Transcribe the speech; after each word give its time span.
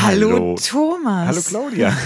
Hallo, 0.00 0.54
Thomas. 0.56 1.26
Hallo 1.28 1.40
Claudia. 1.42 1.96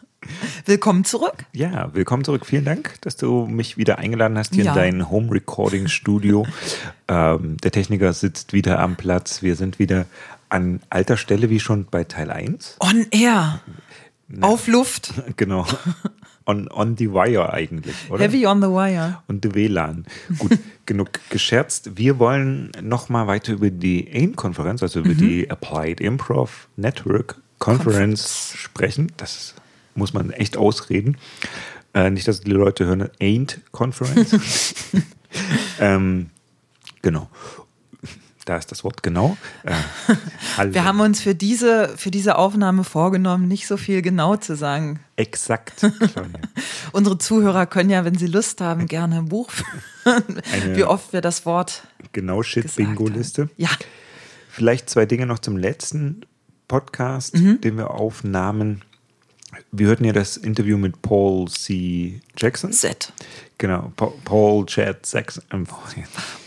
willkommen 0.66 1.04
zurück. 1.04 1.44
Ja, 1.52 1.90
willkommen 1.94 2.24
zurück. 2.24 2.46
Vielen 2.46 2.64
Dank, 2.64 2.94
dass 3.02 3.16
du 3.16 3.46
mich 3.46 3.76
wieder 3.76 3.98
eingeladen 3.98 4.38
hast 4.38 4.54
hier 4.54 4.64
Ja. 4.64 4.72
in 4.72 4.76
dein 4.78 5.10
Home 5.10 5.30
Recording 5.32 5.86
Studio. 5.88 6.46
ähm, 7.08 7.56
der 7.58 7.70
Techniker 7.72 8.12
sitzt 8.12 8.52
wieder 8.52 8.78
am 8.78 8.96
Platz. 8.96 9.42
Wir 9.42 9.54
sind 9.56 9.78
wieder 9.78 10.06
an 10.48 10.80
alter 10.88 11.16
Stelle 11.16 11.50
wie 11.50 11.60
schon 11.60 11.84
bei 11.90 12.04
Teil 12.04 12.30
1. 12.30 12.76
On 12.80 13.06
Air. 13.10 13.60
Auf 14.40 14.66
Luft. 14.66 15.12
Genau. 15.36 15.66
On, 16.48 16.68
on 16.70 16.96
the 16.96 17.10
wire 17.10 17.52
eigentlich, 17.52 17.96
oder? 18.08 18.22
Heavy 18.22 18.46
on 18.46 18.62
the 18.62 18.68
wire. 18.68 19.20
und 19.26 19.44
the 19.44 19.52
WLAN. 19.52 20.06
Gut, 20.38 20.56
genug 20.86 21.08
gescherzt. 21.30 21.96
Wir 21.96 22.18
wollen 22.18 22.72
noch 22.80 23.08
mal 23.08 23.26
weiter 23.26 23.52
über 23.52 23.70
die 23.70 24.08
AIM-Konferenz, 24.12 24.82
also 24.82 25.00
über 25.00 25.14
die 25.14 25.50
Applied 25.50 26.00
Improv 26.00 26.68
Network 26.76 27.36
Conference 27.58 28.54
sprechen. 28.56 29.12
Das 29.16 29.54
muss 29.94 30.12
man 30.12 30.30
echt 30.30 30.56
ausreden. 30.56 31.16
Äh, 31.94 32.10
nicht, 32.10 32.28
dass 32.28 32.40
die 32.40 32.50
Leute 32.50 32.84
hören, 32.86 33.08
Ain't 33.20 33.60
Conference. 33.72 34.74
ähm, 35.80 36.30
genau. 37.02 37.28
Da 38.46 38.56
ist 38.56 38.70
das 38.70 38.84
Wort 38.84 39.02
genau. 39.02 39.36
Äh. 39.64 39.74
Wir 40.72 40.84
haben 40.84 41.00
uns 41.00 41.20
für 41.20 41.34
diese, 41.34 41.92
für 41.98 42.10
diese 42.12 42.38
Aufnahme 42.38 42.84
vorgenommen, 42.84 43.48
nicht 43.48 43.66
so 43.66 43.76
viel 43.76 44.00
genau 44.02 44.36
zu 44.36 44.54
sagen. 44.56 45.00
Exakt. 45.16 45.84
Unsere 46.92 47.18
Zuhörer 47.18 47.66
können 47.66 47.90
ja, 47.90 48.04
wenn 48.04 48.16
sie 48.16 48.28
Lust 48.28 48.60
haben, 48.60 48.86
gerne 48.86 49.18
ein 49.18 49.28
Buch 49.28 49.50
führen, 49.50 50.40
wie 50.74 50.84
oft 50.84 51.12
wir 51.12 51.20
das 51.20 51.44
Wort 51.44 51.82
Genau 52.12 52.42
Shit-Bingo-Liste. 52.42 53.50
Ja, 53.56 53.68
Vielleicht 54.48 54.88
zwei 54.88 55.04
Dinge 55.04 55.26
noch 55.26 55.40
zum 55.40 55.58
letzten 55.58 56.22
Podcast, 56.66 57.34
Mhm. 57.34 57.60
den 57.60 57.76
wir 57.76 57.90
aufnahmen. 57.90 58.82
Wir 59.70 59.88
hörten 59.88 60.04
ja 60.04 60.12
das 60.12 60.36
Interview 60.38 60.78
mit 60.78 61.02
Paul 61.02 61.48
C. 61.48 62.20
Jackson. 62.38 62.72
Z. 62.72 63.12
Genau, 63.58 63.92
Pa- 63.96 64.12
Paul 64.24 64.66
Chad 64.66 64.98
Jackson. 65.10 65.42
ähm, 65.52 65.66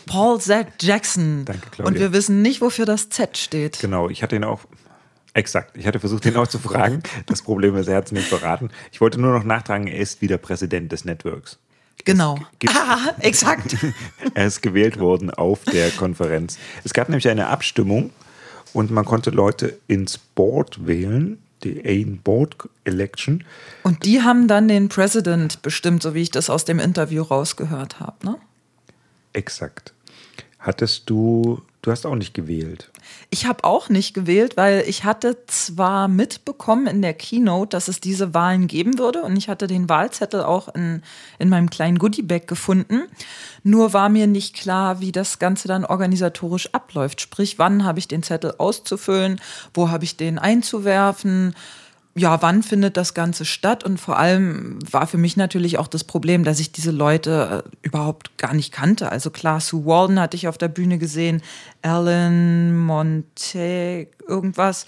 Paul 0.06 0.40
Z. 0.40 0.68
Jackson. 0.82 1.44
Danke, 1.46 1.68
Claudia. 1.72 1.86
Und 1.88 2.00
wir 2.00 2.14
wissen 2.14 2.42
nicht, 2.42 2.62
wofür 2.62 2.86
das 2.86 3.10
Z 3.10 3.38
steht. 3.38 3.80
Genau, 3.80 4.10
ich 4.10 4.22
hatte 4.24 4.36
ihn 4.36 4.44
auch. 4.44 4.62
Exakt, 5.34 5.78
ich 5.78 5.86
hatte 5.86 6.00
versucht, 6.00 6.26
ihn 6.26 6.36
auch 6.36 6.48
zu 6.48 6.58
fragen. 6.60 7.04
Das 7.28 7.44
Problem 7.44 7.76
ist, 7.76 7.88
er 7.88 7.98
hat 7.98 8.08
es 8.08 8.12
nicht 8.12 8.28
verraten. 8.28 8.72
Ich 8.92 9.00
wollte 9.00 9.22
nur 9.22 9.32
noch 9.32 9.44
nachtragen, 9.44 9.88
er 9.88 10.00
ist 10.00 10.22
wieder 10.22 10.38
Präsident 10.38 10.92
des 10.92 11.06
Networks. 11.06 11.60
Genau. 12.06 12.40
Ah, 12.68 13.10
exakt. 13.20 13.76
Er 14.34 14.48
ist 14.48 14.62
gewählt 14.62 15.00
worden 15.00 15.30
auf 15.32 15.64
der 15.66 15.92
Konferenz. 15.92 16.58
Es 16.84 16.94
gab 16.94 17.10
nämlich 17.10 17.28
eine 17.30 17.48
Abstimmung 17.48 18.12
und 18.74 18.90
man 18.90 19.06
konnte 19.06 19.30
Leute 19.32 19.78
ins 19.88 20.18
Board 20.18 20.88
wählen, 20.88 21.38
die 21.64 21.86
AIM 21.86 22.20
Board 22.20 22.56
Election. 22.84 23.44
Und 23.84 24.06
die 24.06 24.22
haben 24.22 24.48
dann 24.48 24.68
den 24.68 24.90
President 24.90 25.62
bestimmt, 25.62 26.04
so 26.04 26.14
wie 26.14 26.22
ich 26.22 26.32
das 26.32 26.50
aus 26.50 26.66
dem 26.66 26.80
Interview 26.80 27.24
rausgehört 27.24 28.00
habe. 28.00 28.26
Ne? 28.26 28.36
Exakt. 29.34 29.94
Hattest 30.60 31.10
du, 31.10 31.62
du 31.82 31.92
hast 31.92 32.06
auch 32.06 32.16
nicht 32.16 32.34
gewählt. 32.34 32.90
Ich 33.30 33.46
habe 33.46 33.64
auch 33.64 33.90
nicht 33.90 34.14
gewählt, 34.14 34.58
weil 34.58 34.84
ich 34.88 35.04
hatte 35.04 35.38
zwar 35.46 36.08
mitbekommen 36.08 36.88
in 36.88 37.02
der 37.02 37.14
Keynote, 37.14 37.70
dass 37.70 37.88
es 37.88 38.00
diese 38.00 38.34
Wahlen 38.34 38.68
geben 38.68 38.98
würde 38.98 39.22
und 39.22 39.38
ich 39.38 39.50
hatte 39.50 39.68
den 39.68 39.88
Wahlzettel 39.88 40.42
auch 40.42 40.74
in, 40.74 41.04
in 41.38 41.50
meinem 41.50 41.70
kleinen 41.70 42.00
Goodiebag 42.00 42.48
gefunden. 42.48 43.04
Nur 43.64 43.94
war 43.94 44.10
mir 44.10 44.28
nicht 44.28 44.56
klar, 44.56 45.00
wie 45.00 45.12
das 45.12 45.38
Ganze 45.38 45.68
dann 45.68 45.86
organisatorisch 45.86 46.74
abläuft. 46.74 47.22
Sprich, 47.22 47.60
wann 47.60 47.84
habe 47.84 48.00
ich 48.00 48.08
den 48.08 48.24
Zettel 48.24 48.56
auszufüllen, 48.58 49.40
wo 49.74 49.90
habe 49.90 50.06
ich 50.06 50.18
den 50.18 50.40
einzuwerfen, 50.40 51.56
ja, 52.20 52.42
wann 52.42 52.64
findet 52.64 52.98
das 52.98 53.14
Ganze 53.14 53.46
statt? 53.46 53.84
Und 53.84 54.00
vor 54.00 54.18
allem 54.18 54.80
war 54.92 55.08
für 55.08 55.18
mich 55.18 55.38
natürlich 55.38 55.78
auch 55.78 55.88
das 55.88 56.04
Problem, 56.04 56.44
dass 56.44 56.60
ich 56.60 56.72
diese 56.72 56.92
Leute 56.92 57.64
äh, 57.66 57.70
überhaupt 57.82 58.38
gar 58.38 58.54
nicht 58.54 58.72
kannte. 58.72 59.12
Also 59.12 59.30
klar, 59.30 59.62
Sue 59.62 59.86
Walden 59.86 60.20
hatte 60.20 60.36
ich 60.36 60.48
auf 60.48 60.58
der 60.58 60.68
Bühne 60.68 60.98
gesehen, 60.98 61.42
Alan 61.82 62.78
Monte, 62.78 64.08
irgendwas. 64.28 64.86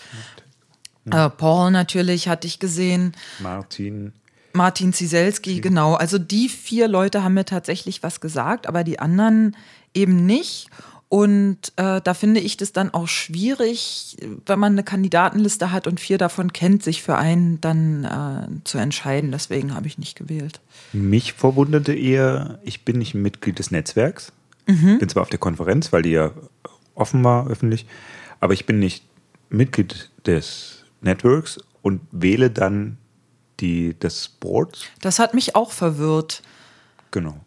Äh, 1.10 1.30
Paul 1.30 1.72
natürlich 1.72 2.28
hatte 2.28 2.48
ich 2.48 2.60
gesehen. 2.60 3.14
Martin. 3.40 4.14
Martin 4.54 4.92
Zieselski, 4.92 5.62
genau. 5.62 5.94
Also 5.94 6.20
die 6.20 6.50
vier 6.50 6.88
Leute 6.88 7.24
haben 7.24 7.34
mir 7.34 7.46
tatsächlich 7.46 8.04
was 8.04 8.20
gesagt, 8.20 8.68
aber 8.68 8.84
die 8.84 9.00
anderen 9.00 9.56
eben 9.94 10.26
nicht. 10.26 10.68
Und 11.12 11.74
äh, 11.76 12.00
da 12.00 12.14
finde 12.14 12.40
ich 12.40 12.56
das 12.56 12.72
dann 12.72 12.94
auch 12.94 13.10
schwierig, 13.10 14.16
wenn 14.46 14.60
man 14.60 14.72
eine 14.72 14.84
Kandidatenliste 14.84 15.74
hat 15.74 15.86
und 15.86 16.00
vier 16.00 16.18
davon 16.18 16.54
kennt, 16.54 16.84
sich 16.84 17.04
für 17.04 17.18
einen 17.18 17.60
dann 17.60 18.06
äh, 18.06 18.64
zu 18.64 18.78
entscheiden. 18.78 19.30
Deswegen 19.34 19.76
habe 19.76 19.88
ich 19.88 19.98
nicht 19.98 20.18
gewählt. 20.18 20.62
Mich 20.94 21.34
verwunderte 21.34 21.94
eher, 21.94 22.60
ich 22.64 22.86
bin 22.86 22.98
nicht 22.98 23.14
Mitglied 23.14 23.60
des 23.60 23.72
Netzwerks. 23.72 24.32
Bin 24.66 25.10
zwar 25.10 25.24
auf 25.24 25.30
der 25.30 25.40
Konferenz, 25.40 25.92
weil 25.92 26.02
die 26.02 26.12
ja 26.12 26.32
offen 26.96 27.22
war, 27.26 27.46
öffentlich, 27.48 27.88
aber 28.40 28.54
ich 28.54 28.66
bin 28.66 28.80
nicht 28.80 29.04
Mitglied 29.50 30.12
des 30.26 30.86
Networks 31.02 31.60
und 31.82 32.00
wähle 32.12 32.50
dann 32.52 32.98
die, 33.60 33.98
das 34.00 34.30
Board. 34.30 34.90
Das 35.02 35.20
hat 35.20 35.34
mich 35.34 35.58
auch 35.58 35.72
verwirrt. 35.72 36.42
Genau, 37.12 37.38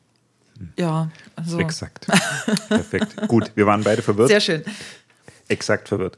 Ja, 0.78 1.10
also 1.36 1.58
exakt. 1.58 2.06
Perfekt. 2.68 3.28
Gut, 3.28 3.52
wir 3.54 3.66
waren 3.66 3.82
beide 3.82 4.02
verwirrt. 4.02 4.28
sehr 4.28 4.40
schön. 4.40 4.62
Exakt 5.48 5.88
verwirrt. 5.88 6.16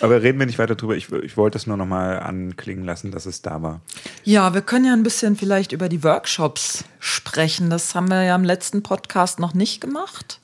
Aber 0.00 0.22
reden 0.22 0.38
wir 0.38 0.44
nicht 0.44 0.58
weiter 0.58 0.74
drüber. 0.74 0.96
Ich, 0.96 1.10
ich 1.10 1.36
wollte 1.36 1.56
es 1.56 1.66
nur 1.66 1.78
noch 1.78 1.86
mal 1.86 2.18
anklingen 2.18 2.84
lassen, 2.84 3.10
dass 3.10 3.24
es 3.24 3.40
da 3.40 3.62
war. 3.62 3.80
Ja, 4.22 4.52
wir 4.52 4.60
können 4.60 4.84
ja 4.84 4.92
ein 4.92 5.02
bisschen 5.02 5.36
vielleicht 5.36 5.72
über 5.72 5.88
die 5.88 6.04
Workshops 6.04 6.84
sprechen. 6.98 7.70
Das 7.70 7.94
haben 7.94 8.08
wir 8.08 8.22
ja 8.22 8.34
im 8.34 8.44
letzten 8.44 8.82
Podcast 8.82 9.38
noch 9.38 9.54
nicht 9.54 9.80
gemacht. 9.80 10.40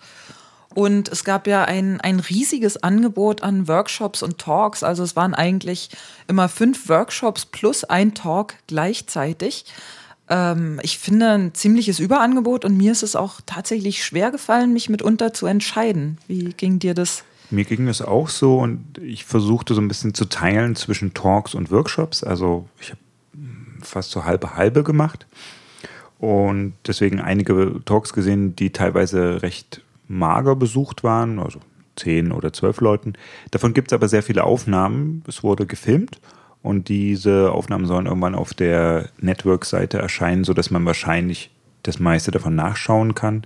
Und 0.74 1.08
es 1.08 1.24
gab 1.24 1.46
ja 1.46 1.64
ein, 1.64 2.00
ein 2.00 2.20
riesiges 2.20 2.82
Angebot 2.82 3.42
an 3.42 3.68
Workshops 3.68 4.22
und 4.22 4.38
Talks. 4.38 4.82
Also 4.82 5.02
es 5.02 5.14
waren 5.16 5.34
eigentlich 5.34 5.90
immer 6.26 6.48
fünf 6.48 6.88
Workshops 6.88 7.44
plus 7.44 7.84
ein 7.84 8.14
Talk 8.14 8.54
gleichzeitig. 8.66 9.66
Ähm, 10.30 10.78
ich 10.82 10.98
finde 10.98 11.30
ein 11.30 11.54
ziemliches 11.54 11.98
Überangebot 11.98 12.64
und 12.64 12.76
mir 12.76 12.92
ist 12.92 13.02
es 13.02 13.16
auch 13.16 13.40
tatsächlich 13.44 14.04
schwer 14.04 14.30
gefallen, 14.30 14.72
mich 14.72 14.88
mitunter 14.88 15.34
zu 15.34 15.46
entscheiden. 15.46 16.18
Wie 16.28 16.54
ging 16.54 16.78
dir 16.78 16.94
das? 16.94 17.24
Mir 17.50 17.64
ging 17.64 17.88
es 17.88 18.00
auch 18.00 18.28
so 18.28 18.58
und 18.58 18.98
ich 18.98 19.24
versuchte 19.24 19.74
so 19.74 19.80
ein 19.80 19.88
bisschen 19.88 20.14
zu 20.14 20.26
teilen 20.26 20.76
zwischen 20.76 21.14
Talks 21.14 21.54
und 21.54 21.72
Workshops. 21.72 22.22
Also 22.22 22.68
ich 22.80 22.90
habe 22.90 23.00
fast 23.82 24.12
so 24.12 24.24
halbe 24.24 24.54
halbe 24.54 24.84
gemacht 24.84 25.26
und 26.20 26.74
deswegen 26.86 27.20
einige 27.20 27.80
Talks 27.84 28.12
gesehen, 28.12 28.54
die 28.54 28.70
teilweise 28.70 29.42
recht 29.42 29.82
mager 30.06 30.54
besucht 30.54 31.02
waren, 31.02 31.40
also 31.40 31.58
zehn 31.96 32.30
oder 32.30 32.52
zwölf 32.52 32.80
Leuten. 32.80 33.14
Davon 33.50 33.74
gibt 33.74 33.90
es 33.90 33.94
aber 33.94 34.06
sehr 34.06 34.22
viele 34.22 34.44
Aufnahmen. 34.44 35.24
Es 35.26 35.42
wurde 35.42 35.66
gefilmt 35.66 36.20
und 36.62 36.88
diese 36.88 37.52
Aufnahmen 37.52 37.86
sollen 37.86 38.06
irgendwann 38.06 38.34
auf 38.34 38.52
der 38.54 39.08
Network-Seite 39.20 39.98
erscheinen, 39.98 40.44
sodass 40.44 40.70
man 40.70 40.84
wahrscheinlich 40.84 41.50
das 41.82 41.98
meiste 41.98 42.30
davon 42.30 42.54
nachschauen 42.54 43.14
kann. 43.14 43.44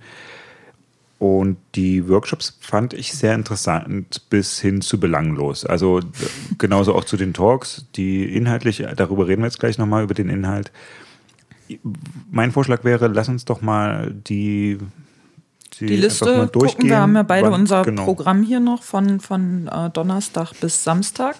Und 1.20 1.56
die 1.76 2.08
Workshops 2.08 2.58
fand 2.60 2.92
ich 2.92 3.14
sehr 3.14 3.34
interessant 3.34 4.28
bis 4.30 4.60
hin 4.60 4.82
zu 4.82 4.98
belanglos. 4.98 5.64
Also 5.64 6.00
d- 6.00 6.08
genauso 6.58 6.94
auch 6.94 7.04
zu 7.04 7.16
den 7.16 7.32
Talks, 7.32 7.86
die 7.94 8.24
inhaltlich, 8.24 8.84
darüber 8.96 9.26
reden 9.28 9.42
wir 9.42 9.46
jetzt 9.46 9.60
gleich 9.60 9.78
nochmal 9.78 10.02
über 10.02 10.14
den 10.14 10.28
Inhalt. 10.28 10.72
Mein 12.30 12.50
Vorschlag 12.50 12.82
wäre, 12.84 13.06
lass 13.06 13.28
uns 13.28 13.44
doch 13.46 13.62
mal 13.62 14.12
die, 14.12 14.78
Die 15.80 15.84
einfach 15.84 16.02
Liste 16.02 16.46
durchgehen. 16.52 16.88
Wir 16.90 16.98
haben 16.98 17.14
ja 17.14 17.22
beide 17.22 17.46
Wann- 17.46 17.60
unser 17.60 17.84
genau. 17.84 18.04
Programm 18.04 18.42
hier 18.42 18.60
noch 18.60 18.82
von, 18.82 19.20
von 19.20 19.68
äh, 19.68 19.88
Donnerstag 19.90 20.52
bis 20.60 20.82
Samstag. 20.84 21.36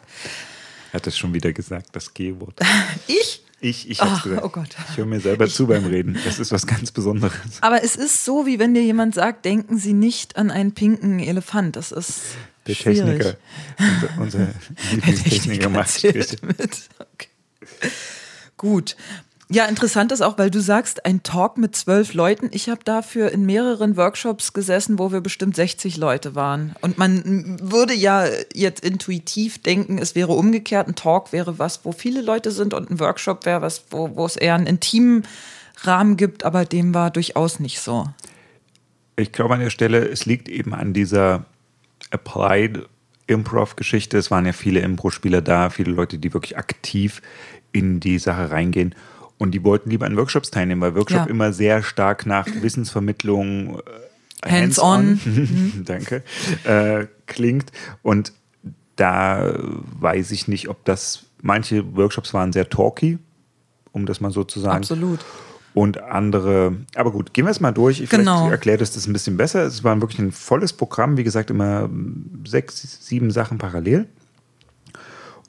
Hat 0.95 1.07
es 1.09 1.19
schon 1.19 1.35
wieder 1.35 1.53
gesagt, 1.53 1.89
das 1.93 2.15
G-Wort. 2.15 2.61
Ich? 3.07 3.43
Ich, 3.61 3.91
ich 3.91 4.01
hab's 4.01 4.13
Ach, 4.17 4.23
gesagt. 4.25 4.43
oh 4.45 4.49
Gott. 4.51 4.69
Ich 4.91 4.99
höre 4.99 5.07
mir 5.07 5.21
selber 5.21 5.49
zu 5.49 5.67
beim 5.67 5.87
Reden. 5.87 6.19
Das 6.25 6.39
ist 6.39 6.53
was 6.53 6.67
ganz 6.67 6.93
Besonderes. 6.93 7.33
Aber 7.63 7.83
es 7.83 7.97
ist 7.97 8.25
so, 8.25 8.45
wie 8.47 8.59
wenn 8.59 8.75
dir 8.75 8.83
jemand 8.83 9.15
sagt, 9.15 9.45
denken 9.47 9.79
Sie 9.79 9.95
nicht 9.95 10.37
an 10.37 10.51
einen 10.51 10.73
pinken 10.73 11.19
Elefant. 11.19 11.75
Das 11.77 11.91
ist 11.91 12.21
Der 12.67 12.75
schwierig. 12.75 13.23
Techniker, 13.23 13.37
unser, 14.19 14.21
unser 14.21 14.39
Der 14.47 14.55
Lieblingstechniker 14.93 15.69
macht 15.71 16.03
mit. 16.05 16.39
Okay. 16.99 17.29
Gut. 18.59 18.97
Ja, 19.51 19.67
interessant 19.67 20.11
ist 20.11 20.23
auch, 20.23 20.39
weil 20.39 20.51
du 20.51 20.61
sagst, 20.61 21.05
ein 21.05 21.23
Talk 21.23 21.59
mit 21.59 21.77
zwölf 21.77 22.15
Leuten. 22.15 22.49
Ich 22.53 22.71
habe 22.71 22.81
dafür 22.83 23.31
in 23.31 23.45
mehreren 23.45 23.97
Workshops 23.97 24.55
gesessen, 24.55 24.99
wo 24.99 25.13
wir 25.13 25.21
bestimmt 25.21 25.55
60 25.55 25.99
Leute 25.99 26.35
waren. 26.35 26.75
Und 26.81 26.97
man 26.97 27.59
würde 27.61 27.93
ja 27.93 28.27
jetzt 28.55 28.83
intuitiv 28.83 29.63
denken, 29.63 29.99
es 29.99 30.15
wäre 30.15 30.33
umgekehrt. 30.33 30.89
Ein 30.89 30.95
Talk 30.95 31.33
wäre 31.33 31.59
was, 31.59 31.85
wo 31.85 31.93
viele 31.93 32.23
Leute 32.23 32.53
sind 32.53 32.73
und 32.73 32.91
ein 32.91 33.01
Workshop 33.01 33.45
wäre 33.45 33.61
was, 33.61 33.85
wo, 33.91 34.17
wo 34.17 34.25
es 34.25 34.37
eher 34.37 34.55
einen 34.55 34.67
intimen 34.67 35.27
Rahmen 35.83 36.17
gibt, 36.17 36.45
aber 36.45 36.65
dem 36.65 36.95
war 36.95 37.11
durchaus 37.11 37.61
nicht 37.61 37.81
so. 37.81 38.07
Ich 39.17 39.33
glaube 39.33 39.55
an 39.55 39.61
der 39.61 39.71
Stelle, 39.71 40.09
es 40.09 40.25
liegt 40.25 40.49
eben 40.49 40.75
an 40.75 40.95
dieser 40.95 41.45
Applied 42.11 42.89
Improv-Geschichte. 43.27 44.19
Es 44.19 44.31
waren 44.31 44.47
ja 44.47 44.53
viele 44.53 44.81
Impro-Spieler 44.81 45.43
da, 45.43 45.71
viele 45.71 45.93
Leute, 45.93 46.19
die 46.19 46.33
wirklich 46.33 46.57
aktiv 46.57 47.23
in 47.73 48.01
die 48.01 48.19
Sache 48.19 48.51
reingehen. 48.51 48.95
Und 49.39 49.53
die 49.53 49.65
wollten 49.65 49.91
lieber 49.91 50.07
an 50.07 50.17
Workshops 50.17 50.51
teilnehmen, 50.51 50.81
weil 50.81 50.95
Workshop 50.95 51.21
ja. 51.21 51.27
immer 51.27 51.53
sehr 51.53 51.83
stark 51.83 52.25
nach 52.25 52.47
Wissensvermittlung, 52.47 53.81
äh, 54.43 54.51
hands-on, 54.51 55.21
hands 55.25 55.85
danke, 55.85 56.23
äh, 56.65 57.07
klingt. 57.27 57.73
Und 58.03 58.33
da 58.97 59.55
weiß 60.01 60.31
ich 60.31 60.47
nicht, 60.47 60.69
ob 60.69 60.85
das, 60.85 61.25
manche 61.43 61.97
Workshops 61.97 62.33
waren 62.33 62.53
sehr 62.53 62.69
talky, 62.69 63.19
um 63.93 64.07
das 64.07 64.21
mal 64.21 64.31
so 64.31 64.45
zu 64.45 64.61
sagen. 64.61 64.77
Absolut. 64.77 65.21
Und 65.75 66.01
andere, 66.01 66.77
aber 66.95 67.11
gut, 67.11 67.35
gehen 67.35 67.47
wir 67.47 67.51
es 67.51 67.61
mal 67.61 67.73
durch. 67.73 68.01
Ich 68.01 68.09
genau. 68.09 68.49
erkläre 68.49 68.79
das, 68.79 68.93
das 68.93 69.09
ein 69.09 69.13
bisschen 69.13 69.37
besser. 69.37 69.65
Es 69.65 69.83
war 69.83 70.01
wirklich 70.01 70.21
ein 70.21 70.31
volles 70.31 70.73
Programm, 70.73 71.17
wie 71.17 71.25
gesagt, 71.25 71.51
immer 71.51 71.91
sechs, 72.47 73.05
sieben 73.05 73.33
Sachen 73.33 73.59
parallel. 73.59 74.07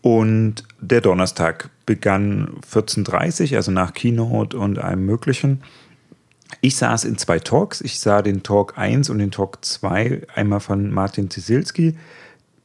Und 0.06 0.66
der 0.80 1.02
Donnerstag 1.02 1.72
begann 1.88 2.60
14.30 2.72 3.50
Uhr, 3.50 3.58
also 3.58 3.72
nach 3.72 3.92
Keynote 3.96 4.56
und 4.56 4.78
allem 4.78 5.04
Möglichen. 5.04 5.64
Ich 6.62 6.76
saß 6.76 7.06
in 7.06 7.18
zwei 7.18 7.40
Talks. 7.40 7.82
Ich 7.82 8.00
sah 8.00 8.22
den 8.22 8.44
Talk 8.44 8.78
1 8.78 9.10
und 9.10 9.18
den 9.18 9.32
Talk 9.32 9.66
2, 9.66 10.28
einmal 10.36 10.60
von 10.60 10.92
Martin 10.92 11.32
Zisilski, 11.32 11.98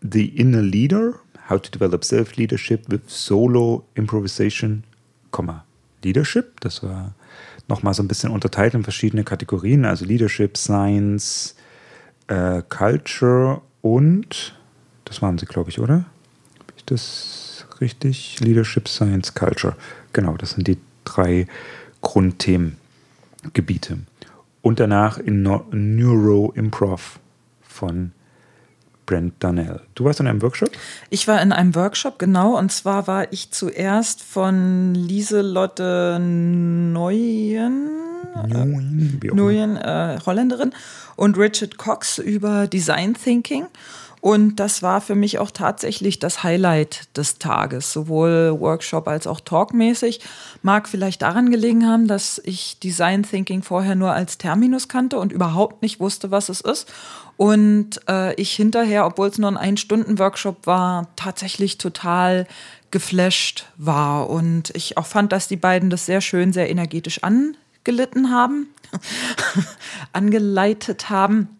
The 0.02 0.26
Inner 0.26 0.60
Leader, 0.60 1.14
How 1.48 1.62
to 1.62 1.70
Develop 1.70 2.04
Self-Leadership 2.04 2.82
with 2.90 3.00
Solo 3.06 3.86
Improvisation, 3.94 4.84
Leadership. 6.04 6.60
Das 6.60 6.82
war 6.82 7.14
nochmal 7.68 7.94
so 7.94 8.02
ein 8.02 8.08
bisschen 8.08 8.32
unterteilt 8.32 8.74
in 8.74 8.82
verschiedene 8.82 9.24
Kategorien, 9.24 9.86
also 9.86 10.04
Leadership, 10.04 10.58
Science, 10.58 11.56
äh, 12.26 12.60
Culture 12.68 13.62
und, 13.80 14.54
das 15.06 15.22
waren 15.22 15.38
sie, 15.38 15.46
glaube 15.46 15.70
ich, 15.70 15.78
oder? 15.78 16.04
Das 16.90 17.66
richtig? 17.80 18.40
Leadership, 18.40 18.88
Science, 18.88 19.34
Culture. 19.34 19.76
Genau, 20.12 20.36
das 20.36 20.50
sind 20.50 20.66
die 20.66 20.78
drei 21.04 21.46
Grundthemengebiete. 22.00 23.98
Und 24.60 24.80
danach 24.80 25.18
in 25.18 25.42
Neuro 25.42 26.52
Improv 26.54 27.20
von 27.62 28.10
Brent 29.06 29.34
Donnell. 29.38 29.80
Du 29.94 30.04
warst 30.04 30.20
in 30.20 30.26
einem 30.26 30.42
Workshop? 30.42 30.70
Ich 31.10 31.26
war 31.28 31.40
in 31.40 31.52
einem 31.52 31.74
Workshop, 31.74 32.18
genau. 32.18 32.58
Und 32.58 32.72
zwar 32.72 33.06
war 33.06 33.32
ich 33.32 33.50
zuerst 33.50 34.22
von 34.22 34.94
Lieselotte 34.94 36.18
Neuen, 36.20 37.88
Neuen, 38.46 39.20
Neuen 39.32 39.76
äh, 39.76 40.18
Holländerin, 40.26 40.72
und 41.16 41.38
Richard 41.38 41.76
Cox 41.78 42.18
über 42.18 42.66
Design 42.66 43.14
Thinking. 43.14 43.66
Und 44.20 44.56
das 44.56 44.82
war 44.82 45.00
für 45.00 45.14
mich 45.14 45.38
auch 45.38 45.50
tatsächlich 45.50 46.18
das 46.18 46.42
Highlight 46.42 47.16
des 47.16 47.38
Tages, 47.38 47.92
sowohl 47.92 48.54
Workshop 48.58 49.08
als 49.08 49.26
auch 49.26 49.40
Talkmäßig. 49.40 50.20
Mag 50.62 50.88
vielleicht 50.88 51.22
daran 51.22 51.50
gelegen 51.50 51.86
haben, 51.86 52.06
dass 52.06 52.40
ich 52.44 52.78
Design 52.80 53.22
Thinking 53.22 53.62
vorher 53.62 53.94
nur 53.94 54.12
als 54.12 54.36
Terminus 54.36 54.88
kannte 54.88 55.18
und 55.18 55.32
überhaupt 55.32 55.80
nicht 55.80 56.00
wusste, 56.00 56.30
was 56.30 56.50
es 56.50 56.60
ist. 56.60 56.92
Und 57.38 58.00
äh, 58.08 58.34
ich 58.34 58.52
hinterher, 58.52 59.06
obwohl 59.06 59.28
es 59.28 59.38
nur 59.38 59.50
ein 59.50 59.56
Ein-Stunden-Workshop 59.56 60.66
war, 60.66 61.08
tatsächlich 61.16 61.78
total 61.78 62.46
geflasht 62.90 63.64
war. 63.78 64.28
Und 64.28 64.70
ich 64.74 64.98
auch 64.98 65.06
fand, 65.06 65.32
dass 65.32 65.48
die 65.48 65.56
beiden 65.56 65.88
das 65.88 66.04
sehr 66.04 66.20
schön, 66.20 66.52
sehr 66.52 66.68
energetisch 66.68 67.20
angelitten 67.22 68.30
haben, 68.30 68.68
angeleitet 70.12 71.08
haben. 71.08 71.59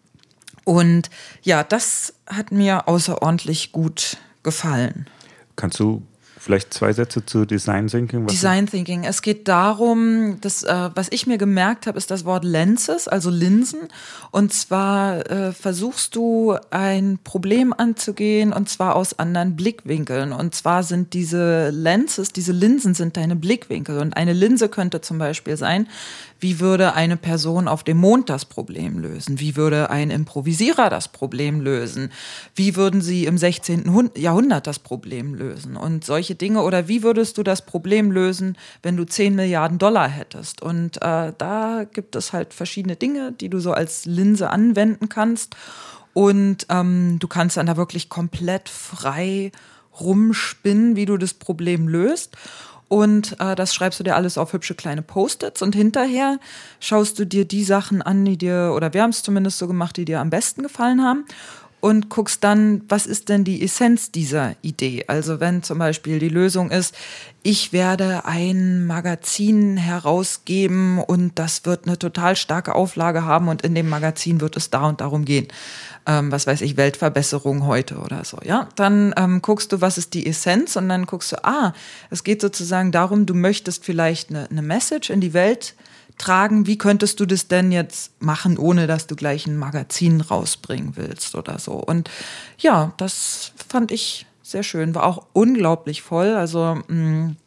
Und 0.63 1.09
ja, 1.41 1.63
das 1.63 2.13
hat 2.27 2.51
mir 2.51 2.87
außerordentlich 2.87 3.71
gut 3.71 4.17
gefallen. 4.43 5.07
Kannst 5.55 5.79
du 5.79 6.03
Vielleicht 6.41 6.73
zwei 6.73 6.91
Sätze 6.91 7.23
zu 7.23 7.45
Design 7.45 7.85
Thinking. 7.85 8.25
Was 8.25 8.33
Design 8.33 8.65
Thinking. 8.65 9.03
Es 9.03 9.21
geht 9.21 9.47
darum, 9.47 10.41
dass, 10.41 10.63
äh, 10.63 10.89
was 10.95 11.07
ich 11.11 11.27
mir 11.27 11.37
gemerkt 11.37 11.85
habe, 11.85 11.99
ist 11.99 12.09
das 12.09 12.25
Wort 12.25 12.43
Lenses, 12.43 13.07
also 13.07 13.29
Linsen. 13.29 13.81
Und 14.31 14.51
zwar 14.51 15.29
äh, 15.29 15.51
versuchst 15.51 16.15
du 16.15 16.55
ein 16.71 17.19
Problem 17.23 17.73
anzugehen 17.77 18.53
und 18.53 18.69
zwar 18.69 18.95
aus 18.95 19.19
anderen 19.19 19.55
Blickwinkeln. 19.55 20.33
Und 20.33 20.55
zwar 20.55 20.81
sind 20.81 21.13
diese 21.13 21.69
Lenses, 21.69 22.33
diese 22.33 22.53
Linsen 22.53 22.95
sind 22.95 23.17
deine 23.17 23.35
Blickwinkel. 23.35 23.99
Und 23.99 24.17
eine 24.17 24.33
Linse 24.33 24.67
könnte 24.67 24.99
zum 25.01 25.19
Beispiel 25.19 25.57
sein, 25.57 25.87
wie 26.41 26.59
würde 26.59 26.95
eine 26.95 27.17
Person 27.17 27.67
auf 27.67 27.83
dem 27.83 27.97
Mond 27.97 28.27
das 28.29 28.45
Problem 28.45 28.97
lösen? 28.97 29.39
Wie 29.39 29.55
würde 29.55 29.91
ein 29.91 30.09
Improvisierer 30.09 30.89
das 30.89 31.07
Problem 31.07 31.61
lösen? 31.61 32.11
Wie 32.55 32.75
würden 32.75 32.99
sie 32.99 33.25
im 33.25 33.37
16. 33.37 34.11
Jahrhundert 34.15 34.65
das 34.65 34.79
Problem 34.79 35.35
lösen? 35.35 35.77
Und 35.77 36.03
solche 36.03 36.33
Dinge. 36.33 36.63
Oder 36.63 36.87
wie 36.87 37.03
würdest 37.03 37.37
du 37.37 37.43
das 37.43 37.63
Problem 37.63 38.11
lösen, 38.11 38.57
wenn 38.81 38.97
du 38.97 39.05
10 39.05 39.35
Milliarden 39.35 39.77
Dollar 39.77 40.09
hättest? 40.09 40.63
Und 40.63 40.97
äh, 41.03 41.31
da 41.37 41.85
gibt 41.93 42.15
es 42.15 42.33
halt 42.33 42.55
verschiedene 42.55 42.95
Dinge, 42.95 43.33
die 43.33 43.49
du 43.49 43.59
so 43.59 43.71
als 43.73 44.05
Linse 44.05 44.49
anwenden 44.49 45.09
kannst. 45.09 45.55
Und 46.13 46.65
ähm, 46.69 47.17
du 47.19 47.27
kannst 47.27 47.57
dann 47.57 47.67
da 47.67 47.77
wirklich 47.77 48.09
komplett 48.09 48.67
frei 48.67 49.51
rumspinnen, 49.99 50.95
wie 50.95 51.05
du 51.05 51.17
das 51.17 51.35
Problem 51.35 51.87
löst. 51.87 52.35
Und 52.91 53.39
äh, 53.39 53.55
das 53.55 53.73
schreibst 53.73 54.01
du 54.01 54.03
dir 54.03 54.17
alles 54.17 54.37
auf 54.37 54.51
hübsche 54.51 54.75
kleine 54.75 55.01
Post-its. 55.01 55.61
Und 55.61 55.75
hinterher 55.75 56.39
schaust 56.81 57.17
du 57.17 57.25
dir 57.25 57.45
die 57.45 57.63
Sachen 57.63 58.01
an, 58.01 58.25
die 58.25 58.37
dir, 58.37 58.73
oder 58.75 58.93
wir 58.93 59.01
haben 59.01 59.11
es 59.11 59.23
zumindest 59.23 59.59
so 59.59 59.67
gemacht, 59.67 59.95
die 59.95 60.03
dir 60.03 60.19
am 60.19 60.29
besten 60.29 60.61
gefallen 60.61 61.01
haben 61.01 61.23
und 61.81 62.09
guckst 62.09 62.43
dann, 62.43 62.83
was 62.87 63.07
ist 63.07 63.27
denn 63.27 63.43
die 63.43 63.63
Essenz 63.63 64.11
dieser 64.11 64.55
Idee? 64.61 65.03
Also 65.07 65.39
wenn 65.39 65.63
zum 65.63 65.79
Beispiel 65.79 66.19
die 66.19 66.29
Lösung 66.29 66.69
ist, 66.69 66.95
ich 67.43 67.73
werde 67.73 68.25
ein 68.25 68.85
Magazin 68.85 69.77
herausgeben 69.77 70.99
und 70.99 71.39
das 71.39 71.65
wird 71.65 71.87
eine 71.87 71.97
total 71.97 72.35
starke 72.35 72.75
Auflage 72.75 73.25
haben 73.25 73.47
und 73.47 73.63
in 73.63 73.73
dem 73.73 73.89
Magazin 73.89 74.41
wird 74.41 74.55
es 74.57 74.69
da 74.69 74.87
und 74.87 75.01
darum 75.01 75.25
gehen. 75.25 75.47
Ähm, 76.05 76.31
was 76.31 76.45
weiß 76.45 76.61
ich, 76.61 76.77
Weltverbesserung 76.77 77.65
heute 77.65 77.97
oder 77.97 78.23
so, 78.25 78.37
ja. 78.43 78.69
Dann 78.75 79.13
ähm, 79.17 79.41
guckst 79.41 79.71
du, 79.71 79.81
was 79.81 79.97
ist 79.97 80.13
die 80.13 80.27
Essenz 80.27 80.75
und 80.75 80.87
dann 80.87 81.07
guckst 81.07 81.31
du, 81.31 81.43
ah, 81.43 81.73
es 82.11 82.23
geht 82.23 82.41
sozusagen 82.41 82.91
darum, 82.91 83.25
du 83.25 83.33
möchtest 83.33 83.83
vielleicht 83.83 84.29
eine, 84.29 84.47
eine 84.49 84.61
Message 84.61 85.09
in 85.09 85.19
die 85.19 85.33
Welt 85.33 85.75
tragen, 86.21 86.67
wie 86.67 86.77
könntest 86.77 87.19
du 87.19 87.25
das 87.25 87.47
denn 87.47 87.71
jetzt 87.71 88.21
machen, 88.21 88.57
ohne 88.57 88.87
dass 88.87 89.07
du 89.07 89.15
gleich 89.15 89.47
ein 89.47 89.57
Magazin 89.57 90.21
rausbringen 90.21 90.95
willst 90.95 91.35
oder 91.35 91.59
so. 91.59 91.73
Und 91.73 92.09
ja, 92.59 92.93
das 92.97 93.51
fand 93.67 93.91
ich 93.91 94.27
sehr 94.43 94.63
schön, 94.63 94.93
war 94.93 95.03
auch 95.03 95.25
unglaublich 95.33 96.01
voll. 96.01 96.35
Also 96.35 96.77
mh, 96.87 96.95
mm, 96.95 97.37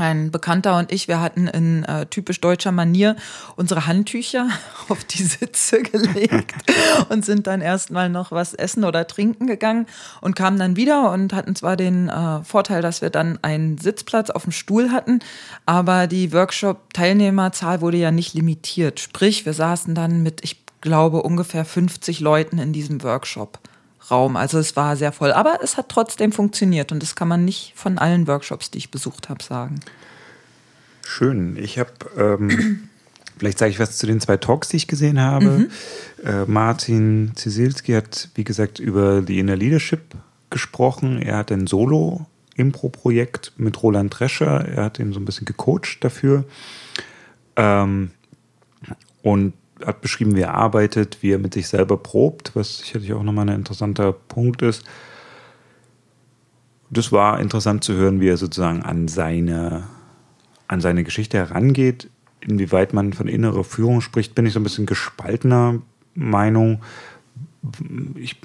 ein 0.00 0.30
Bekannter 0.30 0.78
und 0.78 0.90
ich, 0.90 1.08
wir 1.08 1.20
hatten 1.20 1.46
in 1.46 1.84
äh, 1.84 2.06
typisch 2.06 2.40
deutscher 2.40 2.72
Manier 2.72 3.16
unsere 3.56 3.86
Handtücher 3.86 4.48
auf 4.88 5.04
die 5.04 5.22
Sitze 5.22 5.82
gelegt 5.82 6.54
und 7.08 7.24
sind 7.24 7.46
dann 7.46 7.60
erstmal 7.60 8.08
noch 8.08 8.32
was 8.32 8.54
essen 8.54 8.84
oder 8.84 9.06
trinken 9.06 9.46
gegangen 9.46 9.86
und 10.20 10.34
kamen 10.36 10.58
dann 10.58 10.76
wieder 10.76 11.10
und 11.12 11.32
hatten 11.32 11.54
zwar 11.54 11.76
den 11.76 12.08
äh, 12.08 12.42
Vorteil, 12.42 12.82
dass 12.82 13.02
wir 13.02 13.10
dann 13.10 13.38
einen 13.42 13.78
Sitzplatz 13.78 14.30
auf 14.30 14.44
dem 14.44 14.52
Stuhl 14.52 14.90
hatten, 14.90 15.20
aber 15.66 16.06
die 16.06 16.32
Workshop-Teilnehmerzahl 16.32 17.80
wurde 17.80 17.98
ja 17.98 18.10
nicht 18.10 18.34
limitiert. 18.34 19.00
Sprich, 19.00 19.44
wir 19.46 19.52
saßen 19.52 19.94
dann 19.94 20.22
mit, 20.22 20.42
ich 20.42 20.64
glaube, 20.80 21.22
ungefähr 21.22 21.64
50 21.64 22.20
Leuten 22.20 22.58
in 22.58 22.72
diesem 22.72 23.02
Workshop. 23.02 23.58
Raum. 24.10 24.36
Also 24.36 24.58
es 24.58 24.76
war 24.76 24.96
sehr 24.96 25.12
voll. 25.12 25.32
Aber 25.32 25.60
es 25.62 25.76
hat 25.76 25.88
trotzdem 25.88 26.32
funktioniert 26.32 26.92
und 26.92 27.02
das 27.02 27.14
kann 27.14 27.28
man 27.28 27.44
nicht 27.44 27.72
von 27.76 27.98
allen 27.98 28.26
Workshops, 28.26 28.70
die 28.70 28.78
ich 28.78 28.90
besucht 28.90 29.28
habe, 29.28 29.42
sagen. 29.42 29.80
Schön. 31.04 31.56
Ich 31.56 31.78
habe, 31.78 31.92
ähm, 32.16 32.88
vielleicht 33.38 33.58
sage 33.58 33.70
ich 33.70 33.80
was 33.80 33.98
zu 33.98 34.06
den 34.06 34.20
zwei 34.20 34.36
Talks, 34.36 34.68
die 34.68 34.76
ich 34.76 34.86
gesehen 34.86 35.20
habe. 35.20 35.46
Mhm. 35.46 35.70
Äh, 36.24 36.44
Martin 36.46 37.32
Zisilski 37.34 37.92
hat, 37.92 38.28
wie 38.34 38.44
gesagt, 38.44 38.78
über 38.78 39.22
die 39.22 39.38
Inner 39.38 39.56
Leadership 39.56 40.14
gesprochen. 40.50 41.20
Er 41.20 41.38
hat 41.38 41.52
ein 41.52 41.66
Solo-Impro-Projekt 41.66 43.52
mit 43.56 43.82
Roland 43.82 44.18
Drescher. 44.18 44.66
Er 44.68 44.84
hat 44.84 44.98
ihn 44.98 45.12
so 45.12 45.20
ein 45.20 45.24
bisschen 45.24 45.46
gecoacht 45.46 45.98
dafür. 46.00 46.44
Ähm, 47.56 48.10
und 49.22 49.52
hat 49.84 50.00
beschrieben, 50.00 50.36
wie 50.36 50.42
er 50.42 50.54
arbeitet, 50.54 51.18
wie 51.22 51.32
er 51.32 51.38
mit 51.38 51.54
sich 51.54 51.68
selber 51.68 51.96
probt, 51.96 52.52
was 52.54 52.78
sicherlich 52.78 53.12
auch 53.12 53.22
nochmal 53.22 53.48
ein 53.48 53.56
interessanter 53.56 54.12
Punkt 54.12 54.62
ist. 54.62 54.84
Das 56.90 57.12
war 57.12 57.40
interessant 57.40 57.84
zu 57.84 57.94
hören, 57.94 58.20
wie 58.20 58.28
er 58.28 58.36
sozusagen 58.36 58.82
an 58.82 59.08
seine, 59.08 59.84
an 60.66 60.80
seine 60.80 61.04
Geschichte 61.04 61.38
herangeht. 61.38 62.10
Inwieweit 62.40 62.92
man 62.92 63.12
von 63.12 63.28
innerer 63.28 63.64
Führung 63.64 64.00
spricht, 64.00 64.34
bin 64.34 64.46
ich 64.46 64.52
so 64.52 64.60
ein 64.60 64.64
bisschen 64.64 64.86
gespaltener 64.86 65.80
Meinung. 66.14 66.82
Ich, 68.16 68.40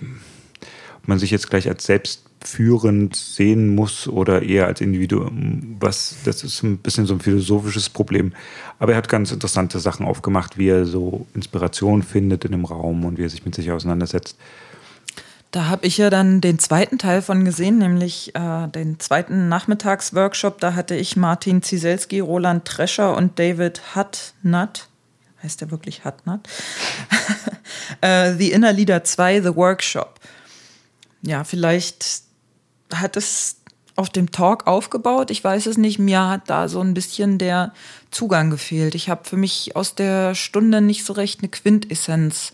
man 1.07 1.19
sich 1.19 1.31
jetzt 1.31 1.49
gleich 1.49 1.67
als 1.67 1.85
selbst 1.85 2.21
führend 2.43 3.15
sehen 3.15 3.73
muss 3.73 4.07
oder 4.07 4.43
eher 4.43 4.67
als 4.67 4.81
Individuum. 4.81 5.77
Was, 5.79 6.17
das 6.25 6.43
ist 6.43 6.63
ein 6.63 6.77
bisschen 6.77 7.05
so 7.05 7.15
ein 7.15 7.19
philosophisches 7.19 7.89
Problem. 7.89 8.33
Aber 8.79 8.91
er 8.91 8.97
hat 8.97 9.09
ganz 9.09 9.31
interessante 9.31 9.79
Sachen 9.79 10.05
aufgemacht, 10.05 10.57
wie 10.57 10.69
er 10.69 10.85
so 10.85 11.25
Inspiration 11.33 12.03
findet 12.03 12.45
in 12.45 12.51
dem 12.51 12.65
Raum 12.65 13.05
und 13.05 13.17
wie 13.17 13.23
er 13.23 13.29
sich 13.29 13.45
mit 13.45 13.55
sich 13.55 13.71
auseinandersetzt. 13.71 14.37
Da 15.51 15.67
habe 15.67 15.87
ich 15.87 15.97
ja 15.97 16.09
dann 16.09 16.41
den 16.41 16.59
zweiten 16.59 16.97
Teil 16.97 17.21
von 17.21 17.45
gesehen, 17.45 17.77
nämlich 17.77 18.35
äh, 18.35 18.67
den 18.67 18.99
zweiten 18.99 19.47
Nachmittagsworkshop. 19.47 20.59
Da 20.59 20.73
hatte 20.73 20.95
ich 20.95 21.15
Martin 21.15 21.61
Zieselski, 21.61 22.19
Roland 22.19 22.65
Trescher 22.65 23.15
und 23.15 23.39
David 23.39 23.81
Hutnut. 23.95 24.89
Heißt 25.41 25.61
der 25.61 25.71
wirklich 25.71 26.03
Hutnut? 26.03 26.41
äh, 28.01 28.33
The 28.33 28.51
Inner 28.51 28.73
Leader 28.73 29.05
2, 29.05 29.41
The 29.41 29.55
Workshop. 29.55 30.19
Ja, 31.25 31.43
vielleicht 31.43 32.21
hat 32.93 33.17
es 33.17 33.57
auf 33.95 34.09
dem 34.09 34.31
Talk 34.31 34.67
aufgebaut. 34.67 35.31
Ich 35.31 35.43
weiß 35.43 35.65
es 35.67 35.77
nicht. 35.77 35.99
Mir 35.99 36.27
hat 36.27 36.49
da 36.49 36.67
so 36.67 36.81
ein 36.81 36.93
bisschen 36.93 37.37
der 37.37 37.73
Zugang 38.11 38.49
gefehlt. 38.49 38.93
Ich 38.93 39.09
habe 39.09 39.27
für 39.27 39.37
mich 39.37 39.75
aus 39.75 39.95
der 39.95 40.35
Stunde 40.35 40.81
nicht 40.81 41.05
so 41.05 41.13
recht 41.13 41.39
eine 41.39 41.49
Quintessenz 41.49 42.51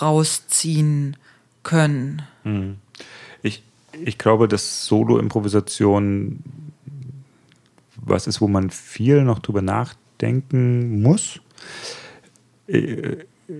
rausziehen 0.00 1.16
können. 1.62 2.22
Hm. 2.44 2.76
Ich, 3.42 3.62
ich 3.92 4.18
glaube, 4.18 4.48
dass 4.48 4.86
Solo-Improvisation 4.86 6.42
was 8.04 8.26
ist, 8.26 8.40
wo 8.40 8.48
man 8.48 8.70
viel 8.70 9.22
noch 9.22 9.38
drüber 9.38 9.62
nachdenken 9.62 11.02
muss. 11.02 11.40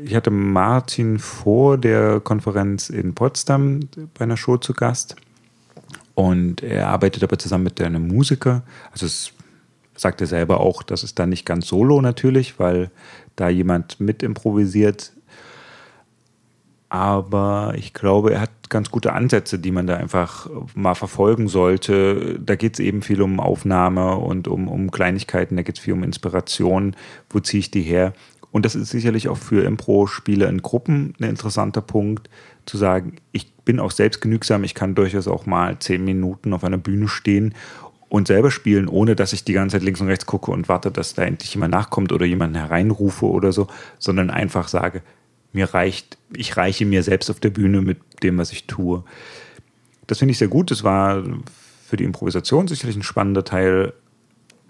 Ich 0.05 0.15
hatte 0.15 0.31
Martin 0.31 1.19
vor 1.19 1.77
der 1.77 2.21
Konferenz 2.21 2.89
in 2.89 3.15
Potsdam 3.15 3.81
bei 4.15 4.25
einer 4.25 4.37
Show 4.37 4.57
zu 4.57 4.73
Gast 4.73 5.17
und 6.15 6.63
er 6.63 6.89
arbeitet 6.89 7.23
aber 7.23 7.39
zusammen 7.39 7.65
mit 7.65 7.81
einem 7.81 8.09
Musiker. 8.09 8.63
Also 8.91 9.07
es 9.07 9.33
sagt 9.95 10.21
er 10.21 10.27
selber 10.27 10.61
auch, 10.61 10.83
das 10.83 11.05
ist 11.05 11.19
dann 11.19 11.29
nicht 11.29 11.45
ganz 11.45 11.67
solo 11.67 12.01
natürlich, 12.01 12.59
weil 12.59 12.91
da 13.37 13.49
jemand 13.49 14.01
mit 14.01 14.23
improvisiert 14.23 15.13
aber 16.93 17.73
ich 17.79 17.95
glaube, 17.95 18.35
er 18.35 18.43
hat 18.43 18.69
ganz 18.69 18.91
gute 18.91 19.15
Ansätze, 19.15 19.59
die 19.59 19.71
man 19.71 19.87
da 19.87 19.97
einfach 19.97 20.51
mal 20.75 20.95
verfolgen 20.95 21.49
sollte. 21.49 22.39
Da 22.39 22.55
geht 22.55 22.75
es 22.75 22.81
eben 22.81 23.01
viel 23.01 23.23
um 23.23 23.41
Aufnahme 23.41 24.17
und 24.17 24.47
um, 24.47 24.69
um 24.69 24.91
Kleinigkeiten, 24.91 25.57
da 25.57 25.63
geht 25.63 25.79
es 25.79 25.83
viel 25.83 25.95
um 25.95 26.03
Inspiration. 26.03 26.95
Wo 27.31 27.41
ziehe 27.41 27.61
ich 27.61 27.71
die 27.71 27.81
her? 27.81 28.13
Und 28.53 28.67
das 28.67 28.75
ist 28.75 28.91
sicherlich 28.91 29.29
auch 29.29 29.39
für 29.39 29.65
Impro-Spiele 29.65 30.47
in 30.47 30.63
Gruppen 30.63 31.15
ein 31.19 31.31
interessanter 31.31 31.81
Punkt, 31.81 32.29
zu 32.67 32.77
sagen, 32.77 33.17
ich 33.33 33.53
bin 33.65 33.81
auch 33.81 33.91
selbstgenügsam, 33.91 34.63
ich 34.63 34.75
kann 34.75 34.95
durchaus 34.95 35.27
auch 35.27 35.47
mal 35.47 35.79
zehn 35.79 36.05
Minuten 36.05 36.53
auf 36.53 36.63
einer 36.63 36.79
Bühne 36.79 37.09
stehen 37.09 37.55
und 38.09 38.29
selber 38.29 38.51
spielen, 38.51 38.89
ohne 38.89 39.17
dass 39.17 39.33
ich 39.33 39.45
die 39.45 39.55
ganze 39.55 39.77
Zeit 39.77 39.83
links 39.83 40.01
und 40.01 40.09
rechts 40.09 40.27
gucke 40.27 40.51
und 40.51 40.69
warte, 40.69 40.91
dass 40.91 41.15
da 41.15 41.23
endlich 41.23 41.55
jemand 41.55 41.73
nachkommt 41.73 42.13
oder 42.13 42.27
jemanden 42.27 42.57
hereinrufe 42.57 43.27
oder 43.27 43.53
so, 43.53 43.69
sondern 43.99 44.31
einfach 44.31 44.69
sage, 44.69 45.03
mir 45.53 45.73
reicht, 45.73 46.19
ich 46.35 46.57
reiche 46.57 46.85
mir 46.85 47.03
selbst 47.03 47.31
auf 47.31 47.41
der 47.41 47.51
Bühne 47.51 47.81
mit 47.81 47.99
dem, 48.23 48.39
was 48.39 48.53
ich 48.53 48.67
tue. 48.67 49.03
Das 50.07 50.19
finde 50.19 50.33
ich 50.33 50.39
sehr 50.39 50.49
gut. 50.49 50.71
Das 50.71 50.85
war 50.85 51.23
für 51.87 51.97
die 51.97 52.05
Improvisation 52.05 52.69
sicherlich 52.69 52.97
ein 52.97 53.03
spannender 53.03 53.45
Teil, 53.45 53.95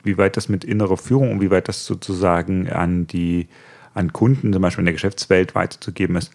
wie 0.04 0.18
weit 0.18 0.36
das 0.36 0.48
mit 0.48 0.64
innerer 0.64 0.96
Führung 0.96 1.32
und 1.32 1.40
wie 1.40 1.50
weit 1.50 1.68
das 1.68 1.84
sozusagen 1.84 2.68
an 2.68 3.06
die 3.06 3.48
an 3.94 4.12
Kunden, 4.12 4.52
zum 4.52 4.62
Beispiel 4.62 4.82
in 4.82 4.86
der 4.86 4.94
Geschäftswelt 4.94 5.54
weiterzugeben 5.54 6.16
ist, 6.16 6.30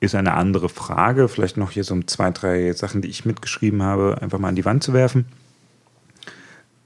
ist 0.00 0.14
eine 0.14 0.34
andere 0.34 0.68
Frage. 0.68 1.28
Vielleicht 1.28 1.56
noch 1.56 1.70
hier 1.70 1.84
so 1.84 2.00
zwei, 2.02 2.30
drei 2.30 2.72
Sachen, 2.72 3.02
die 3.02 3.08
ich 3.08 3.24
mitgeschrieben 3.24 3.82
habe, 3.82 4.18
einfach 4.20 4.38
mal 4.38 4.48
an 4.48 4.56
die 4.56 4.64
Wand 4.64 4.82
zu 4.82 4.92
werfen. 4.92 5.26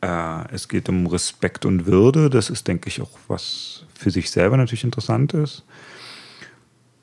Äh, 0.00 0.52
es 0.52 0.69
geht 0.69 0.88
um 0.88 1.07
Respekt 1.07 1.64
und 1.64 1.87
Würde. 1.87 2.31
Das 2.31 2.50
ist, 2.50 2.69
denke 2.69 2.88
ich, 2.88 3.00
auch 3.00 3.19
was 3.26 3.85
für 3.95 4.11
sich 4.11 4.31
selber 4.31 4.57
natürlich 4.57 4.85
interessant 4.85 5.35
ist. 5.35 5.64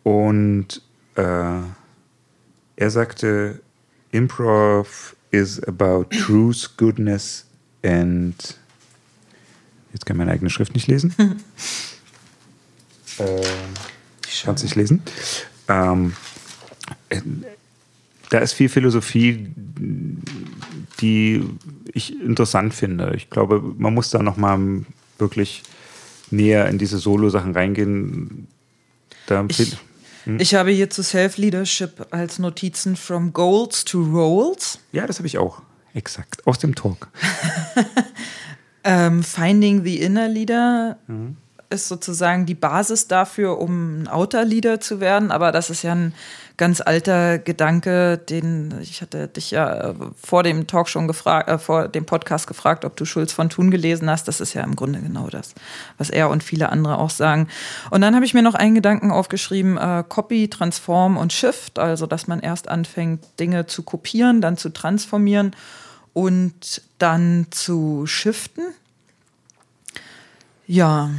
Und 0.03 0.81
äh, 1.15 1.61
er 2.77 2.91
sagte, 2.91 3.59
Improv 4.11 5.15
is 5.31 5.61
about 5.63 6.05
truth, 6.11 6.77
goodness 6.77 7.45
and 7.83 8.57
jetzt 9.91 10.05
kann 10.05 10.17
meine 10.17 10.31
eigene 10.31 10.49
Schrift 10.49 10.73
nicht 10.73 10.87
lesen. 10.87 11.13
äh, 13.19 13.41
kannst 14.43 14.63
nicht 14.63 14.75
lesen. 14.75 15.01
Ähm, 15.67 16.13
äh, 17.09 17.21
da 18.29 18.39
ist 18.39 18.53
viel 18.53 18.69
Philosophie, 18.69 19.47
die 20.99 21.43
ich 21.93 22.19
interessant 22.19 22.73
finde. 22.73 23.13
Ich 23.15 23.29
glaube, 23.29 23.61
man 23.61 23.93
muss 23.93 24.09
da 24.09 24.21
noch 24.21 24.37
mal 24.37 24.85
wirklich 25.17 25.63
näher 26.31 26.67
in 26.67 26.77
diese 26.77 26.97
Solo-Sachen 26.97 27.53
reingehen. 27.53 28.47
Da 29.27 29.45
ich, 29.47 29.77
hm. 30.25 30.39
Ich 30.39 30.55
habe 30.55 30.71
hier 30.71 30.89
zu 30.89 31.03
Self-Leadership 31.03 32.07
als 32.11 32.39
Notizen 32.39 32.95
from 32.95 33.31
Goals 33.33 33.85
to 33.85 34.01
Roles. 34.01 34.79
Ja, 34.91 35.05
das 35.07 35.19
habe 35.19 35.27
ich 35.27 35.37
auch. 35.37 35.61
Exakt. 35.93 36.45
Aus 36.45 36.59
dem 36.59 36.75
Talk. 36.75 37.09
ähm, 38.83 39.23
Finding 39.23 39.83
the 39.83 40.01
Inner 40.01 40.27
Leader 40.27 40.97
mhm. 41.07 41.37
Ist 41.69 41.87
sozusagen 41.87 42.45
die 42.45 42.55
Basis 42.55 43.07
dafür, 43.07 43.59
um 43.59 44.03
ein 44.03 44.07
Outer 44.07 44.45
Leader 44.45 44.79
zu 44.79 44.99
werden. 44.99 45.31
Aber 45.31 45.51
das 45.51 45.69
ist 45.69 45.83
ja 45.83 45.93
ein 45.93 46.13
ganz 46.57 46.81
alter 46.81 47.37
Gedanke, 47.37 48.17
den 48.17 48.73
ich 48.81 49.01
hatte 49.01 49.27
dich 49.27 49.51
ja 49.51 49.89
äh, 49.89 49.93
vor 50.15 50.43
dem 50.43 50.67
Talk 50.67 50.87
schon 50.87 51.07
gefragt, 51.07 51.49
äh, 51.49 51.57
vor 51.57 51.87
dem 51.87 52.05
Podcast 52.05 52.47
gefragt, 52.47 52.85
ob 52.85 52.95
du 52.95 53.05
Schulz 53.05 53.33
von 53.33 53.49
Thun 53.49 53.71
gelesen 53.71 54.09
hast. 54.09 54.27
Das 54.27 54.39
ist 54.39 54.53
ja 54.53 54.63
im 54.63 54.75
Grunde 54.75 54.99
genau 54.99 55.27
das, 55.27 55.53
was 55.97 56.09
er 56.09 56.29
und 56.29 56.43
viele 56.43 56.69
andere 56.69 56.97
auch 56.97 57.09
sagen. 57.09 57.47
Und 57.89 58.01
dann 58.01 58.15
habe 58.15 58.25
ich 58.25 58.33
mir 58.33 58.43
noch 58.43 58.55
einen 58.55 58.75
Gedanken 58.75 59.11
aufgeschrieben: 59.11 59.77
äh, 59.77 60.03
Copy, 60.07 60.49
Transform 60.49 61.17
und 61.17 61.33
Shift. 61.33 61.79
Also, 61.79 62.07
dass 62.07 62.27
man 62.27 62.39
erst 62.39 62.69
anfängt, 62.69 63.23
Dinge 63.39 63.65
zu 63.65 63.83
kopieren, 63.83 64.41
dann 64.41 64.57
zu 64.57 64.69
transformieren 64.69 65.55
und 66.13 66.81
dann 66.97 67.47
zu 67.51 68.05
shiften. 68.07 68.63
Ja. 70.67 71.11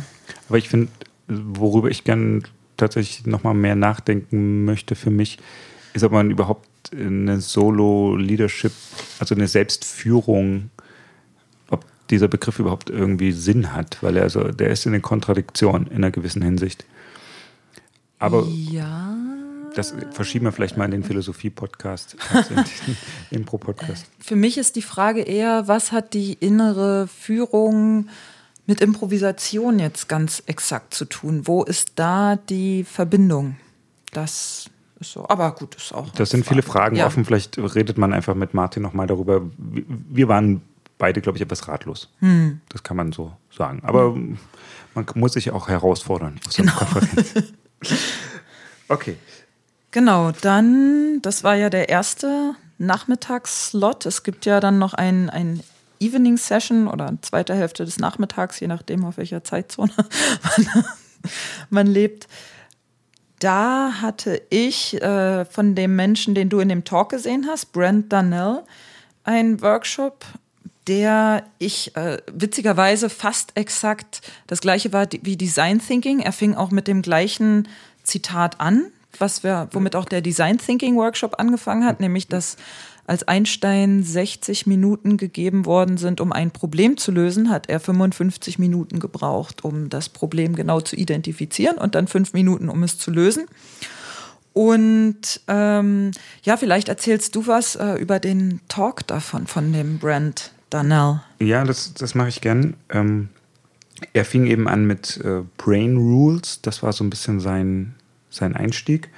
Aber 0.49 0.59
ich 0.59 0.68
finde, 0.68 0.88
worüber 1.28 1.90
ich 1.90 2.04
gerne 2.04 2.42
tatsächlich 2.76 3.26
nochmal 3.26 3.54
mehr 3.54 3.75
nachdenken 3.75 4.64
möchte 4.64 4.95
für 4.95 5.11
mich, 5.11 5.38
ist, 5.95 6.04
ob 6.04 6.12
man 6.12 6.30
überhaupt 6.30 6.68
eine 6.92 7.40
Solo-Leadership, 7.40 8.73
also 9.18 9.35
eine 9.35 9.49
Selbstführung, 9.49 10.71
ob 11.68 11.85
dieser 12.11 12.28
Begriff 12.28 12.59
überhaupt 12.59 12.90
irgendwie 12.90 13.33
Sinn 13.33 13.73
hat, 13.73 14.02
weil 14.02 14.16
er 14.16 14.25
also, 14.25 14.45
der 14.45 14.71
ist 14.71 14.87
in 14.87 14.92
der 14.92 15.00
Kontradiktion 15.00 15.87
in 15.87 15.97
einer 15.97 16.11
gewissen 16.11 16.42
Hinsicht. 16.42 16.85
Aber 18.18 18.47
ja. 18.47 19.16
das 19.75 19.95
verschieben 20.12 20.47
wir 20.47 20.52
vielleicht 20.52 20.76
mal 20.76 20.85
in 20.87 20.90
den 20.90 21.04
Philosophie-Podcast, 21.04 22.16
also 22.33 22.54
in 22.54 22.56
den 22.87 22.97
Impro-Podcast. 23.30 24.06
Für 24.18 24.37
mich 24.37 24.59
ist 24.59 24.76
die 24.76 24.83
Frage 24.83 25.23
eher, 25.23 25.68
was 25.68 25.92
hat 25.92 26.14
die 26.14 26.35
innere 26.35 27.09
Führung 27.09 28.09
mit 28.66 28.80
Improvisation 28.80 29.78
jetzt 29.78 30.08
ganz 30.08 30.42
exakt 30.46 30.94
zu 30.94 31.04
tun? 31.04 31.46
Wo 31.46 31.62
ist 31.62 31.92
da 31.96 32.37
die 32.37 32.85
Verbindung? 32.85 33.56
Das 34.12 34.70
ist 35.00 35.12
so. 35.12 35.28
Aber 35.28 35.52
gut, 35.52 35.75
ist 35.75 35.92
auch. 35.92 36.11
Das 36.11 36.30
sind 36.30 36.44
Frage. 36.44 36.54
viele 36.54 36.62
Fragen 36.62 36.96
ja. 36.96 37.06
offen. 37.06 37.25
Vielleicht 37.25 37.58
redet 37.58 37.99
man 37.99 38.12
einfach 38.12 38.35
mit 38.35 38.54
Martin 38.54 38.82
nochmal 38.82 39.06
darüber. 39.06 39.42
Wir 39.56 40.28
waren 40.28 40.62
beide, 40.99 41.20
glaube 41.20 41.38
ich, 41.38 41.42
etwas 41.42 41.68
ratlos. 41.68 42.11
Hm. 42.20 42.61
Das 42.68 42.82
kann 42.82 42.96
man 42.96 43.12
so 43.12 43.32
sagen. 43.50 43.82
Aber 43.85 44.14
hm. 44.14 44.38
man 44.94 45.06
muss 45.14 45.35
sich 45.35 45.50
auch 45.50 45.68
herausfordern 45.68 46.40
so 46.49 46.62
einer 46.62 46.73
genau. 46.73 46.85
Konferenz. 46.85 47.35
okay. 48.88 49.16
Genau, 49.90 50.32
dann, 50.32 51.20
das 51.23 51.44
war 51.44 51.54
ja 51.54 51.70
der 51.70 51.88
erste 51.88 52.54
Nachmittagsslot. 52.78 54.04
Es 54.06 54.23
gibt 54.25 54.44
ja 54.44 54.61
dann 54.61 54.78
noch 54.78 54.92
ein, 54.92 55.30
ein 55.30 55.62
Evening 56.00 56.37
Session 56.37 56.88
oder 56.88 57.12
zweite 57.23 57.55
Hälfte 57.55 57.85
des 57.85 57.99
Nachmittags, 57.99 58.61
je 58.61 58.67
nachdem, 58.67 59.05
auf 59.05 59.17
welcher 59.17 59.45
Zeitzone 59.45 59.93
man, 60.57 60.85
man 61.71 61.87
lebt. 61.87 62.29
Da 63.38 64.00
hatte 64.00 64.41
ich 64.49 65.00
äh, 65.03 65.45
von 65.45 65.75
dem 65.75 65.95
Menschen, 65.95 66.35
den 66.35 66.49
du 66.49 66.59
in 66.61 66.69
dem 66.69 66.85
Talk 66.85 67.11
gesehen 67.11 67.47
hast, 67.49 67.73
Brent 67.73 68.12
Darnell, 68.12 68.62
einen 69.25 69.61
Workshop, 69.61 70.25
der 70.87 71.45
ich 71.59 71.95
äh, 71.97 72.19
witzigerweise 72.33 73.11
fast 73.11 73.53
exakt 73.57 74.23
das 74.47 74.61
gleiche 74.61 74.93
war 74.93 75.07
wie 75.23 75.37
Design 75.37 75.81
Thinking. 75.81 76.21
Er 76.21 76.33
fing 76.33 76.55
auch 76.55 76.71
mit 76.71 76.87
dem 76.87 77.03
gleichen 77.03 77.69
Zitat 78.05 78.61
an, 78.61 78.87
was 79.19 79.43
wir, 79.43 79.69
womit 79.73 79.97
auch 79.97 80.05
der 80.05 80.21
Design 80.21 80.59
Thinking 80.59 80.97
Workshop 80.97 81.38
angefangen 81.38 81.85
hat, 81.85 82.00
nämlich 82.00 82.29
dass 82.29 82.57
als 83.07 83.27
Einstein 83.29 84.03
60 84.03 84.67
Minuten 84.67 85.17
gegeben 85.17 85.65
worden 85.65 85.97
sind, 85.97 86.21
um 86.21 86.33
ein 86.33 86.51
Problem 86.51 86.97
zu 86.97 87.13
lösen, 87.13 87.51
hat 87.51 87.69
er 87.69 87.81
55 87.81 88.59
Minuten 88.59 88.99
gebraucht, 89.01 89.65
um 89.65 89.89
das 89.89 90.09
Problem 90.09 90.57
genau 90.57 90.81
zu 90.81 90.97
identifizieren 90.97 91.79
und 91.79 91.95
dann 91.95 92.09
fünf 92.09 92.33
Minuten, 92.33 92.69
um 92.69 92.83
es 92.83 92.99
zu 92.99 93.11
lösen. 93.11 93.47
Und 94.53 95.41
ähm, 95.49 96.13
ja, 96.43 96.57
vielleicht 96.57 96.89
erzählst 96.89 97.37
du 97.37 97.47
was 97.47 97.77
äh, 97.77 97.95
über 97.95 98.19
den 98.19 98.61
Talk 98.69 99.07
davon, 99.07 99.47
von 99.47 99.73
dem 99.73 99.99
Brand 99.99 100.53
Darnell. 100.71 101.21
Ja, 101.39 101.65
das, 101.65 101.93
das 101.95 102.15
mache 102.15 102.31
ich 102.31 102.41
gern. 102.41 102.75
Ähm, 102.89 103.29
er 104.13 104.25
fing 104.25 104.47
eben 104.47 104.67
an 104.67 104.87
mit 104.87 105.21
äh, 105.23 105.43
Brain 105.59 105.97
Rules, 105.97 106.61
das 106.63 106.83
war 106.83 106.93
so 106.93 107.05
ein 107.05 107.11
bisschen 107.11 107.39
sein, 107.39 107.95
sein 108.31 108.57
Einstieg. 108.57 109.11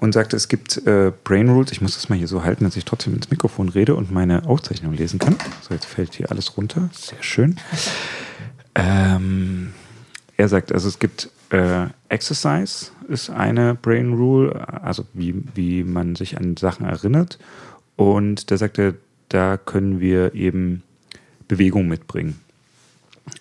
Und 0.00 0.12
sagte, 0.12 0.34
es 0.34 0.48
gibt 0.48 0.78
äh, 0.86 1.12
Brain 1.24 1.50
Rules. 1.50 1.72
Ich 1.72 1.82
muss 1.82 1.94
das 1.94 2.08
mal 2.08 2.16
hier 2.16 2.26
so 2.26 2.42
halten, 2.42 2.64
dass 2.64 2.74
ich 2.74 2.86
trotzdem 2.86 3.14
ins 3.14 3.30
Mikrofon 3.30 3.68
rede 3.68 3.94
und 3.94 4.10
meine 4.10 4.46
Aufzeichnung 4.46 4.94
lesen 4.94 5.18
kann. 5.18 5.36
So, 5.60 5.74
jetzt 5.74 5.84
fällt 5.84 6.14
hier 6.14 6.30
alles 6.30 6.56
runter. 6.56 6.88
Sehr 6.92 7.22
schön. 7.22 7.56
Ähm, 8.74 9.74
er 10.38 10.48
sagt, 10.48 10.72
also 10.72 10.88
es 10.88 10.98
gibt 10.98 11.28
äh, 11.50 11.88
Exercise 12.08 12.92
ist 13.08 13.28
eine 13.28 13.74
Brain 13.74 14.14
Rule, 14.14 14.82
also 14.82 15.04
wie, 15.12 15.34
wie 15.54 15.84
man 15.84 16.16
sich 16.16 16.38
an 16.38 16.56
Sachen 16.56 16.86
erinnert. 16.86 17.38
Und 17.96 18.50
da 18.50 18.56
sagt 18.56 18.78
er, 18.78 18.94
da 19.28 19.58
können 19.58 20.00
wir 20.00 20.34
eben 20.34 20.82
Bewegung 21.46 21.88
mitbringen. 21.88 22.40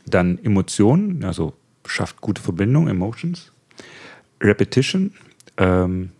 Dann 0.06 0.38
Emotionen, 0.44 1.24
also 1.24 1.54
schafft 1.86 2.20
gute 2.20 2.42
Verbindung, 2.42 2.90
Emotions. 2.90 3.54
Repetition, 4.42 5.14
ähm, 5.56 6.12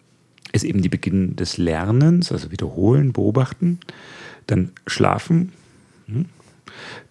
ist 0.52 0.64
eben 0.64 0.82
die 0.82 0.90
Beginn 0.90 1.36
des 1.36 1.58
Lernens, 1.58 2.32
also 2.32 2.52
wiederholen, 2.52 3.14
beobachten. 3.14 3.80
Dann 4.48 4.72
Schlafen. 4.88 5.52
Hm. 6.08 6.26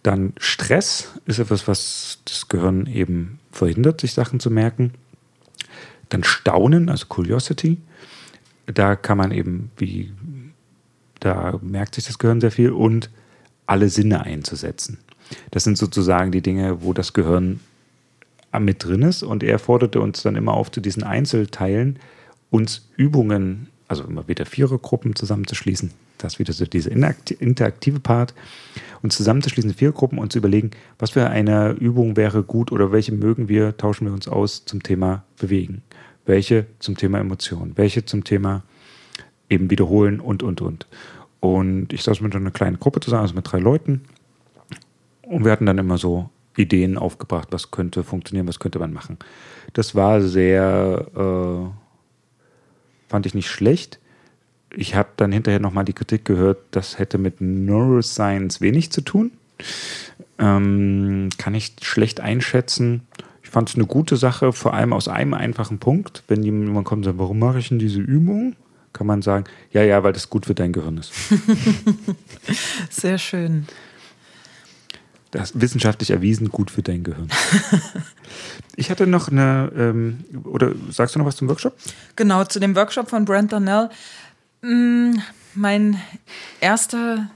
Dann 0.02 0.32
Stress 0.38 1.12
ist 1.26 1.38
etwas, 1.38 1.68
was 1.68 2.18
das 2.24 2.48
Gehirn 2.48 2.86
eben 2.86 3.38
verhindert, 3.52 4.00
sich 4.00 4.12
Sachen 4.12 4.40
zu 4.40 4.50
merken. 4.50 4.92
Dann 6.08 6.24
Staunen, 6.24 6.88
also 6.88 7.06
Curiosity. 7.06 7.78
Da 8.66 8.96
kann 8.96 9.18
man 9.18 9.30
eben, 9.30 9.70
wie, 9.76 10.12
da 11.20 11.58
merkt 11.62 11.94
sich 11.94 12.06
das 12.06 12.18
Gehirn 12.18 12.40
sehr 12.40 12.50
viel 12.50 12.70
und 12.70 13.10
alle 13.66 13.88
Sinne 13.88 14.22
einzusetzen. 14.22 14.98
Das 15.50 15.64
sind 15.64 15.76
sozusagen 15.76 16.32
die 16.32 16.40
Dinge, 16.40 16.82
wo 16.82 16.92
das 16.92 17.12
Gehirn 17.12 17.60
mit 18.58 18.84
drin 18.84 19.02
ist 19.02 19.22
und 19.22 19.42
er 19.42 19.58
forderte 19.58 20.00
uns 20.00 20.22
dann 20.22 20.36
immer 20.36 20.54
auf 20.54 20.70
zu 20.70 20.80
diesen 20.80 21.02
Einzelteilen, 21.02 21.98
uns 22.50 22.88
Übungen, 22.96 23.68
also 23.88 24.04
immer 24.04 24.28
wieder 24.28 24.46
Vierergruppen 24.46 25.14
zusammenzuschließen, 25.14 25.90
das 26.18 26.38
wieder 26.38 26.52
so 26.52 26.66
dieser 26.66 26.90
interaktive 26.90 28.00
Part, 28.00 28.34
uns 29.02 29.16
zusammenzuschließen, 29.16 29.74
Vierergruppen 29.74 30.18
und 30.18 30.32
zu 30.32 30.38
überlegen, 30.38 30.70
was 30.98 31.10
für 31.10 31.28
eine 31.28 31.70
Übung 31.72 32.16
wäre 32.16 32.42
gut 32.42 32.72
oder 32.72 32.92
welche 32.92 33.12
mögen 33.12 33.48
wir, 33.48 33.76
tauschen 33.76 34.06
wir 34.06 34.12
uns 34.12 34.28
aus 34.28 34.64
zum 34.64 34.82
Thema 34.82 35.24
Bewegen, 35.38 35.82
welche 36.26 36.66
zum 36.78 36.96
Thema 36.96 37.18
Emotionen, 37.18 37.72
welche 37.76 38.04
zum 38.04 38.24
Thema 38.24 38.62
eben 39.48 39.70
wiederholen 39.70 40.20
und, 40.20 40.42
und, 40.42 40.60
und. 40.60 40.86
Und 41.40 41.92
ich 41.92 42.02
saß 42.02 42.20
mit 42.20 42.34
einer 42.34 42.50
kleinen 42.50 42.80
Gruppe 42.80 43.00
zusammen, 43.00 43.22
also 43.22 43.34
mit 43.34 43.50
drei 43.50 43.58
Leuten. 43.58 44.02
Und 45.22 45.44
wir 45.44 45.52
hatten 45.52 45.66
dann 45.66 45.78
immer 45.78 45.98
so 45.98 46.30
Ideen 46.56 46.98
aufgebracht, 46.98 47.48
was 47.50 47.70
könnte 47.70 48.02
funktionieren, 48.02 48.48
was 48.48 48.58
könnte 48.58 48.78
man 48.78 48.92
machen. 48.92 49.18
Das 49.74 49.94
war 49.94 50.20
sehr 50.20 51.06
äh, 51.14 51.77
fand 53.08 53.26
ich 53.26 53.34
nicht 53.34 53.50
schlecht. 53.50 53.98
Ich 54.70 54.94
habe 54.94 55.08
dann 55.16 55.32
hinterher 55.32 55.60
nochmal 55.60 55.84
die 55.84 55.94
Kritik 55.94 56.24
gehört, 56.24 56.58
das 56.72 56.98
hätte 56.98 57.18
mit 57.18 57.40
Neuroscience 57.40 58.60
wenig 58.60 58.92
zu 58.92 59.00
tun. 59.00 59.32
Ähm, 60.38 61.30
kann 61.38 61.54
ich 61.54 61.76
schlecht 61.82 62.20
einschätzen. 62.20 63.02
Ich 63.42 63.50
fand 63.50 63.70
es 63.70 63.76
eine 63.76 63.86
gute 63.86 64.16
Sache, 64.16 64.52
vor 64.52 64.74
allem 64.74 64.92
aus 64.92 65.08
einem 65.08 65.34
einfachen 65.34 65.78
Punkt. 65.78 66.22
Wenn 66.28 66.42
jemand 66.42 66.84
kommt 66.86 67.00
und 67.00 67.04
sagt, 67.04 67.18
warum 67.18 67.38
mache 67.38 67.58
ich 67.58 67.70
denn 67.70 67.78
diese 67.78 68.00
Übung? 68.00 68.54
Kann 68.92 69.06
man 69.06 69.22
sagen, 69.22 69.44
ja, 69.72 69.82
ja, 69.82 70.02
weil 70.02 70.12
das 70.12 70.28
gut 70.28 70.46
für 70.46 70.54
dein 70.54 70.72
Gehirn 70.72 70.98
ist. 70.98 71.12
Sehr 72.90 73.18
schön. 73.18 73.66
Das 75.30 75.50
ist 75.50 75.60
wissenschaftlich 75.60 76.10
erwiesen 76.10 76.48
gut 76.48 76.70
für 76.70 76.82
dein 76.82 77.04
Gehirn. 77.04 77.28
ich 78.76 78.90
hatte 78.90 79.06
noch 79.06 79.28
eine, 79.28 79.70
ähm, 79.76 80.24
oder 80.44 80.72
sagst 80.90 81.14
du 81.14 81.18
noch 81.18 81.26
was 81.26 81.36
zum 81.36 81.48
Workshop? 81.48 81.74
Genau, 82.16 82.44
zu 82.44 82.60
dem 82.60 82.74
Workshop 82.74 83.10
von 83.10 83.24
Brent 83.24 83.52
Darnell. 83.52 83.90
Mm, 84.62 85.16
mein 85.54 86.00
erster 86.60 87.28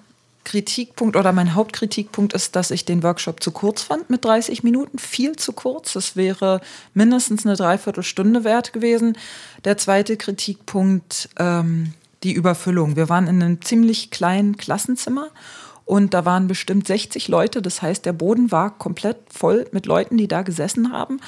Kritikpunkt 0.44 1.16
oder 1.16 1.32
mein 1.32 1.54
Hauptkritikpunkt 1.54 2.32
ist, 2.32 2.56
dass 2.56 2.70
ich 2.70 2.84
den 2.84 3.02
Workshop 3.02 3.42
zu 3.42 3.52
kurz 3.52 3.82
fand 3.82 4.11
mit 4.11 4.25
30 4.25 4.64
Minuten. 4.64 4.98
Viel 4.98 5.37
zu 5.37 5.52
kurz. 5.52 5.94
Es 5.94 6.16
wäre 6.16 6.61
mindestens 6.94 7.46
eine 7.46 7.57
Dreiviertelstunde 7.57 8.42
wert 8.42 8.72
gewesen. 8.72 9.16
Der 9.64 9.78
zweite 9.78 10.16
Kritikpunkt, 10.16 11.28
ähm, 11.38 11.94
die 12.22 12.33
Überfüllung. 12.33 12.96
Wir 12.96 13.09
waren 13.09 13.26
in 13.26 13.42
einem 13.42 13.62
ziemlich 13.62 14.11
kleinen 14.11 14.57
Klassenzimmer 14.57 15.28
und 15.85 16.14
da 16.14 16.25
waren 16.25 16.47
bestimmt 16.47 16.87
60 16.87 17.29
Leute. 17.29 17.61
Das 17.62 17.83
heißt, 17.83 18.07
der 18.07 18.12
Boden 18.12 18.53
war 18.53 18.79
komplett 18.79 19.16
voll 19.29 19.66
mit 19.73 19.87
Leuten, 19.87 20.16
die 20.16 20.29
da 20.29 20.42
gesessen 20.42 20.92
haben. 20.92 21.21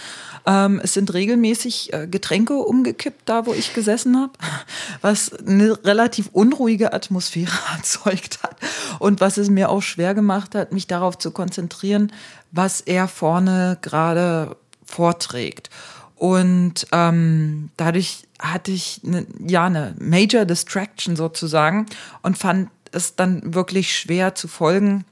Ähm, 0.46 0.80
es 0.82 0.94
sind 0.94 1.12
regelmäßig 1.12 1.92
äh, 1.92 2.06
Getränke 2.06 2.54
umgekippt, 2.54 3.28
da 3.28 3.46
wo 3.46 3.52
ich 3.52 3.74
gesessen 3.74 4.16
habe, 4.16 4.32
was 5.00 5.32
eine 5.34 5.84
relativ 5.84 6.30
unruhige 6.32 6.92
Atmosphäre 6.92 7.52
erzeugt 7.76 8.42
hat. 8.42 8.56
Und 8.98 9.20
was 9.20 9.36
es 9.36 9.50
mir 9.50 9.70
auch 9.70 9.82
schwer 9.82 10.14
gemacht 10.14 10.54
hat, 10.54 10.72
mich 10.72 10.86
darauf 10.86 11.18
zu 11.18 11.30
konzentrieren, 11.30 12.12
was 12.52 12.80
er 12.80 13.08
vorne 13.08 13.78
gerade 13.82 14.56
vorträgt. 14.84 15.70
Und 16.16 16.86
ähm, 16.92 17.70
dadurch 17.76 18.24
hatte 18.38 18.70
ich 18.70 19.00
eine, 19.04 19.26
ja 19.44 19.64
eine 19.64 19.94
Major 19.98 20.44
Distraction 20.44 21.16
sozusagen 21.16 21.86
und 22.22 22.38
fand 22.38 22.70
es 22.94 23.16
dann 23.16 23.54
wirklich 23.54 23.96
schwer 23.96 24.34
zu 24.34 24.48
folgen. 24.48 25.04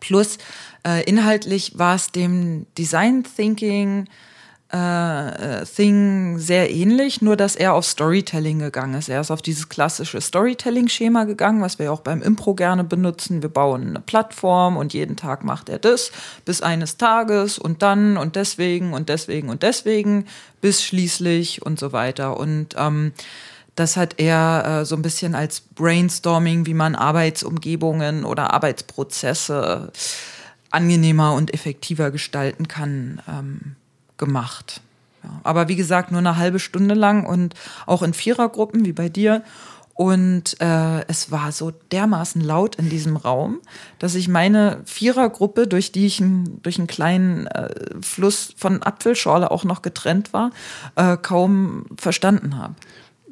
Plus 0.00 0.38
äh, 0.86 1.02
inhaltlich 1.04 1.78
war 1.78 1.94
es 1.94 2.12
dem 2.12 2.66
Design 2.76 3.24
Thinking 3.24 4.06
äh, 4.74 5.60
äh, 5.60 5.64
Thing 5.66 6.38
sehr 6.38 6.68
ähnlich, 6.68 7.22
nur 7.22 7.36
dass 7.36 7.54
er 7.54 7.74
auf 7.74 7.84
Storytelling 7.84 8.58
gegangen 8.58 8.94
ist. 8.94 9.08
Er 9.08 9.20
ist 9.20 9.30
auf 9.30 9.40
dieses 9.40 9.68
klassische 9.68 10.20
Storytelling-Schema 10.20 11.24
gegangen, 11.24 11.62
was 11.62 11.78
wir 11.78 11.92
auch 11.92 12.00
beim 12.00 12.22
Impro 12.22 12.54
gerne 12.54 12.82
benutzen. 12.82 13.40
Wir 13.40 13.50
bauen 13.50 13.90
eine 13.90 14.00
Plattform 14.00 14.76
und 14.76 14.92
jeden 14.92 15.16
Tag 15.16 15.44
macht 15.44 15.68
er 15.68 15.78
das 15.78 16.10
bis 16.44 16.60
eines 16.60 16.96
Tages 16.96 17.56
und 17.56 17.82
dann 17.82 18.16
und 18.16 18.34
deswegen 18.34 18.94
und 18.94 19.08
deswegen 19.10 19.48
und 19.48 19.62
deswegen 19.62 20.26
bis 20.60 20.82
schließlich 20.82 21.64
und 21.64 21.78
so 21.78 21.92
weiter. 21.92 22.36
Und 22.36 22.74
ähm, 22.76 23.12
das 23.74 23.96
hat 23.96 24.14
er 24.18 24.80
äh, 24.80 24.84
so 24.84 24.94
ein 24.96 25.02
bisschen 25.02 25.34
als 25.34 25.60
Brainstorming, 25.60 26.66
wie 26.66 26.74
man 26.74 26.94
Arbeitsumgebungen 26.94 28.24
oder 28.24 28.52
Arbeitsprozesse 28.52 29.92
angenehmer 30.70 31.34
und 31.34 31.54
effektiver 31.54 32.10
gestalten 32.10 32.68
kann, 32.68 33.20
ähm, 33.28 33.76
gemacht. 34.16 34.80
Ja. 35.22 35.40
Aber 35.44 35.68
wie 35.68 35.76
gesagt, 35.76 36.10
nur 36.10 36.18
eine 36.18 36.36
halbe 36.36 36.58
Stunde 36.58 36.94
lang 36.94 37.26
und 37.26 37.54
auch 37.86 38.02
in 38.02 38.14
Vierergruppen 38.14 38.84
wie 38.84 38.92
bei 38.92 39.08
dir. 39.08 39.42
Und 39.96 40.60
äh, 40.60 41.06
es 41.06 41.30
war 41.30 41.52
so 41.52 41.70
dermaßen 41.92 42.40
laut 42.40 42.74
in 42.76 42.90
diesem 42.90 43.16
Raum, 43.16 43.60
dass 44.00 44.16
ich 44.16 44.26
meine 44.26 44.80
Vierergruppe, 44.84 45.68
durch 45.68 45.92
die 45.92 46.06
ich 46.06 46.20
durch 46.62 46.78
einen 46.78 46.88
kleinen 46.88 47.46
äh, 47.46 47.72
Fluss 48.02 48.52
von 48.56 48.82
Apfelschorle 48.82 49.52
auch 49.52 49.62
noch 49.62 49.82
getrennt 49.82 50.32
war, 50.32 50.50
äh, 50.96 51.16
kaum 51.16 51.86
verstanden 51.96 52.58
habe. 52.58 52.74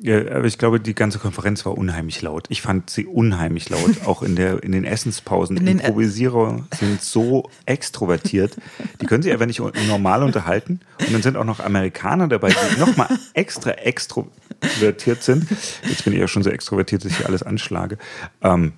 Ja, 0.05 0.19
aber 0.19 0.47
ich 0.47 0.59
glaube, 0.59 0.81
die 0.81 0.97
ganze 0.97 1.21
Konferenz 1.21 1.65
war 1.65 1.79
unheimlich 1.79 2.23
laut. 2.23 2.47
Ich 2.49 2.61
fand 2.61 2.91
sie 2.91 3.07
unheimlich 3.07 3.71
laut, 3.71 3.91
auch 4.05 4.23
in, 4.23 4.35
der, 4.35 4.61
in 4.65 4.73
den 4.73 4.85
Essenspausen. 4.85 5.57
In 5.57 5.65
den 5.65 5.79
Improvisierer 5.79 6.65
sind 6.77 7.01
so 7.01 7.49
extrovertiert. 7.67 8.57
Die 9.01 9.07
können 9.07 9.23
sich 9.23 9.33
einfach 9.33 9.47
nicht 9.47 9.61
normal 9.87 10.25
unterhalten. 10.25 10.81
Und 10.99 11.13
dann 11.13 11.23
sind 11.23 11.37
auch 11.37 11.45
noch 11.45 11.61
Amerikaner 11.61 12.27
dabei, 12.27 12.51
die 12.51 12.81
nochmal 12.81 13.17
extra 13.35 13.71
extrovertiert 13.71 15.23
sind. 15.23 15.47
Jetzt 15.89 16.05
bin 16.05 16.15
ich 16.15 16.19
ja 16.19 16.27
schon 16.27 16.43
so 16.43 16.51
extrovertiert, 16.51 17.05
dass 17.05 17.13
ich 17.13 17.19
hier 17.19 17.27
alles 17.27 17.45
anschlage. 17.45 17.97
Ähm, 18.43 18.73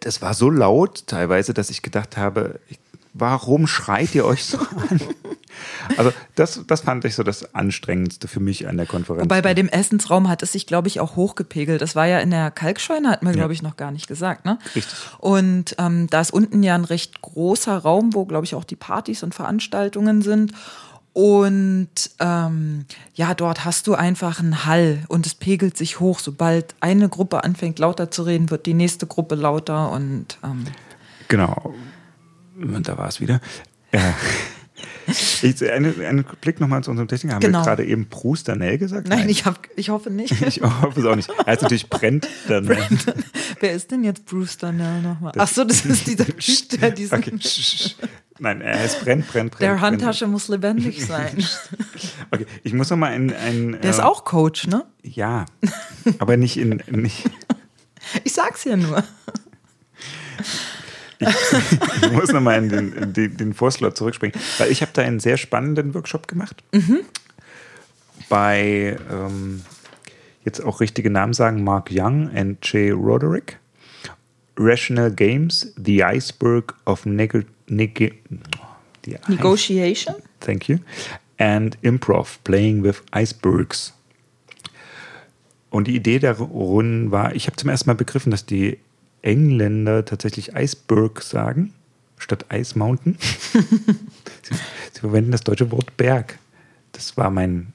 das 0.00 0.22
war 0.22 0.34
so 0.34 0.50
laut 0.50 1.06
teilweise, 1.06 1.54
dass 1.54 1.70
ich 1.70 1.82
gedacht 1.82 2.16
habe, 2.16 2.58
warum 3.12 3.66
schreit 3.66 4.14
ihr 4.14 4.24
euch 4.24 4.44
so 4.44 4.58
an? 4.58 5.00
Also 5.96 6.12
das, 6.36 6.62
das 6.66 6.80
fand 6.82 7.04
ich 7.04 7.14
so 7.14 7.22
das 7.22 7.54
Anstrengendste 7.54 8.28
für 8.28 8.40
mich 8.40 8.68
an 8.68 8.76
der 8.76 8.86
Konferenz. 8.86 9.24
Wobei 9.24 9.42
bei 9.42 9.54
dem 9.54 9.68
Essensraum 9.68 10.28
hat 10.28 10.42
es 10.42 10.52
sich, 10.52 10.66
glaube 10.66 10.88
ich, 10.88 11.00
auch 11.00 11.16
hochgepegelt. 11.16 11.82
Das 11.82 11.96
war 11.96 12.06
ja 12.06 12.18
in 12.20 12.30
der 12.30 12.50
Kalkscheune, 12.50 13.10
hat 13.10 13.22
man, 13.22 13.34
ja. 13.34 13.38
glaube 13.38 13.52
ich, 13.52 13.62
noch 13.62 13.76
gar 13.76 13.90
nicht 13.90 14.06
gesagt. 14.06 14.44
Ne? 14.44 14.58
Richtig. 14.74 14.94
Und 15.18 15.74
ähm, 15.78 16.06
da 16.08 16.20
ist 16.20 16.32
unten 16.32 16.62
ja 16.62 16.74
ein 16.74 16.84
recht 16.84 17.20
großer 17.20 17.76
Raum, 17.78 18.14
wo, 18.14 18.24
glaube 18.24 18.44
ich, 18.44 18.54
auch 18.54 18.64
die 18.64 18.76
Partys 18.76 19.22
und 19.22 19.34
Veranstaltungen 19.34 20.22
sind. 20.22 20.52
Und 21.12 21.88
ähm, 22.20 22.84
ja, 23.14 23.34
dort 23.34 23.64
hast 23.64 23.88
du 23.88 23.94
einfach 23.94 24.38
einen 24.38 24.64
Hall 24.64 25.02
und 25.08 25.26
es 25.26 25.34
pegelt 25.34 25.76
sich 25.76 25.98
hoch. 25.98 26.20
Sobald 26.20 26.74
eine 26.80 27.08
Gruppe 27.08 27.42
anfängt 27.42 27.80
lauter 27.80 28.10
zu 28.10 28.22
reden, 28.22 28.50
wird 28.50 28.66
die 28.66 28.74
nächste 28.74 29.06
Gruppe 29.06 29.34
lauter 29.34 29.90
und 29.90 30.38
ähm 30.44 30.66
genau. 31.26 31.74
Da 32.82 32.98
war 32.98 33.08
es 33.08 33.20
wieder. 33.20 33.40
Ja. 33.92 34.14
Ich, 35.42 35.70
eine, 35.70 35.94
einen 36.06 36.24
Blick 36.40 36.60
nochmal 36.60 36.84
zu 36.84 36.90
unserem 36.90 37.08
Techniker. 37.08 37.34
Haben 37.34 37.40
genau. 37.40 37.60
wir 37.60 37.64
gerade 37.64 37.84
eben 37.84 38.06
Bruce 38.06 38.44
Danell 38.44 38.78
gesagt? 38.78 39.08
Nein, 39.08 39.20
Nein. 39.20 39.28
Ich, 39.28 39.44
hab, 39.44 39.66
ich 39.76 39.90
hoffe 39.90 40.10
nicht. 40.10 40.40
ich 40.46 40.62
hoffe 40.62 41.00
es 41.00 41.06
auch 41.06 41.16
nicht. 41.16 41.30
Er 41.30 41.46
heißt 41.46 41.62
natürlich 41.62 41.88
Brent 41.88 42.28
Danell. 42.48 42.76
Brent. 42.76 43.14
Wer 43.60 43.72
ist 43.72 43.90
denn 43.90 44.04
jetzt 44.04 44.26
Bruce 44.26 44.58
Danell 44.58 45.02
nochmal? 45.02 45.32
Ach 45.36 45.48
so, 45.48 45.64
das 45.64 45.84
ist 45.84 46.06
dieser 46.06 46.26
Typ, 46.36 46.80
der 46.80 46.90
diesen... 46.90 47.18
Okay. 47.18 47.38
Nein, 48.38 48.62
er 48.62 48.78
heißt 48.78 49.04
Brent, 49.04 49.28
Brent, 49.28 49.50
Brent. 49.50 49.60
Der 49.60 49.80
Handtasche 49.80 50.26
muss 50.26 50.48
lebendig 50.48 51.04
sein. 51.04 51.44
Okay, 52.32 52.46
ich 52.62 52.72
muss 52.72 52.88
noch 52.90 52.96
mal 52.96 53.10
ein. 53.10 53.34
ein 53.34 53.80
Der 53.82 53.90
ist 53.90 53.98
äh, 53.98 54.02
auch 54.02 54.24
Coach, 54.24 54.68
ne? 54.68 54.84
Ja, 55.02 55.46
aber 56.20 56.36
nicht 56.36 56.56
in. 56.56 56.80
Nicht, 56.88 57.28
Ich 58.22 58.34
sag's 58.34 58.62
ja 58.62 58.76
nur. 58.76 59.02
Ich 61.20 62.12
muss 62.12 62.32
noch 62.32 62.40
mal 62.40 62.58
in 62.62 62.68
den, 62.68 62.92
in 62.94 63.12
den, 63.12 63.36
den 63.36 63.54
Vorslot 63.54 63.96
zurückspringen, 63.96 64.38
weil 64.58 64.70
ich 64.70 64.82
habe 64.82 64.92
da 64.94 65.02
einen 65.02 65.20
sehr 65.20 65.36
spannenden 65.36 65.94
Workshop 65.94 66.26
gemacht. 66.28 66.62
Bei, 68.28 68.96
ähm, 69.10 69.62
jetzt 70.44 70.60
auch 70.60 70.80
richtige 70.80 71.10
Namen 71.10 71.32
sagen, 71.32 71.62
Mark 71.64 71.90
Young 71.92 72.30
und 72.30 72.58
Jay 72.62 72.90
Roderick. 72.90 73.58
Rational 74.56 75.10
Games, 75.10 75.72
The 75.82 76.04
Iceberg 76.04 76.74
of 76.84 77.06
Neg 77.06 77.46
neg 77.68 78.14
the 79.04 79.12
Ice- 79.12 79.20
Negotiation? 79.28 80.16
Thank 80.40 80.68
you. 80.68 80.78
And 81.38 81.78
Improv, 81.80 82.38
Playing 82.44 82.82
with 82.82 83.02
Icebergs. 83.14 83.94
Und 85.70 85.86
die 85.86 85.94
Idee 85.96 86.18
darin 86.18 87.10
war, 87.10 87.34
ich 87.34 87.46
habe 87.46 87.56
zum 87.56 87.70
ersten 87.70 87.88
Mal 87.88 87.94
begriffen, 87.94 88.30
dass 88.30 88.44
die 88.44 88.78
Engländer 89.22 90.04
tatsächlich 90.04 90.54
Iceberg 90.54 91.22
sagen, 91.22 91.72
statt 92.18 92.46
Ice 92.52 92.78
Mountain. 92.78 93.16
sie, 93.52 94.54
sie 94.92 95.00
verwenden 95.00 95.32
das 95.32 95.42
deutsche 95.42 95.70
Wort 95.70 95.96
Berg. 95.96 96.38
Das 96.92 97.16
war 97.16 97.30
mein 97.30 97.72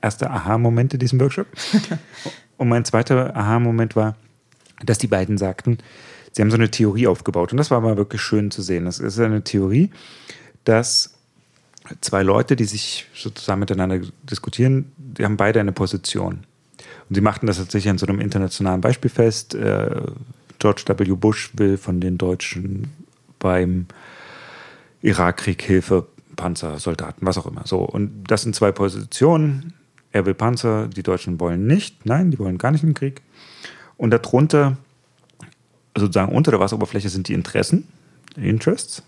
erster 0.00 0.30
Aha-Moment 0.30 0.94
in 0.94 1.00
diesem 1.00 1.20
Workshop. 1.20 1.46
Und 2.56 2.68
mein 2.68 2.84
zweiter 2.84 3.34
Aha-Moment 3.36 3.96
war, 3.96 4.16
dass 4.84 4.98
die 4.98 5.06
beiden 5.06 5.38
sagten, 5.38 5.78
sie 6.32 6.42
haben 6.42 6.50
so 6.50 6.56
eine 6.56 6.70
Theorie 6.70 7.06
aufgebaut. 7.06 7.52
Und 7.52 7.58
das 7.58 7.70
war 7.70 7.80
mal 7.80 7.96
wirklich 7.96 8.20
schön 8.20 8.50
zu 8.50 8.62
sehen. 8.62 8.84
Das 8.84 8.98
ist 8.98 9.18
eine 9.18 9.42
Theorie, 9.42 9.90
dass 10.64 11.14
zwei 12.00 12.22
Leute, 12.22 12.56
die 12.56 12.64
sich 12.64 13.06
sozusagen 13.14 13.60
miteinander 13.60 14.00
diskutieren, 14.22 14.92
die 14.96 15.24
haben 15.24 15.36
beide 15.36 15.60
eine 15.60 15.72
Position. 15.72 16.44
Und 17.08 17.14
sie 17.14 17.20
machten 17.20 17.46
das 17.46 17.58
tatsächlich 17.58 17.90
an 17.90 17.98
so 17.98 18.06
einem 18.06 18.20
internationalen 18.20 18.80
Beispiel 18.80 19.10
fest. 19.10 19.54
Äh, 19.54 20.02
George 20.62 20.84
W. 20.86 21.16
Bush 21.16 21.50
will 21.54 21.76
von 21.76 22.00
den 22.00 22.18
Deutschen 22.18 22.92
beim 23.40 23.86
Irakkrieg 25.00 25.60
Hilfe, 25.60 26.06
Panzer, 26.36 26.78
Soldaten, 26.78 27.26
was 27.26 27.36
auch 27.36 27.46
immer. 27.46 27.62
So, 27.66 27.78
und 27.78 28.22
das 28.28 28.42
sind 28.42 28.54
zwei 28.54 28.70
Positionen. 28.70 29.72
Er 30.12 30.24
will 30.24 30.34
Panzer, 30.34 30.86
die 30.86 31.02
Deutschen 31.02 31.40
wollen 31.40 31.66
nicht. 31.66 32.06
Nein, 32.06 32.30
die 32.30 32.38
wollen 32.38 32.58
gar 32.58 32.70
nicht 32.70 32.84
den 32.84 32.94
Krieg. 32.94 33.22
Und 33.96 34.12
darunter, 34.12 34.76
sozusagen 35.96 36.30
unter 36.30 36.52
der 36.52 36.60
Wasseroberfläche 36.60 37.08
sind 37.08 37.26
die 37.26 37.34
Interessen, 37.34 37.88
Interests, 38.36 39.02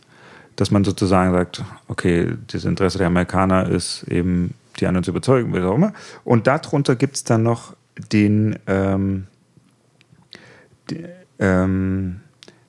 dass 0.56 0.72
man 0.72 0.82
sozusagen 0.82 1.30
sagt, 1.30 1.62
okay, 1.86 2.32
das 2.48 2.64
Interesse 2.64 2.98
der 2.98 3.06
Amerikaner 3.06 3.68
ist 3.68 4.02
eben, 4.08 4.54
die 4.80 4.88
anderen 4.88 5.04
zu 5.04 5.12
überzeugen, 5.12 5.54
wie 5.54 5.60
auch 5.60 5.76
immer. 5.76 5.92
Und 6.24 6.48
darunter 6.48 6.96
gibt 6.96 7.14
es 7.14 7.22
dann 7.22 7.44
noch 7.44 7.76
den, 8.10 8.58
ähm, 8.66 9.28
die, 10.90 11.04
ähm, 11.38 12.20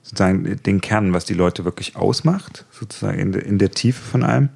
sozusagen 0.02 0.58
den 0.64 0.82
Kern, 0.82 1.14
was 1.14 1.26
die 1.26 1.34
Leute 1.34 1.66
wirklich 1.66 1.96
ausmacht, 1.96 2.66
sozusagen 2.72 3.20
in, 3.20 3.32
der- 3.32 3.46
in 3.46 3.58
der 3.58 3.72
Tiefe 3.72 4.02
von 4.02 4.24
allem. 4.24 4.50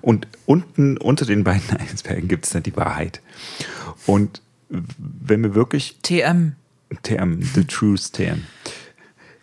Und 0.00 0.26
unten 0.46 0.96
unter 0.96 1.24
den 1.26 1.44
beiden 1.44 1.76
Eisbergen 1.78 2.28
gibt 2.28 2.44
es 2.46 2.50
dann 2.52 2.62
die 2.64 2.76
Wahrheit. 2.76 3.20
Und 4.06 4.42
wenn 4.68 5.42
wir 5.42 5.54
wirklich 5.54 5.98
TM. 6.02 6.52
TM, 7.02 7.42
The 7.42 7.64
Truth 7.64 8.12
TM. 8.12 8.42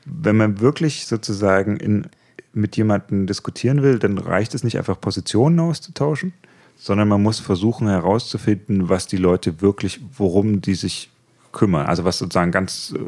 Wenn 0.05 0.35
man 0.37 0.59
wirklich 0.59 1.05
sozusagen 1.07 1.77
in, 1.77 2.07
mit 2.53 2.75
jemandem 2.77 3.25
diskutieren 3.27 3.81
will, 3.83 3.99
dann 3.99 4.17
reicht 4.17 4.53
es 4.53 4.63
nicht 4.63 4.77
einfach 4.77 4.99
Positionen 4.99 5.59
auszutauschen, 5.61 6.33
sondern 6.75 7.07
man 7.07 7.21
muss 7.23 7.39
versuchen 7.39 7.87
herauszufinden, 7.87 8.89
was 8.89 9.07
die 9.07 9.17
Leute 9.17 9.61
wirklich, 9.61 10.01
worum 10.17 10.59
die 10.61 10.75
sich 10.75 11.09
kümmern. 11.53 11.85
Also 11.85 12.03
was 12.03 12.17
sozusagen 12.17 12.51
ganz, 12.51 12.93
äh, 12.95 12.99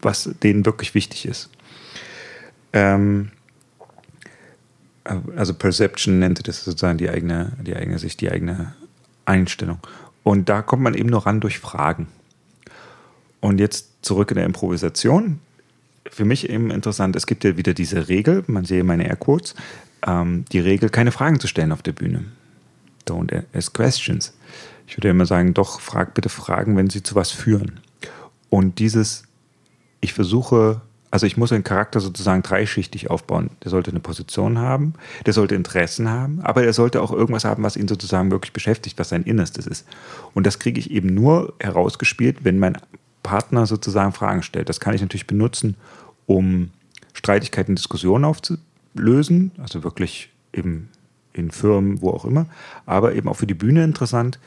was 0.00 0.30
denen 0.42 0.64
wirklich 0.64 0.94
wichtig 0.94 1.26
ist. 1.26 1.50
Ähm, 2.72 3.30
also 5.36 5.52
Perception 5.52 6.18
nennt 6.18 6.46
das 6.48 6.64
sozusagen 6.64 6.96
die 6.96 7.10
eigene, 7.10 7.52
die 7.60 7.76
eigene 7.76 7.98
Sicht, 7.98 8.20
die 8.20 8.30
eigene 8.30 8.72
Einstellung. 9.26 9.78
Und 10.22 10.48
da 10.48 10.62
kommt 10.62 10.82
man 10.82 10.94
eben 10.94 11.08
nur 11.08 11.26
ran 11.26 11.40
durch 11.40 11.58
Fragen. 11.58 12.06
Und 13.40 13.58
jetzt 13.58 13.88
zurück 14.02 14.30
in 14.30 14.36
der 14.36 14.46
Improvisation. 14.46 15.40
Für 16.08 16.24
mich 16.24 16.48
eben 16.48 16.70
interessant, 16.70 17.16
es 17.16 17.26
gibt 17.26 17.44
ja 17.44 17.56
wieder 17.56 17.74
diese 17.74 18.08
Regel, 18.08 18.44
man 18.46 18.64
sehe 18.64 18.84
meine 18.84 19.06
Airquotes, 19.06 19.54
ähm, 20.06 20.44
die 20.52 20.60
Regel, 20.60 20.88
keine 20.90 21.12
Fragen 21.12 21.40
zu 21.40 21.48
stellen 21.48 21.72
auf 21.72 21.82
der 21.82 21.92
Bühne. 21.92 22.24
Don't 23.06 23.42
ask 23.52 23.74
questions. 23.74 24.32
Ich 24.86 24.96
würde 24.96 25.08
immer 25.08 25.26
sagen, 25.26 25.54
doch, 25.54 25.80
frag 25.80 26.14
bitte 26.14 26.28
Fragen, 26.28 26.76
wenn 26.76 26.90
sie 26.90 27.02
zu 27.02 27.14
was 27.14 27.30
führen. 27.30 27.80
Und 28.50 28.78
dieses, 28.78 29.24
ich 30.00 30.12
versuche, 30.12 30.82
also 31.10 31.26
ich 31.26 31.36
muss 31.36 31.50
den 31.50 31.64
Charakter 31.64 32.00
sozusagen 32.00 32.42
dreischichtig 32.42 33.10
aufbauen. 33.10 33.50
Der 33.62 33.70
sollte 33.70 33.90
eine 33.90 34.00
Position 34.00 34.58
haben, 34.58 34.94
der 35.26 35.32
sollte 35.32 35.54
Interessen 35.54 36.08
haben, 36.08 36.40
aber 36.40 36.64
er 36.64 36.72
sollte 36.72 37.02
auch 37.02 37.12
irgendwas 37.12 37.44
haben, 37.44 37.62
was 37.62 37.76
ihn 37.76 37.86
sozusagen 37.86 38.30
wirklich 38.30 38.52
beschäftigt, 38.52 38.98
was 38.98 39.10
sein 39.10 39.22
Innerstes 39.22 39.66
ist. 39.66 39.86
Und 40.34 40.46
das 40.46 40.58
kriege 40.58 40.80
ich 40.80 40.90
eben 40.90 41.14
nur 41.14 41.54
herausgespielt, 41.60 42.44
wenn 42.44 42.58
mein 42.58 42.78
Partner 43.22 43.66
sozusagen 43.66 44.12
Fragen 44.12 44.42
stellt. 44.42 44.68
Das 44.68 44.80
kann 44.80 44.94
ich 44.94 45.00
natürlich 45.00 45.26
benutzen, 45.26 45.76
um 46.26 46.70
Streitigkeiten, 47.12 47.76
Diskussionen 47.76 48.24
aufzulösen, 48.24 49.52
also 49.58 49.84
wirklich 49.84 50.30
eben 50.52 50.88
in 51.32 51.50
Firmen, 51.50 52.00
wo 52.02 52.10
auch 52.10 52.24
immer, 52.24 52.46
aber 52.86 53.14
eben 53.14 53.28
auch 53.28 53.36
für 53.36 53.46
die 53.46 53.54
Bühne 53.54 53.84
interessant. 53.84 54.38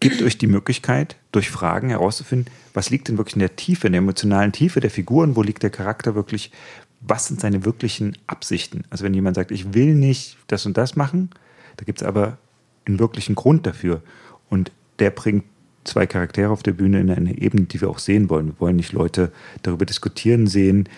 Gibt 0.00 0.22
euch 0.22 0.38
die 0.38 0.46
Möglichkeit, 0.46 1.16
durch 1.32 1.50
Fragen 1.50 1.88
herauszufinden, 1.90 2.52
was 2.72 2.90
liegt 2.90 3.08
denn 3.08 3.18
wirklich 3.18 3.34
in 3.34 3.40
der 3.40 3.56
Tiefe, 3.56 3.88
in 3.88 3.92
der 3.92 3.98
emotionalen 3.98 4.52
Tiefe 4.52 4.80
der 4.80 4.90
Figuren, 4.90 5.34
wo 5.34 5.42
liegt 5.42 5.62
der 5.62 5.70
Charakter 5.70 6.14
wirklich, 6.14 6.52
was 7.00 7.26
sind 7.26 7.40
seine 7.40 7.64
wirklichen 7.64 8.16
Absichten? 8.26 8.84
Also 8.90 9.04
wenn 9.04 9.14
jemand 9.14 9.36
sagt, 9.36 9.50
ich 9.50 9.74
will 9.74 9.94
nicht 9.94 10.36
das 10.46 10.66
und 10.66 10.76
das 10.76 10.94
machen, 10.94 11.30
da 11.76 11.84
gibt 11.84 12.00
es 12.00 12.06
aber 12.06 12.38
einen 12.86 12.98
wirklichen 12.98 13.34
Grund 13.34 13.66
dafür. 13.66 14.02
Und 14.48 14.72
der 14.98 15.10
bringt 15.10 15.44
zwei 15.84 16.06
Charaktere 16.06 16.50
auf 16.50 16.62
der 16.62 16.72
Bühne 16.72 17.00
in 17.00 17.10
eine 17.10 17.38
Ebene, 17.38 17.64
die 17.66 17.80
wir 17.80 17.88
auch 17.88 17.98
sehen 17.98 18.30
wollen. 18.30 18.48
Wir 18.48 18.60
wollen 18.60 18.76
nicht 18.76 18.92
Leute 18.92 19.32
darüber 19.62 19.86
diskutieren 19.86 20.46
sehen, 20.46 20.88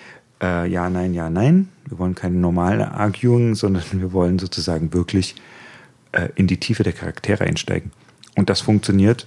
äh, 0.42 0.68
ja, 0.68 0.88
nein, 0.90 1.14
ja, 1.14 1.30
nein. 1.30 1.68
Wir 1.86 1.98
wollen 1.98 2.14
keine 2.14 2.36
normale 2.36 2.92
Arguing, 2.92 3.54
sondern 3.54 3.84
wir 3.92 4.12
wollen 4.12 4.38
sozusagen 4.38 4.92
wirklich 4.92 5.34
äh, 6.12 6.28
in 6.34 6.46
die 6.46 6.58
Tiefe 6.58 6.82
der 6.82 6.92
Charaktere 6.92 7.44
einsteigen. 7.44 7.92
Und 8.36 8.50
das 8.50 8.60
funktioniert, 8.60 9.26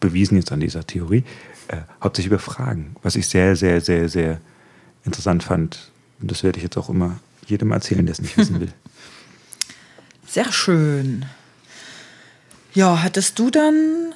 bewiesen 0.00 0.36
jetzt 0.36 0.52
an 0.52 0.60
dieser 0.60 0.86
Theorie, 0.86 1.24
äh, 1.68 1.78
hauptsächlich 2.02 2.32
über 2.32 2.38
Fragen, 2.38 2.96
was 3.02 3.16
ich 3.16 3.28
sehr, 3.28 3.56
sehr, 3.56 3.80
sehr, 3.80 4.08
sehr 4.08 4.40
interessant 5.04 5.42
fand. 5.42 5.90
Und 6.20 6.30
das 6.30 6.42
werde 6.42 6.58
ich 6.58 6.64
jetzt 6.64 6.76
auch 6.76 6.88
immer 6.88 7.18
jedem 7.46 7.70
erzählen, 7.72 8.04
der 8.04 8.12
es 8.12 8.20
nicht 8.20 8.36
wissen 8.36 8.60
will. 8.60 8.72
Sehr 10.26 10.52
schön. 10.52 11.24
Ja, 12.72 13.02
hattest 13.02 13.36
du 13.40 13.50
dann 13.50 14.14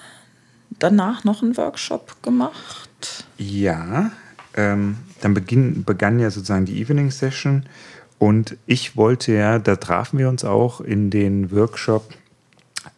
danach 0.78 1.24
noch 1.24 1.42
einen 1.42 1.56
Workshop 1.56 2.22
gemacht? 2.22 3.24
Ja, 3.36 4.12
ähm, 4.54 4.96
dann 5.20 5.34
beginn, 5.34 5.84
begann 5.84 6.18
ja 6.18 6.30
sozusagen 6.30 6.64
die 6.64 6.80
Evening 6.80 7.10
Session 7.10 7.66
und 8.18 8.56
ich 8.66 8.96
wollte 8.96 9.32
ja, 9.32 9.58
da 9.58 9.76
trafen 9.76 10.18
wir 10.18 10.28
uns 10.28 10.44
auch 10.44 10.80
in 10.80 11.10
den 11.10 11.50
Workshop 11.50 12.14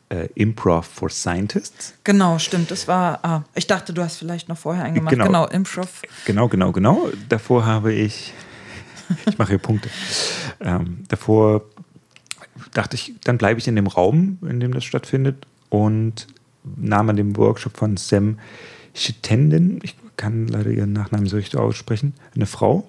äh, 0.08 0.28
Improv 0.34 0.86
for 0.86 1.10
Scientists. 1.10 1.94
Genau, 2.04 2.38
stimmt. 2.38 2.70
Das 2.70 2.86
war. 2.86 3.18
Ah, 3.24 3.42
ich 3.54 3.66
dachte, 3.66 3.92
du 3.92 4.02
hast 4.02 4.18
vielleicht 4.18 4.48
noch 4.48 4.58
vorher 4.58 4.84
einen 4.84 4.94
gemacht. 4.94 5.12
Genau. 5.12 5.26
Genau, 5.26 5.46
Improv. 5.46 6.02
Genau, 6.26 6.48
genau, 6.48 6.72
genau. 6.72 7.08
Davor 7.28 7.66
habe 7.66 7.92
ich, 7.92 8.32
ich 9.26 9.38
mache 9.38 9.50
hier 9.50 9.58
Punkte. 9.58 9.88
Ähm, 10.60 11.04
davor 11.08 11.62
dachte 12.72 12.94
ich, 12.94 13.14
dann 13.24 13.38
bleibe 13.38 13.58
ich 13.58 13.66
in 13.66 13.76
dem 13.76 13.86
Raum, 13.86 14.38
in 14.42 14.60
dem 14.60 14.72
das 14.72 14.84
stattfindet 14.84 15.46
und 15.70 16.26
nahm 16.76 17.08
an 17.10 17.16
dem 17.16 17.36
Workshop 17.36 17.76
von 17.76 17.96
Sam 17.96 18.38
Chittenden, 18.94 19.80
ich 19.82 19.94
kann 20.16 20.48
leider 20.48 20.70
ihren 20.70 20.92
Nachnamen 20.92 21.26
so 21.26 21.37
richtig 21.37 21.59
aussprechen, 21.59 22.14
eine 22.35 22.46
Frau, 22.46 22.87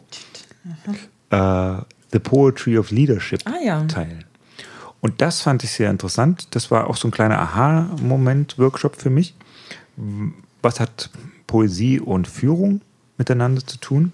äh, 1.29 1.77
The 2.11 2.19
Poetry 2.19 2.77
of 2.77 2.91
Leadership 2.91 3.41
Ah, 3.45 3.57
ja. 3.63 3.83
teil. 3.85 4.19
Und 5.01 5.21
das 5.21 5.41
fand 5.41 5.63
ich 5.63 5.71
sehr 5.71 5.89
interessant. 5.91 6.47
Das 6.55 6.71
war 6.71 6.87
auch 6.89 6.95
so 6.97 7.07
ein 7.07 7.11
kleiner 7.11 7.39
Aha-Moment-Workshop 7.39 8.95
für 8.95 9.09
mich. 9.09 9.35
Was 10.61 10.79
hat 10.79 11.09
Poesie 11.45 11.99
und 11.99 12.27
Führung 12.27 12.81
miteinander 13.17 13.65
zu 13.65 13.77
tun? 13.77 14.11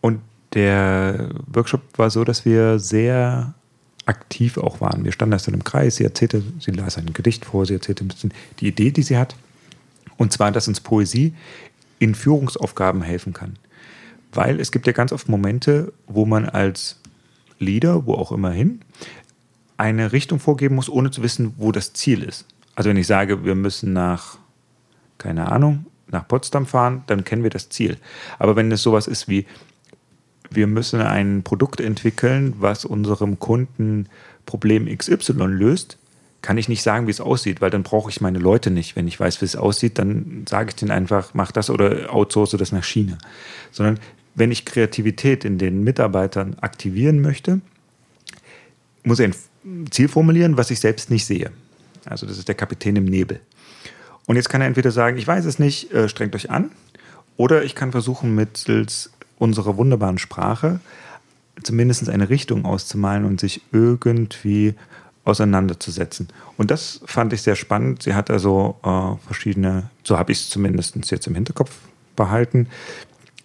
Und 0.00 0.20
der 0.54 1.30
Workshop 1.46 1.82
war 1.96 2.10
so, 2.10 2.24
dass 2.24 2.44
wir 2.44 2.78
sehr 2.78 3.54
aktiv 4.06 4.58
auch 4.58 4.80
waren. 4.80 5.04
Wir 5.04 5.12
standen 5.12 5.32
erst 5.34 5.48
in 5.48 5.54
einem 5.54 5.64
Kreis, 5.64 5.96
sie 5.96 6.04
erzählte, 6.04 6.42
sie 6.60 6.72
las 6.72 6.98
ein 6.98 7.12
Gedicht 7.12 7.44
vor, 7.44 7.66
sie 7.66 7.74
erzählte 7.74 8.04
ein 8.04 8.08
bisschen 8.08 8.32
die 8.60 8.68
Idee, 8.68 8.90
die 8.90 9.02
sie 9.02 9.16
hat. 9.16 9.36
Und 10.22 10.32
zwar, 10.32 10.52
dass 10.52 10.68
uns 10.68 10.78
Poesie 10.78 11.34
in 11.98 12.14
Führungsaufgaben 12.14 13.02
helfen 13.02 13.32
kann. 13.32 13.56
Weil 14.32 14.60
es 14.60 14.70
gibt 14.70 14.86
ja 14.86 14.92
ganz 14.92 15.10
oft 15.10 15.28
Momente, 15.28 15.92
wo 16.06 16.26
man 16.26 16.48
als 16.48 17.00
Leader, 17.58 18.06
wo 18.06 18.14
auch 18.14 18.30
immer 18.30 18.52
hin, 18.52 18.82
eine 19.78 20.12
Richtung 20.12 20.38
vorgeben 20.38 20.76
muss, 20.76 20.88
ohne 20.88 21.10
zu 21.10 21.24
wissen, 21.24 21.54
wo 21.56 21.72
das 21.72 21.92
Ziel 21.92 22.22
ist. 22.22 22.46
Also 22.76 22.88
wenn 22.88 22.96
ich 22.98 23.08
sage, 23.08 23.44
wir 23.44 23.56
müssen 23.56 23.92
nach, 23.94 24.38
keine 25.18 25.50
Ahnung, 25.50 25.86
nach 26.06 26.28
Potsdam 26.28 26.66
fahren, 26.66 27.02
dann 27.08 27.24
kennen 27.24 27.42
wir 27.42 27.50
das 27.50 27.68
Ziel. 27.68 27.96
Aber 28.38 28.54
wenn 28.54 28.70
es 28.70 28.84
sowas 28.84 29.08
ist 29.08 29.26
wie, 29.26 29.44
wir 30.50 30.68
müssen 30.68 31.00
ein 31.00 31.42
Produkt 31.42 31.80
entwickeln, 31.80 32.54
was 32.60 32.84
unserem 32.84 33.40
Kunden 33.40 34.08
Problem 34.46 34.86
XY 34.86 35.32
löst, 35.46 35.98
kann 36.42 36.58
ich 36.58 36.68
nicht 36.68 36.82
sagen, 36.82 37.06
wie 37.06 37.12
es 37.12 37.20
aussieht, 37.20 37.60
weil 37.60 37.70
dann 37.70 37.84
brauche 37.84 38.10
ich 38.10 38.20
meine 38.20 38.38
Leute 38.38 38.70
nicht. 38.70 38.96
Wenn 38.96 39.08
ich 39.08 39.18
weiß, 39.18 39.40
wie 39.40 39.44
es 39.44 39.56
aussieht, 39.56 39.98
dann 39.98 40.44
sage 40.48 40.70
ich 40.70 40.76
denen 40.76 40.90
einfach, 40.90 41.34
mach 41.34 41.52
das 41.52 41.70
oder 41.70 42.12
outsource 42.12 42.56
das 42.58 42.72
nach 42.72 42.84
China. 42.84 43.16
Sondern 43.70 43.98
wenn 44.34 44.50
ich 44.50 44.64
Kreativität 44.64 45.44
in 45.44 45.58
den 45.58 45.84
Mitarbeitern 45.84 46.56
aktivieren 46.60 47.20
möchte, 47.20 47.60
muss 49.04 49.20
ich 49.20 49.30
ein 49.64 49.86
Ziel 49.90 50.08
formulieren, 50.08 50.56
was 50.56 50.70
ich 50.70 50.80
selbst 50.80 51.10
nicht 51.10 51.24
sehe. 51.24 51.52
Also 52.04 52.26
das 52.26 52.38
ist 52.38 52.48
der 52.48 52.54
Kapitän 52.54 52.96
im 52.96 53.04
Nebel. 53.04 53.40
Und 54.26 54.36
jetzt 54.36 54.48
kann 54.48 54.60
er 54.60 54.66
entweder 54.66 54.90
sagen, 54.90 55.18
ich 55.18 55.26
weiß 55.26 55.44
es 55.44 55.58
nicht, 55.58 55.92
äh, 55.92 56.08
strengt 56.08 56.34
euch 56.34 56.50
an, 56.50 56.70
oder 57.36 57.64
ich 57.64 57.74
kann 57.74 57.92
versuchen, 57.92 58.34
mittels 58.34 59.10
unserer 59.38 59.76
wunderbaren 59.76 60.18
Sprache 60.18 60.80
zumindest 61.62 62.08
eine 62.08 62.28
Richtung 62.28 62.64
auszumalen 62.64 63.24
und 63.24 63.40
sich 63.40 63.62
irgendwie 63.72 64.74
auseinanderzusetzen. 65.24 66.28
Und 66.56 66.70
das 66.70 67.00
fand 67.04 67.32
ich 67.32 67.42
sehr 67.42 67.54
spannend. 67.54 68.02
Sie 68.02 68.14
hat 68.14 68.30
also 68.30 68.76
äh, 68.82 69.24
verschiedene, 69.24 69.90
so 70.02 70.18
habe 70.18 70.32
ich 70.32 70.38
es 70.38 70.50
zumindest 70.50 71.10
jetzt 71.10 71.26
im 71.26 71.34
Hinterkopf 71.34 71.70
behalten. 72.16 72.68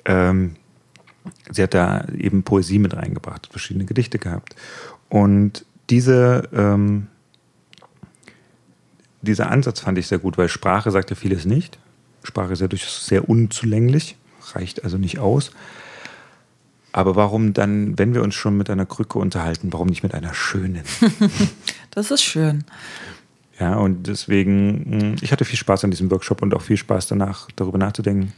Ähm, 0.06 0.56
sie 1.52 1.64
hat 1.64 1.74
da 1.74 2.06
eben 2.18 2.44
Poesie 2.44 2.80
mit 2.80 2.96
reingebracht, 2.96 3.48
verschiedene 3.48 3.86
Gedichte 3.86 4.18
gehabt. 4.18 4.56
Und 5.10 5.66
diese, 5.90 6.50
ähm, 6.54 7.08
dieser 9.22 9.52
Ansatz 9.52 9.82
fand 9.82 9.98
ich 9.98 10.08
sehr 10.08 10.20
gut, 10.20 10.38
weil 10.38 10.50
Sprache 10.50 10.92
sagt 10.92 11.10
ja 11.12 11.16
vieles 11.16 11.46
nicht. 11.46 11.78
Sprache 12.24 12.54
ist 12.54 12.62
ja 12.62 12.68
durchaus 12.68 13.06
sehr 13.06 13.30
unzulänglich, 13.30 14.18
reicht 14.54 14.84
also 14.84 14.98
nicht 14.98 15.20
aus. 15.20 15.52
Aber 16.98 17.16
warum 17.16 17.54
dann, 17.54 17.96
wenn 18.00 18.16
wir 18.16 18.24
uns 18.24 18.34
schon 18.34 18.58
mit 18.58 18.72
einer 18.72 18.88
Krücke 18.88 19.20
unterhalten, 19.20 19.72
warum 19.72 19.88
nicht 19.88 20.02
mit 20.02 20.16
einer 20.16 20.34
schönen? 20.34 20.82
das 21.92 22.10
ist 22.10 22.24
schön. 22.24 22.64
Ja, 23.60 23.76
und 23.76 24.08
deswegen, 24.08 24.86
hm, 24.90 25.16
ich 25.22 25.32
hatte 25.32 25.46
viel 25.46 25.60
Spaß 25.60 25.84
an 25.84 25.92
diesem 25.92 26.10
Workshop 26.10 26.42
und 26.42 26.56
auch 26.56 26.64
viel 26.64 26.76
Spaß 26.76 27.06
danach, 27.06 27.50
darüber 27.56 27.78
nachzudenken. 27.78 28.34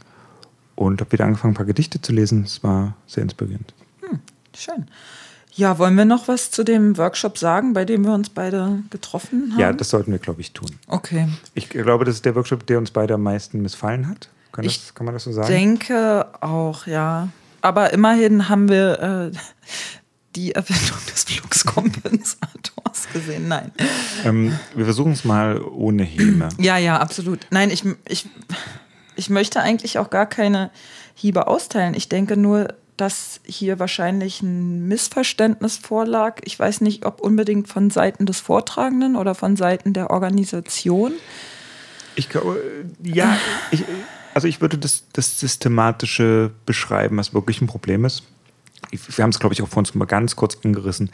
Und 0.74 1.00
habe 1.00 1.10
wieder 1.10 1.24
angefangen, 1.24 1.54
ein 1.54 1.56
paar 1.56 1.64
Gedichte 1.64 2.02
zu 2.02 2.12
lesen. 2.12 2.42
Es 2.44 2.62
war 2.62 2.96
sehr 3.06 3.22
inspirierend. 3.22 3.72
Hm, 4.02 4.18
schön. 4.54 4.88
Ja, 5.54 5.78
wollen 5.78 5.94
wir 5.94 6.04
noch 6.04 6.28
was 6.28 6.50
zu 6.50 6.62
dem 6.62 6.98
Workshop 6.98 7.38
sagen, 7.38 7.72
bei 7.72 7.86
dem 7.86 8.04
wir 8.04 8.12
uns 8.12 8.28
beide 8.28 8.82
getroffen 8.90 9.52
haben? 9.52 9.58
Ja, 9.58 9.72
das 9.72 9.88
sollten 9.88 10.12
wir, 10.12 10.18
glaube 10.18 10.42
ich, 10.42 10.52
tun. 10.52 10.68
Okay. 10.86 11.28
Ich 11.54 11.70
glaube, 11.70 12.04
das 12.04 12.16
ist 12.16 12.26
der 12.26 12.34
Workshop, 12.34 12.66
der 12.66 12.76
uns 12.76 12.90
beide 12.90 13.14
am 13.14 13.22
meisten 13.22 13.62
missfallen 13.62 14.06
hat. 14.06 14.28
Kann, 14.52 14.66
das, 14.66 14.74
ich 14.74 14.94
kann 14.94 15.06
man 15.06 15.14
das 15.14 15.24
so 15.24 15.32
sagen? 15.32 15.48
Ich 15.48 15.58
denke 15.58 16.26
auch, 16.42 16.86
ja 16.86 17.30
aber 17.62 17.92
immerhin 17.92 18.48
haben 18.48 18.68
wir 18.68 19.32
äh, 19.32 19.38
die 20.36 20.52
Erfindung 20.52 20.98
des 21.12 21.24
Fluxkompensators 21.24 23.08
gesehen. 23.12 23.48
Nein. 23.48 23.72
Ähm, 24.24 24.58
wir 24.74 24.84
versuchen 24.84 25.12
es 25.12 25.24
mal 25.24 25.60
ohne 25.60 26.04
Häme. 26.04 26.48
Ja, 26.58 26.76
ja, 26.76 26.98
absolut. 26.98 27.46
Nein, 27.50 27.70
ich, 27.70 27.84
ich, 28.08 28.26
ich 29.16 29.30
möchte 29.30 29.60
eigentlich 29.60 29.98
auch 29.98 30.10
gar 30.10 30.26
keine 30.26 30.70
Hiebe 31.14 31.48
austeilen. 31.48 31.94
Ich 31.94 32.08
denke 32.08 32.36
nur, 32.36 32.68
dass 32.96 33.40
hier 33.44 33.78
wahrscheinlich 33.78 34.42
ein 34.42 34.86
Missverständnis 34.86 35.78
vorlag. 35.78 36.40
Ich 36.44 36.58
weiß 36.58 36.82
nicht, 36.82 37.06
ob 37.06 37.20
unbedingt 37.20 37.66
von 37.66 37.90
Seiten 37.90 38.26
des 38.26 38.40
Vortragenden 38.40 39.16
oder 39.16 39.34
von 39.34 39.56
Seiten 39.56 39.94
der 39.94 40.10
Organisation. 40.10 41.12
Ich 42.14 42.28
glaube, 42.28 42.62
ja, 43.02 43.38
ich, 43.70 43.84
also 44.40 44.48
ich 44.48 44.62
würde 44.62 44.78
das, 44.78 45.04
das 45.12 45.38
Systematische 45.38 46.50
beschreiben, 46.64 47.18
was 47.18 47.34
wirklich 47.34 47.60
ein 47.60 47.66
Problem 47.66 48.06
ist. 48.06 48.22
Wir 48.90 49.22
haben 49.22 49.28
es, 49.28 49.38
glaube 49.38 49.52
ich, 49.52 49.60
auch 49.60 49.68
vor 49.68 49.80
uns 49.80 49.94
mal 49.94 50.06
ganz 50.06 50.34
kurz 50.34 50.56
angerissen. 50.64 51.10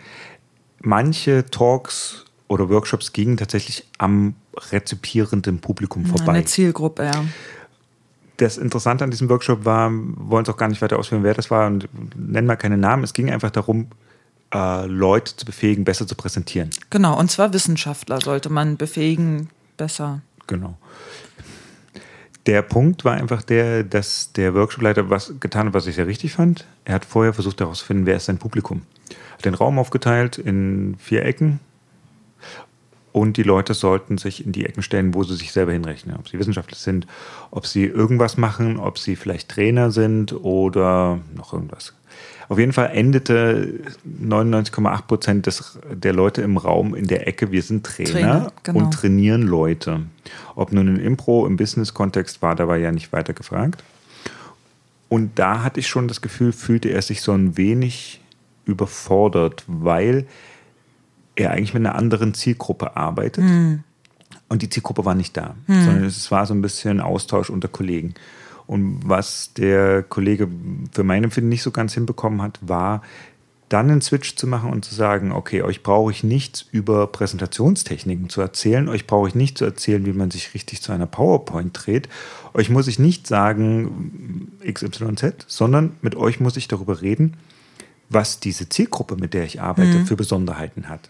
Manche 0.80 1.44
Talks 1.50 2.24
oder 2.46 2.70
Workshops 2.70 3.12
gingen 3.12 3.36
tatsächlich 3.36 3.84
am 3.98 4.36
rezipierenden 4.70 5.58
Publikum 5.58 6.06
vorbei. 6.06 6.34
Eine 6.34 6.44
Zielgruppe, 6.44 7.06
ja. 7.06 7.24
Das 8.36 8.58
Interessante 8.58 9.02
an 9.02 9.10
diesem 9.10 9.28
Workshop 9.28 9.64
war, 9.64 9.90
wollen 9.90 10.44
es 10.44 10.48
auch 10.48 10.56
gar 10.56 10.68
nicht 10.68 10.80
weiter 10.80 10.96
ausführen, 10.96 11.24
wer 11.24 11.34
das 11.34 11.50
war 11.50 11.66
und 11.66 11.88
nennen 12.14 12.46
mal 12.46 12.54
keine 12.54 12.76
Namen. 12.76 13.02
Es 13.02 13.12
ging 13.12 13.28
einfach 13.32 13.50
darum, 13.50 13.88
äh, 14.54 14.86
Leute 14.86 15.34
zu 15.34 15.44
befähigen, 15.44 15.82
besser 15.84 16.06
zu 16.06 16.14
präsentieren. 16.14 16.70
Genau, 16.90 17.18
und 17.18 17.28
zwar 17.28 17.52
Wissenschaftler 17.52 18.20
sollte 18.20 18.50
man 18.50 18.76
befähigen, 18.76 19.50
besser. 19.76 20.20
Genau. 20.46 20.78
Der 22.46 22.62
Punkt 22.62 23.04
war 23.04 23.14
einfach 23.14 23.42
der, 23.42 23.82
dass 23.82 24.32
der 24.32 24.54
Workshopleiter 24.54 25.10
was 25.10 25.34
getan 25.40 25.66
hat, 25.66 25.74
was 25.74 25.88
ich 25.88 25.96
sehr 25.96 26.06
richtig 26.06 26.32
fand. 26.32 26.64
Er 26.84 26.94
hat 26.94 27.04
vorher 27.04 27.34
versucht 27.34 27.60
herauszufinden, 27.60 28.06
wer 28.06 28.16
ist 28.16 28.26
sein 28.26 28.38
Publikum. 28.38 28.82
Hat 29.32 29.44
den 29.44 29.54
Raum 29.54 29.78
aufgeteilt 29.80 30.38
in 30.38 30.94
vier 30.98 31.24
Ecken 31.24 31.58
und 33.16 33.36
die 33.36 33.42
Leute 33.42 33.74
sollten 33.74 34.18
sich 34.18 34.44
in 34.44 34.52
die 34.52 34.64
Ecken 34.66 34.82
stellen, 34.82 35.14
wo 35.14 35.24
sie 35.24 35.34
sich 35.34 35.50
selber 35.50 35.72
hinrechnen. 35.72 36.16
Ob 36.16 36.28
sie 36.28 36.38
Wissenschaftler 36.38 36.76
sind, 36.76 37.06
ob 37.50 37.66
sie 37.66 37.84
irgendwas 37.84 38.36
machen, 38.36 38.78
ob 38.78 38.98
sie 38.98 39.16
vielleicht 39.16 39.48
Trainer 39.48 39.90
sind 39.90 40.32
oder 40.32 41.18
noch 41.34 41.52
irgendwas. 41.52 41.94
Auf 42.48 42.58
jeden 42.58 42.72
Fall 42.72 42.90
endete 42.92 43.80
99,8 44.06 45.02
Prozent 45.02 45.48
der 45.90 46.12
Leute 46.12 46.42
im 46.42 46.56
Raum 46.56 46.94
in 46.94 47.06
der 47.06 47.26
Ecke, 47.26 47.50
wir 47.50 47.62
sind 47.62 47.84
Trainer, 47.84 48.10
Trainer 48.10 48.52
genau. 48.62 48.78
und 48.78 48.90
trainieren 48.92 49.42
Leute. 49.42 50.02
Ob 50.54 50.72
nun 50.72 50.88
in 50.88 50.96
Impro, 50.96 51.46
im 51.46 51.56
Business-Kontext 51.56 52.42
war, 52.42 52.54
da 52.54 52.68
war 52.68 52.76
ja 52.76 52.92
nicht 52.92 53.12
weiter 53.12 53.32
gefragt. 53.32 53.82
Und 55.08 55.38
da 55.38 55.62
hatte 55.62 55.80
ich 55.80 55.88
schon 55.88 56.08
das 56.08 56.20
Gefühl, 56.20 56.52
fühlte 56.52 56.88
er 56.88 57.02
sich 57.02 57.20
so 57.20 57.32
ein 57.32 57.56
wenig 57.56 58.20
überfordert, 58.64 59.64
weil 59.66 60.26
er 61.36 61.52
eigentlich 61.52 61.74
mit 61.74 61.86
einer 61.86 61.94
anderen 61.94 62.34
Zielgruppe 62.34 62.96
arbeitet. 62.96 63.44
Hm. 63.44 63.84
Und 64.48 64.62
die 64.62 64.68
Zielgruppe 64.68 65.04
war 65.04 65.14
nicht 65.14 65.36
da, 65.36 65.54
hm. 65.66 65.84
sondern 65.84 66.04
es 66.04 66.30
war 66.30 66.46
so 66.46 66.54
ein 66.54 66.62
bisschen 66.62 67.00
Austausch 67.00 67.50
unter 67.50 67.68
Kollegen. 67.68 68.14
Und 68.66 69.00
was 69.04 69.52
der 69.54 70.02
Kollege 70.02 70.48
für 70.92 71.04
mein 71.04 71.24
Empfinden 71.24 71.50
nicht 71.50 71.62
so 71.62 71.70
ganz 71.70 71.94
hinbekommen 71.94 72.42
hat, 72.42 72.58
war, 72.62 73.02
dann 73.68 73.90
einen 73.90 74.00
Switch 74.00 74.36
zu 74.36 74.46
machen 74.46 74.70
und 74.70 74.84
zu 74.84 74.94
sagen, 74.94 75.32
okay, 75.32 75.62
euch 75.62 75.82
brauche 75.82 76.12
ich 76.12 76.22
nichts 76.22 76.66
über 76.70 77.08
Präsentationstechniken 77.08 78.28
zu 78.28 78.40
erzählen, 78.40 78.88
euch 78.88 79.06
brauche 79.06 79.28
ich 79.28 79.34
nicht 79.34 79.58
zu 79.58 79.64
erzählen, 79.64 80.06
wie 80.06 80.12
man 80.12 80.30
sich 80.30 80.54
richtig 80.54 80.82
zu 80.82 80.92
einer 80.92 81.06
PowerPoint 81.06 81.72
dreht, 81.74 82.08
euch 82.54 82.70
muss 82.70 82.86
ich 82.86 82.98
nicht 82.98 83.26
sagen 83.26 84.52
XYZ, 84.64 85.46
sondern 85.48 85.96
mit 86.00 86.14
euch 86.14 86.38
muss 86.38 86.56
ich 86.56 86.68
darüber 86.68 87.02
reden, 87.02 87.34
was 88.08 88.38
diese 88.38 88.68
Zielgruppe, 88.68 89.16
mit 89.16 89.34
der 89.34 89.44
ich 89.44 89.60
arbeite, 89.60 89.98
mhm. 89.98 90.06
für 90.06 90.16
Besonderheiten 90.16 90.88
hat. 90.88 91.08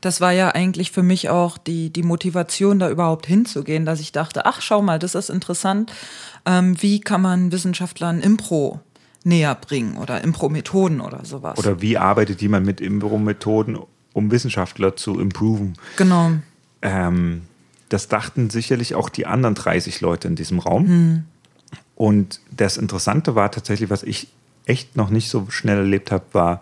Das 0.00 0.20
war 0.20 0.32
ja 0.32 0.50
eigentlich 0.50 0.92
für 0.92 1.02
mich 1.02 1.28
auch 1.28 1.58
die, 1.58 1.90
die 1.90 2.04
Motivation, 2.04 2.78
da 2.78 2.88
überhaupt 2.88 3.26
hinzugehen, 3.26 3.84
dass 3.84 3.98
ich 3.98 4.12
dachte, 4.12 4.46
ach, 4.46 4.62
schau 4.62 4.80
mal, 4.80 4.98
das 5.00 5.16
ist 5.16 5.28
interessant. 5.28 5.92
Ähm, 6.44 6.80
wie 6.80 7.00
kann 7.00 7.22
man 7.22 7.52
Wissenschaftlern 7.52 8.20
Impro 8.20 8.80
näher 9.24 9.54
bringen 9.54 9.96
oder 9.96 10.22
Impro-Methoden 10.22 11.00
oder 11.00 11.24
sowas? 11.24 11.58
Oder 11.58 11.80
wie 11.82 11.98
arbeitet 11.98 12.40
jemand 12.40 12.66
mit 12.66 12.80
Impro-Methoden, 12.80 13.78
um 14.12 14.30
Wissenschaftler 14.30 14.96
zu 14.96 15.20
improven? 15.20 15.74
Genau. 15.96 16.32
Ähm, 16.82 17.42
das 17.88 18.08
dachten 18.08 18.50
sicherlich 18.50 18.94
auch 18.94 19.08
die 19.08 19.26
anderen 19.26 19.54
30 19.54 20.00
Leute 20.00 20.28
in 20.28 20.36
diesem 20.36 20.58
Raum. 20.58 20.86
Hm. 20.86 21.24
Und 21.94 22.40
das 22.50 22.76
Interessante 22.76 23.34
war 23.34 23.50
tatsächlich, 23.50 23.90
was 23.90 24.02
ich 24.02 24.28
echt 24.66 24.96
noch 24.96 25.10
nicht 25.10 25.30
so 25.30 25.46
schnell 25.50 25.78
erlebt 25.78 26.12
habe, 26.12 26.24
war, 26.32 26.60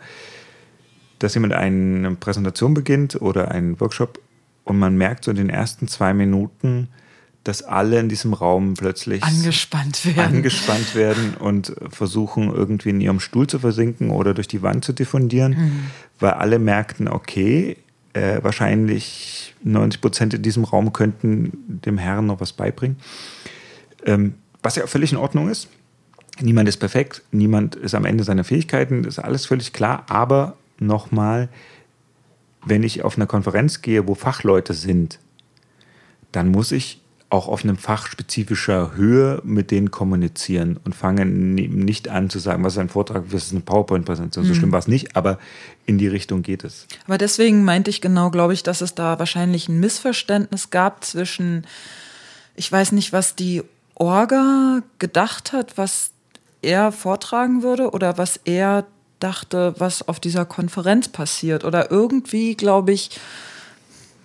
dass 1.18 1.34
jemand 1.34 1.54
eine 1.54 2.14
Präsentation 2.14 2.74
beginnt 2.74 3.20
oder 3.20 3.50
einen 3.50 3.78
Workshop 3.80 4.20
und 4.64 4.78
man 4.78 4.96
merkt 4.96 5.24
so 5.24 5.30
in 5.30 5.36
den 5.36 5.50
ersten 5.50 5.88
zwei 5.88 6.12
Minuten, 6.12 6.88
dass 7.46 7.62
alle 7.62 8.00
in 8.00 8.08
diesem 8.08 8.32
Raum 8.32 8.74
plötzlich 8.74 9.22
angespannt 9.22 10.04
werden. 10.04 10.36
angespannt 10.36 10.96
werden 10.96 11.34
und 11.34 11.76
versuchen 11.90 12.52
irgendwie 12.52 12.88
in 12.88 13.00
ihrem 13.00 13.20
Stuhl 13.20 13.46
zu 13.46 13.60
versinken 13.60 14.10
oder 14.10 14.34
durch 14.34 14.48
die 14.48 14.62
Wand 14.62 14.84
zu 14.84 14.92
diffundieren, 14.92 15.52
mhm. 15.52 15.80
weil 16.18 16.32
alle 16.32 16.58
merkten, 16.58 17.06
okay, 17.06 17.76
äh, 18.14 18.42
wahrscheinlich 18.42 19.54
90 19.62 20.00
Prozent 20.00 20.34
in 20.34 20.42
diesem 20.42 20.64
Raum 20.64 20.92
könnten 20.92 21.52
dem 21.84 21.98
Herrn 21.98 22.26
noch 22.26 22.40
was 22.40 22.52
beibringen. 22.52 22.96
Ähm, 24.04 24.34
was 24.62 24.74
ja 24.74 24.88
völlig 24.88 25.12
in 25.12 25.18
Ordnung 25.18 25.48
ist. 25.48 25.68
Niemand 26.40 26.68
ist 26.68 26.78
perfekt, 26.78 27.22
niemand 27.30 27.76
ist 27.76 27.94
am 27.94 28.04
Ende 28.04 28.24
seiner 28.24 28.42
Fähigkeiten, 28.42 29.04
ist 29.04 29.20
alles 29.20 29.46
völlig 29.46 29.72
klar, 29.72 30.04
aber 30.08 30.56
nochmal, 30.80 31.48
wenn 32.64 32.82
ich 32.82 33.04
auf 33.04 33.16
eine 33.16 33.28
Konferenz 33.28 33.82
gehe, 33.82 34.08
wo 34.08 34.16
Fachleute 34.16 34.74
sind, 34.74 35.20
dann 36.32 36.48
muss 36.48 36.72
ich 36.72 37.00
auch 37.36 37.48
auf 37.48 37.62
einem 37.62 37.76
fachspezifischer 37.76 38.96
Höhe 38.96 39.40
mit 39.44 39.70
denen 39.70 39.90
kommunizieren 39.90 40.78
und 40.84 40.94
fangen 40.94 41.54
nicht 41.54 42.08
an 42.08 42.30
zu 42.30 42.38
sagen, 42.38 42.64
was 42.64 42.72
ist 42.72 42.78
ein 42.78 42.88
Vortrag, 42.88 43.24
was 43.30 43.44
ist 43.44 43.52
eine 43.52 43.60
PowerPoint-Präsentation. 43.60 44.44
So 44.46 44.54
mhm. 44.54 44.58
schlimm 44.58 44.72
war 44.72 44.78
es 44.78 44.88
nicht, 44.88 45.14
aber 45.16 45.38
in 45.84 45.98
die 45.98 46.08
Richtung 46.08 46.42
geht 46.42 46.64
es. 46.64 46.86
Aber 47.06 47.18
deswegen 47.18 47.64
meinte 47.64 47.90
ich 47.90 48.00
genau, 48.00 48.30
glaube 48.30 48.54
ich, 48.54 48.62
dass 48.62 48.80
es 48.80 48.94
da 48.94 49.18
wahrscheinlich 49.18 49.68
ein 49.68 49.78
Missverständnis 49.78 50.70
gab 50.70 51.04
zwischen, 51.04 51.66
ich 52.56 52.72
weiß 52.72 52.92
nicht, 52.92 53.12
was 53.12 53.36
die 53.36 53.62
Orga 53.94 54.82
gedacht 54.98 55.52
hat, 55.52 55.76
was 55.76 56.10
er 56.62 56.90
vortragen 56.90 57.62
würde 57.62 57.90
oder 57.90 58.18
was 58.18 58.40
er 58.44 58.86
dachte, 59.20 59.74
was 59.78 60.06
auf 60.08 60.20
dieser 60.20 60.44
Konferenz 60.44 61.08
passiert. 61.08 61.64
Oder 61.64 61.90
irgendwie, 61.90 62.54
glaube 62.54 62.92
ich, 62.92 63.20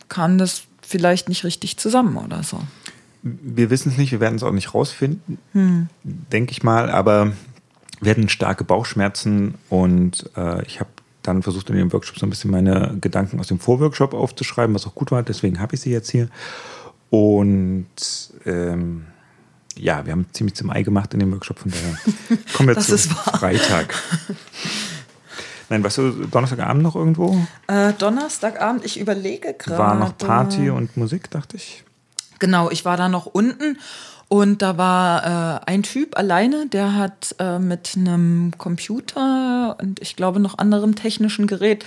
kam 0.10 0.38
das 0.38 0.64
vielleicht 0.82 1.30
nicht 1.30 1.44
richtig 1.44 1.78
zusammen 1.78 2.18
oder 2.18 2.44
so. 2.44 2.60
Wir 3.24 3.70
wissen 3.70 3.92
es 3.92 3.98
nicht, 3.98 4.12
wir 4.12 4.20
werden 4.20 4.36
es 4.36 4.44
auch 4.44 4.52
nicht 4.52 4.74
rausfinden, 4.74 5.38
hm. 5.54 5.90
denke 6.04 6.52
ich 6.52 6.64
mal, 6.64 6.90
aber 6.90 7.34
wir 8.00 8.12
hatten 8.12 8.30
starke 8.30 8.64
Bauchschmerzen 8.64 9.56
und 9.70 10.30
äh, 10.36 10.64
ich 10.66 10.80
habe 10.80 10.90
dann 11.22 11.44
versucht 11.44 11.70
in 11.70 11.76
dem 11.76 11.94
Workshop 11.94 12.18
so 12.18 12.26
ein 12.26 12.32
bisschen 12.32 12.50
meine 12.50 12.98
Gedanken 13.00 13.40
aus 13.40 13.48
dem 13.48 13.60
Vorworkshop 13.60 14.14
aufzuschreiben, 14.14 14.74
was 14.74 14.88
auch 14.88 14.96
gut 14.96 15.12
war, 15.12 15.22
deswegen 15.22 15.60
habe 15.60 15.76
ich 15.76 15.82
sie 15.82 15.92
jetzt 15.92 16.10
hier. 16.10 16.30
Und 17.12 17.86
ähm, 18.46 19.06
ja, 19.78 20.06
wir 20.06 20.14
haben 20.14 20.26
ziemlich 20.32 20.56
zum 20.56 20.72
Ei 20.72 20.82
gemacht 20.82 21.14
in 21.14 21.20
dem 21.20 21.32
Workshop, 21.32 21.60
von 21.60 21.72
daher 21.72 21.98
kommen 22.54 22.70
wir 22.70 22.80
zum 22.80 22.98
Freitag. 22.98 23.94
Nein, 25.70 25.84
warst 25.84 26.00
du 26.00 26.12
Donnerstagabend 26.26 26.84
noch 26.84 26.96
irgendwo? 26.96 27.40
Äh, 27.68 27.94
Donnerstagabend, 27.94 28.84
ich 28.84 29.00
überlege 29.00 29.54
gerade. 29.54 29.78
War 29.78 29.96
noch 29.96 30.18
Party 30.18 30.70
und 30.70 30.98
Musik, 30.98 31.30
dachte 31.32 31.56
ich. 31.56 31.86
Genau, 32.42 32.72
ich 32.72 32.86
war 32.86 32.98
da 32.98 33.08
noch 33.08 33.28
unten 33.28 33.78
und 34.28 34.64
da 34.64 34.76
war 34.76 35.24
äh, 35.24 35.60
ein 35.68 35.84
Typ 35.84 36.18
alleine, 36.18 36.66
der 36.66 36.96
hat 36.96 37.36
äh, 37.38 37.60
mit 37.60 37.92
einem 37.96 38.52
Computer 38.58 39.78
und 39.80 40.02
ich 40.02 40.16
glaube 40.16 40.40
noch 40.40 40.58
anderem 40.58 40.96
technischen 40.96 41.46
Gerät 41.46 41.86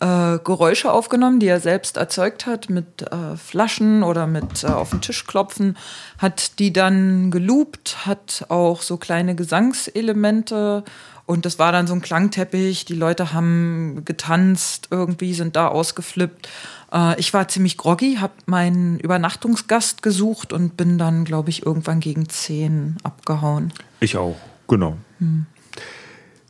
äh, 0.00 0.38
Geräusche 0.44 0.92
aufgenommen, 0.92 1.40
die 1.40 1.46
er 1.46 1.60
selbst 1.60 1.96
erzeugt 1.96 2.44
hat, 2.44 2.68
mit 2.68 3.00
äh, 3.10 3.38
Flaschen 3.38 4.02
oder 4.02 4.26
mit 4.26 4.64
äh, 4.64 4.66
auf 4.66 4.90
den 4.90 5.00
Tisch 5.00 5.26
klopfen, 5.26 5.78
hat 6.18 6.58
die 6.58 6.74
dann 6.74 7.30
geloopt, 7.30 8.04
hat 8.04 8.44
auch 8.50 8.82
so 8.82 8.98
kleine 8.98 9.34
Gesangselemente 9.34 10.84
und 11.26 11.44
das 11.44 11.58
war 11.58 11.72
dann 11.72 11.88
so 11.88 11.94
ein 11.94 12.02
Klangteppich. 12.02 12.84
Die 12.84 12.94
Leute 12.94 13.32
haben 13.32 14.02
getanzt, 14.04 14.88
irgendwie 14.90 15.34
sind 15.34 15.56
da 15.56 15.68
ausgeflippt. 15.68 16.48
Äh, 16.96 17.20
ich 17.20 17.32
war 17.34 17.48
ziemlich 17.48 17.76
groggy, 17.76 18.16
habe 18.16 18.32
meinen 18.46 18.98
Übernachtungsgast 18.98 20.02
gesucht 20.02 20.52
und 20.52 20.76
bin 20.76 20.98
dann, 20.98 21.24
glaube 21.24 21.50
ich, 21.50 21.64
irgendwann 21.64 22.00
gegen 22.00 22.28
zehn 22.28 22.96
abgehauen. 23.02 23.72
Ich 24.00 24.16
auch, 24.16 24.36
genau. 24.66 24.96
Hm. 25.18 25.46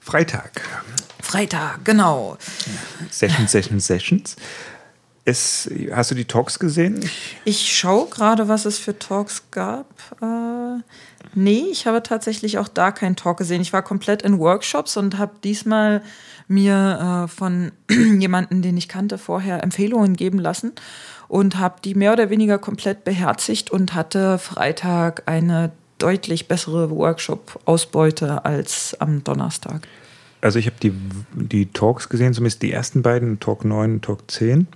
Freitag. 0.00 0.62
Freitag, 1.20 1.84
genau. 1.84 2.38
Sessions, 3.10 3.50
Sessions, 3.50 3.86
Sessions. 3.86 4.36
Es, 5.24 5.68
hast 5.92 6.12
du 6.12 6.14
die 6.14 6.24
Talks 6.24 6.60
gesehen? 6.60 7.00
Ich, 7.44 7.76
schaue 7.76 8.08
gerade, 8.08 8.46
was 8.46 8.64
es 8.64 8.78
für 8.78 8.96
Talks 8.96 9.42
gab. 9.50 9.88
Äh, 10.22 10.80
nee, 11.36 11.64
ich 11.70 11.86
habe 11.86 12.02
tatsächlich 12.02 12.58
auch 12.58 12.68
da 12.68 12.90
keinen 12.90 13.16
Talk 13.16 13.38
gesehen. 13.38 13.60
Ich 13.60 13.72
war 13.72 13.82
komplett 13.82 14.22
in 14.22 14.38
Workshops 14.38 14.96
und 14.96 15.18
habe 15.18 15.32
diesmal 15.44 16.02
mir 16.48 17.24
äh, 17.24 17.28
von 17.28 17.72
jemandem, 18.18 18.62
den 18.62 18.76
ich 18.76 18.88
kannte, 18.88 19.18
vorher 19.18 19.62
Empfehlungen 19.62 20.14
geben 20.14 20.38
lassen 20.38 20.72
und 21.28 21.58
habe 21.58 21.76
die 21.84 21.94
mehr 21.94 22.12
oder 22.12 22.30
weniger 22.30 22.58
komplett 22.58 23.04
beherzigt 23.04 23.70
und 23.70 23.94
hatte 23.94 24.38
Freitag 24.38 25.22
eine 25.26 25.72
deutlich 25.98 26.48
bessere 26.48 26.90
Workshop-Ausbeute 26.90 28.44
als 28.44 28.96
am 29.00 29.24
Donnerstag. 29.24 29.86
Also 30.40 30.58
ich 30.58 30.66
habe 30.66 30.76
die, 30.82 30.92
die 31.34 31.66
Talks 31.66 32.08
gesehen, 32.08 32.34
zumindest 32.34 32.62
die 32.62 32.72
ersten 32.72 33.02
beiden, 33.02 33.40
Talk 33.40 33.64
9 33.64 33.94
und 33.94 34.04
Talk 34.04 34.30
10. 34.30 34.68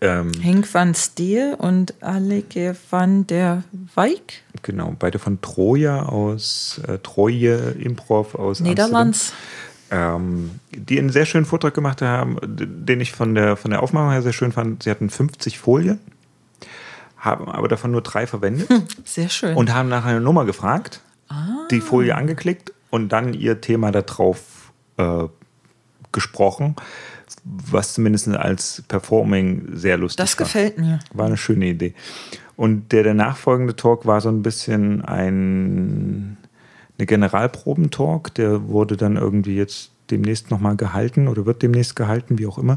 Ähm, 0.00 0.32
Henk 0.40 0.72
van 0.72 0.94
Steel 0.94 1.54
und 1.58 1.94
Aleke 2.02 2.76
van 2.90 3.26
der 3.26 3.64
Wijk. 3.94 4.42
Genau, 4.62 4.94
beide 4.98 5.18
von 5.18 5.40
Troja 5.40 6.02
aus, 6.02 6.80
äh, 6.86 6.98
Troje 6.98 7.76
Improv 7.78 8.34
aus 8.34 8.60
Niederlands. 8.60 9.32
Ähm, 9.90 10.58
die 10.72 10.98
einen 10.98 11.10
sehr 11.10 11.26
schönen 11.26 11.44
Vortrag 11.44 11.74
gemacht 11.74 12.02
haben, 12.02 12.38
den 12.42 13.00
ich 13.00 13.12
von 13.12 13.34
der, 13.34 13.56
von 13.56 13.70
der 13.70 13.82
Aufmachung 13.82 14.10
her 14.10 14.22
sehr 14.22 14.32
schön 14.32 14.52
fand. 14.52 14.82
Sie 14.82 14.90
hatten 14.90 15.10
50 15.10 15.58
Folien, 15.58 16.00
haben 17.16 17.48
aber 17.48 17.68
davon 17.68 17.90
nur 17.90 18.02
drei 18.02 18.26
verwendet. 18.26 18.68
Sehr 19.04 19.28
schön. 19.28 19.54
Und 19.56 19.72
haben 19.72 19.88
nach 19.88 20.04
einer 20.04 20.20
Nummer 20.20 20.44
gefragt, 20.44 21.00
ah. 21.28 21.66
die 21.70 21.80
Folie 21.80 22.14
angeklickt 22.14 22.72
und 22.90 23.10
dann 23.10 23.34
ihr 23.34 23.60
Thema 23.60 23.92
darauf 23.92 24.72
äh, 24.96 25.24
gesprochen 26.12 26.76
was 27.44 27.94
zumindest 27.94 28.28
als 28.28 28.82
Performing 28.88 29.68
sehr 29.72 29.96
lustig 29.96 30.18
war. 30.18 30.24
Das 30.24 30.36
gefällt 30.36 30.78
mir. 30.78 31.00
War 31.12 31.26
eine 31.26 31.36
schöne 31.36 31.66
Idee. 31.66 31.94
Und 32.56 32.92
der, 32.92 33.02
der 33.02 33.14
nachfolgende 33.14 33.76
Talk 33.76 34.06
war 34.06 34.20
so 34.20 34.28
ein 34.28 34.42
bisschen 34.42 35.04
ein 35.04 36.36
eine 36.98 37.06
Generalprobentalk, 37.06 38.34
der 38.34 38.68
wurde 38.68 38.96
dann 38.96 39.16
irgendwie 39.16 39.56
jetzt 39.56 39.90
demnächst 40.10 40.50
nochmal 40.50 40.76
gehalten 40.76 41.28
oder 41.28 41.46
wird 41.46 41.62
demnächst 41.62 41.96
gehalten, 41.96 42.38
wie 42.38 42.46
auch 42.46 42.58
immer. 42.58 42.76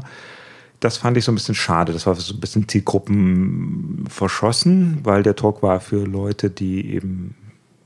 Das 0.80 0.96
fand 0.96 1.16
ich 1.16 1.24
so 1.24 1.32
ein 1.32 1.34
bisschen 1.34 1.54
schade. 1.54 1.92
Das 1.92 2.06
war 2.06 2.14
so 2.14 2.34
ein 2.34 2.40
bisschen 2.40 2.68
Zielgruppen 2.68 4.04
verschossen, 4.08 5.00
weil 5.02 5.22
der 5.22 5.36
Talk 5.36 5.62
war 5.62 5.80
für 5.80 6.04
Leute, 6.04 6.50
die 6.50 6.94
eben 6.94 7.34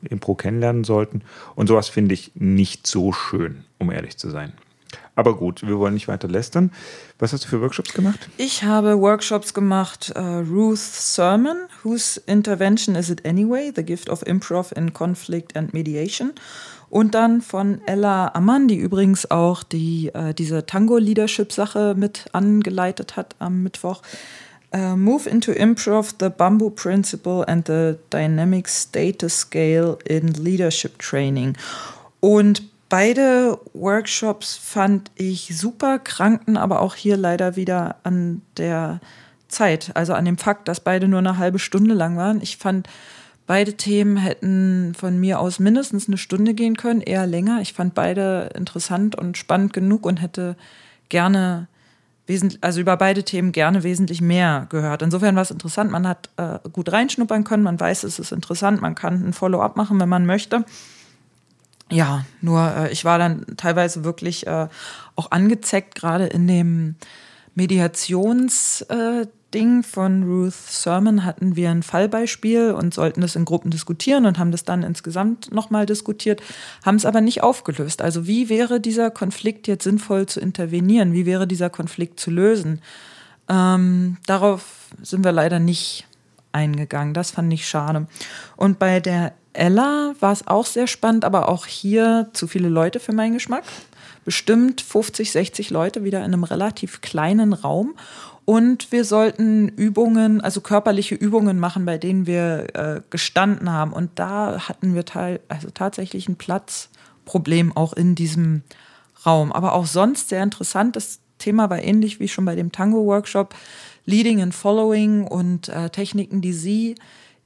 Impro 0.09 0.35
kennenlernen 0.35 0.85
sollten. 0.85 1.23
Und 1.55 1.69
sowas 1.69 1.89
finde 1.89 2.15
ich 2.15 2.33
nicht 2.35 2.87
so 2.87 3.13
schön, 3.13 3.65
um 3.79 3.91
ehrlich 3.91 4.19
zu 4.19 4.31
sein. 4.31 4.53
Aber 5.15 5.37
gut, 5.37 5.67
wir 5.67 5.79
wollen 5.79 5.95
nicht 5.95 6.09
weiter 6.09 6.27
lästern. 6.27 6.73
Was 7.19 7.33
hast 7.33 7.45
du 7.45 7.49
für 7.49 7.61
Workshops 7.61 7.93
gemacht? 7.93 8.31
Ich 8.39 8.65
habe 8.65 8.99
Workshops 8.99 9.53
gemacht. 9.53 10.13
Uh, 10.17 10.41
Ruth 10.41 10.79
Sermon, 10.79 11.57
Whose 11.83 12.21
Intervention 12.27 12.95
is 12.95 13.11
it 13.11 13.27
anyway? 13.27 13.71
The 13.75 13.85
Gift 13.85 14.09
of 14.09 14.27
Improv 14.27 14.73
in 14.75 14.95
Conflict 14.95 15.55
and 15.55 15.75
Mediation. 15.75 16.33
Und 16.89 17.15
dann 17.15 17.43
von 17.43 17.81
Ella 17.87 18.29
Ammann, 18.35 18.69
die 18.69 18.77
übrigens 18.77 19.31
auch 19.31 19.63
die, 19.63 20.11
uh, 20.15 20.33
diese 20.33 20.65
Tango-Leadership-Sache 20.65 21.95
mit 21.97 22.27
angeleitet 22.33 23.17
hat 23.17 23.35
am 23.39 23.63
Mittwoch. 23.63 24.03
Uh, 24.75 24.97
Move 24.97 25.29
into 25.29 25.53
Improv, 25.53 26.15
the 26.19 26.31
Bamboo 26.31 26.71
Principle 26.71 27.47
and 27.47 27.67
the 27.67 27.97
Dynamic 28.11 28.67
Status 28.67 29.41
Scale 29.41 29.99
in 30.07 30.29
Leadership 30.29 30.99
Training. 30.99 31.55
Und 32.21 32.72
Beide 32.93 33.59
Workshops 33.73 34.55
fand 34.55 35.11
ich 35.15 35.57
super, 35.57 35.99
krankten 35.99 36.59
aber 36.59 36.83
auch 36.83 36.95
hier 36.95 37.17
leider 37.17 37.57
wieder 37.57 37.97
an 38.03 38.43
der 38.59 39.01
Zeit, 39.49 39.93
also 39.95 40.13
an 40.13 40.27
dem 40.27 40.37
Fakt, 40.37 40.69
dass 40.69 40.81
beide 40.81 41.09
nur 41.09 41.21
eine 41.21 41.39
halbe 41.39 41.59
Stunde 41.59 41.95
lang 41.95 42.19
waren. 42.19 42.43
Ich 42.43 42.59
fand, 42.59 42.91
beide 43.47 43.79
Themen 43.79 44.19
hätten 44.19 44.93
von 44.95 45.19
mir 45.19 45.41
aus 45.41 45.59
mindestens 45.59 46.07
eine 46.07 46.19
Stunde 46.19 46.53
gehen 46.53 46.77
können, 46.77 47.01
eher 47.01 47.27
länger. 47.27 47.63
Ich 47.63 47.73
fand 47.73 47.95
beide 47.95 48.51
interessant 48.55 49.17
und 49.17 49.39
spannend 49.39 49.73
genug 49.73 50.05
und 50.05 50.21
hätte 50.21 50.55
gerne 51.09 51.69
also 52.61 52.83
über 52.83 52.99
beide 52.99 53.23
Themen 53.23 53.53
gerne 53.53 53.85
wesentlich 53.85 54.21
mehr 54.21 54.67
gehört. 54.69 55.01
Insofern 55.01 55.35
war 55.35 55.43
es 55.43 55.51
interessant. 55.51 55.91
Man 55.91 56.07
hat 56.07 56.29
äh, 56.37 56.59
gut 56.71 56.93
reinschnuppern 56.93 57.45
können, 57.45 57.63
man 57.63 57.81
weiß, 57.81 58.05
es 58.05 58.19
ist 58.19 58.33
interessant, 58.33 58.83
man 58.83 58.95
kann 58.95 59.27
ein 59.27 59.33
Follow-up 59.33 59.79
machen, 59.79 59.99
wenn 59.99 60.11
man 60.11 60.27
möchte. 60.27 60.67
Ja, 61.93 62.25
nur 62.41 62.61
äh, 62.61 62.93
ich 62.93 63.05
war 63.05 63.19
dann 63.19 63.45
teilweise 63.57 64.05
wirklich 64.05 64.47
äh, 64.47 64.69
auch 65.17 65.31
angezeckt, 65.31 65.95
gerade 65.95 66.27
in 66.27 66.49
dem 66.49 66.97
Mediationsding 67.55 69.81
äh, 69.81 69.83
von 69.83 70.23
Ruth 70.23 70.55
Sermon 70.55 71.25
hatten 71.25 71.55
wir 71.55 71.71
ein 71.71 71.83
Fallbeispiel 71.83 72.73
und 72.73 72.95
sollten 72.95 73.21
das 73.21 73.37
in 73.37 73.45
Gruppen 73.45 73.71
diskutieren 73.71 74.25
und 74.25 74.39
haben 74.39 74.53
das 74.53 74.65
dann 74.65 74.83
insgesamt 74.83 75.53
nochmal 75.53 75.85
diskutiert, 75.85 76.43
haben 76.85 76.97
es 76.97 77.05
aber 77.05 77.21
nicht 77.21 77.43
aufgelöst. 77.43 78.01
Also 78.01 78.27
wie 78.27 78.49
wäre 78.49 78.81
dieser 78.81 79.11
Konflikt 79.11 79.69
jetzt 79.69 79.85
sinnvoll 79.85 80.27
zu 80.27 80.41
intervenieren? 80.41 81.13
Wie 81.13 81.27
wäre 81.27 81.47
dieser 81.47 81.69
Konflikt 81.69 82.19
zu 82.19 82.31
lösen? 82.31 82.81
Ähm, 83.49 84.17
darauf 84.27 84.89
sind 85.03 85.25
wir 85.25 85.33
leider 85.33 85.59
nicht 85.59 86.07
eingegangen. 86.53 87.15
Das 87.15 87.33
fand 87.33 87.53
ich 87.53 87.67
schade. 87.67 88.07
Und 88.57 88.79
bei 88.79 89.01
der 89.01 89.33
Ella 89.53 90.15
war 90.21 90.33
es 90.33 90.47
auch 90.47 90.67
sehr 90.67 90.87
spannend, 90.87 91.25
aber 91.25 91.49
auch 91.49 91.67
hier 91.67 92.31
zu 92.33 92.47
viele 92.47 92.69
Leute 92.69 93.01
für 93.01 93.13
meinen 93.13 93.35
Geschmack. 93.35 93.65
Bestimmt 94.25 94.81
50, 94.81 95.33
60 95.33 95.71
Leute 95.71 96.05
wieder 96.05 96.21
in 96.21 96.27
einem 96.27 96.45
relativ 96.45 97.01
kleinen 97.01 97.53
Raum. 97.53 97.95
Und 98.45 98.91
wir 98.91 99.05
sollten 99.05 99.69
Übungen, 99.69 100.41
also 100.41 100.61
körperliche 100.61 101.15
Übungen 101.15 101.59
machen, 101.59 101.85
bei 101.85 101.99
denen 101.99 102.27
wir 102.27 102.67
äh, 102.75 103.01
gestanden 103.11 103.71
haben. 103.71 103.93
Und 103.93 104.11
da 104.17 104.69
hatten 104.69 104.95
wir 104.95 105.05
also 105.49 105.71
tatsächlich 105.71 106.29
ein 106.29 106.37
Platzproblem 106.37 107.77
auch 107.77 107.93
in 107.93 108.15
diesem 108.15 108.63
Raum. 109.25 109.53
Aber 109.53 109.75
auch 109.75 109.87
sonst 109.87 110.29
sehr 110.29 110.43
interessant. 110.43 110.97
Das 110.97 111.21
Thema 111.39 111.71
war 111.71 111.83
ähnlich 111.83 112.21
wie 112.21 112.29
schon 112.29 112.45
bei 112.45 112.57
dem 112.57 112.73
Tango-Workshop. 112.73 113.55
Leading 114.05 114.43
and 114.43 114.55
Following 114.55 115.27
und 115.27 115.69
äh, 115.69 115.91
Techniken, 115.91 116.41
die 116.41 116.53
Sie 116.53 116.95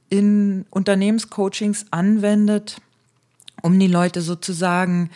in 0.09 0.65
Unternehmenscoachings 0.69 1.85
anwendet, 1.91 2.77
um 3.61 3.77
die 3.79 3.87
Leute 3.87 4.21
sozusagen 4.21 5.09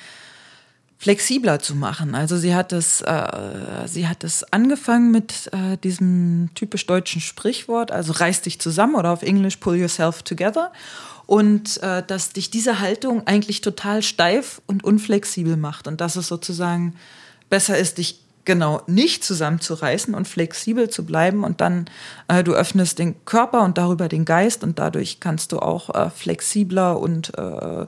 flexibler 1.01 1.57
zu 1.57 1.73
machen. 1.73 2.13
Also 2.13 2.37
sie 2.37 2.53
hat 2.53 2.73
es, 2.73 3.01
äh, 3.01 3.87
sie 3.87 4.07
hat 4.07 4.23
es 4.23 4.43
angefangen 4.53 5.09
mit 5.09 5.49
äh, 5.51 5.75
diesem 5.77 6.51
typisch 6.53 6.85
deutschen 6.85 7.21
Sprichwort, 7.21 7.91
also 7.91 8.13
reiß 8.13 8.43
dich 8.43 8.59
zusammen 8.59 8.93
oder 8.93 9.09
auf 9.09 9.23
Englisch 9.23 9.57
pull 9.57 9.77
yourself 9.77 10.21
together. 10.21 10.71
Und 11.25 11.81
äh, 11.81 12.03
dass 12.05 12.33
dich 12.33 12.51
diese 12.51 12.81
Haltung 12.81 13.25
eigentlich 13.25 13.61
total 13.61 14.03
steif 14.03 14.61
und 14.67 14.83
unflexibel 14.83 15.57
macht 15.57 15.87
und 15.87 16.01
dass 16.01 16.17
es 16.17 16.27
sozusagen 16.27 16.93
besser 17.49 17.79
ist, 17.79 17.97
dich 17.97 18.19
genau 18.51 18.81
nicht 18.85 19.23
zusammenzureißen 19.23 20.13
und 20.13 20.27
flexibel 20.27 20.89
zu 20.89 21.05
bleiben 21.05 21.45
und 21.45 21.61
dann 21.61 21.85
äh, 22.27 22.43
du 22.43 22.53
öffnest 22.53 22.99
den 22.99 23.15
Körper 23.23 23.63
und 23.63 23.77
darüber 23.77 24.09
den 24.09 24.25
Geist 24.25 24.61
und 24.65 24.77
dadurch 24.77 25.21
kannst 25.21 25.53
du 25.53 25.59
auch 25.59 25.95
äh, 25.95 26.09
flexibler 26.09 26.99
und 26.99 27.31
äh, 27.37 27.85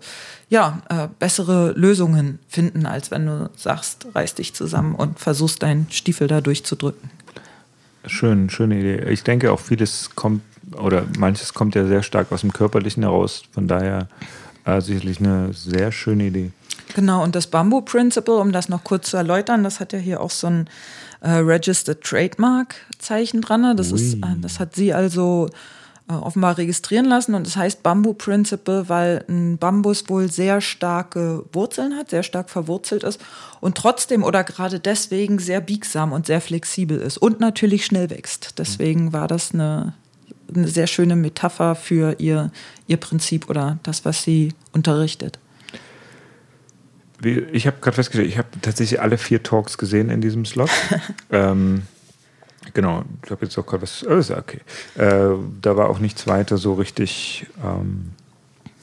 ja 0.47 0.81
äh, 0.87 1.09
bessere 1.19 1.73
Lösungen 1.73 2.39
finden, 2.47 2.85
als 2.85 3.11
wenn 3.11 3.25
du 3.25 3.49
sagst, 3.57 4.07
reiß 4.15 4.35
dich 4.35 4.53
zusammen 4.53 4.95
und 4.95 5.19
versuchst 5.19 5.63
deinen 5.63 5.87
Stiefel 5.91 6.29
da 6.29 6.39
durchzudrücken. 6.39 7.11
Schön, 8.05 8.49
schöne 8.49 8.79
Idee. 8.79 9.09
Ich 9.09 9.23
denke 9.23 9.51
auch 9.51 9.59
vieles 9.59 10.11
kommt 10.15 10.43
oder 10.77 11.03
manches 11.19 11.53
kommt 11.53 11.75
ja 11.75 11.85
sehr 11.85 12.03
stark 12.03 12.31
aus 12.31 12.39
dem 12.41 12.53
Körperlichen 12.53 13.03
heraus. 13.03 13.43
Von 13.51 13.67
daher 13.67 14.07
äh, 14.63 14.79
sicherlich 14.79 15.19
eine 15.19 15.51
sehr 15.51 15.91
schöne 15.91 16.27
Idee. 16.27 16.51
Genau, 16.93 17.23
und 17.23 17.35
das 17.35 17.47
Bamboo 17.47 17.81
Principle, 17.81 18.35
um 18.35 18.51
das 18.51 18.69
noch 18.69 18.83
kurz 18.83 19.09
zu 19.09 19.17
erläutern, 19.17 19.63
das 19.63 19.79
hat 19.79 19.93
ja 19.93 19.99
hier 19.99 20.21
auch 20.21 20.29
so 20.29 20.47
ein 20.47 20.69
äh, 21.21 21.31
Registered 21.31 22.01
Trademark 22.01 22.75
Zeichen 22.99 23.41
dran. 23.41 23.61
Ne? 23.61 23.75
Das, 23.75 23.91
ist, 23.91 24.15
äh, 24.15 24.35
das 24.39 24.59
hat 24.59 24.75
sie 24.75 24.93
also 24.93 25.49
äh, 26.07 26.13
offenbar 26.13 26.57
registrieren 26.57 27.05
lassen 27.05 27.33
und 27.33 27.47
es 27.47 27.53
das 27.53 27.61
heißt 27.61 27.83
Bamboo 27.83 28.13
Principle, 28.13 28.89
weil 28.89 29.25
ein 29.27 29.57
Bambus 29.57 30.07
wohl 30.07 30.29
sehr 30.29 30.61
starke 30.61 31.45
Wurzeln 31.51 31.95
hat, 31.95 32.11
sehr 32.11 32.23
stark 32.23 32.49
verwurzelt 32.49 33.03
ist 33.03 33.19
und 33.59 33.75
trotzdem 33.75 34.23
oder 34.23 34.43
gerade 34.43 34.79
deswegen 34.79 35.39
sehr 35.39 35.61
biegsam 35.61 36.11
und 36.11 36.27
sehr 36.27 36.41
flexibel 36.41 36.99
ist 36.99 37.17
und 37.17 37.39
natürlich 37.39 37.85
schnell 37.85 38.09
wächst. 38.09 38.59
Deswegen 38.59 39.13
war 39.13 39.27
das 39.27 39.53
eine, 39.53 39.93
eine 40.53 40.67
sehr 40.67 40.87
schöne 40.87 41.15
Metapher 41.15 41.73
für 41.73 42.19
ihr, 42.19 42.51
ihr 42.85 42.97
Prinzip 42.97 43.49
oder 43.49 43.79
das, 43.83 44.05
was 44.05 44.23
sie 44.23 44.53
unterrichtet 44.73 45.39
ich 47.23 47.67
habe 47.67 47.77
gerade 47.81 47.95
festgestellt, 47.95 48.29
ich 48.29 48.37
habe 48.37 48.47
tatsächlich 48.61 49.01
alle 49.01 49.17
vier 49.17 49.43
Talks 49.43 49.77
gesehen 49.77 50.09
in 50.09 50.21
diesem 50.21 50.45
Slot. 50.45 50.69
ähm, 51.31 51.83
genau, 52.73 53.03
ich 53.23 53.31
habe 53.31 53.45
jetzt 53.45 53.57
auch 53.57 53.65
gerade 53.65 53.83
was. 53.83 54.05
Oh, 54.05 54.15
ist 54.15 54.31
okay. 54.31 54.61
Äh, 54.95 55.35
da 55.61 55.77
war 55.77 55.89
auch 55.89 55.99
nichts 55.99 56.27
weiter 56.27 56.57
so 56.57 56.73
richtig, 56.73 57.47
ähm, 57.63 58.11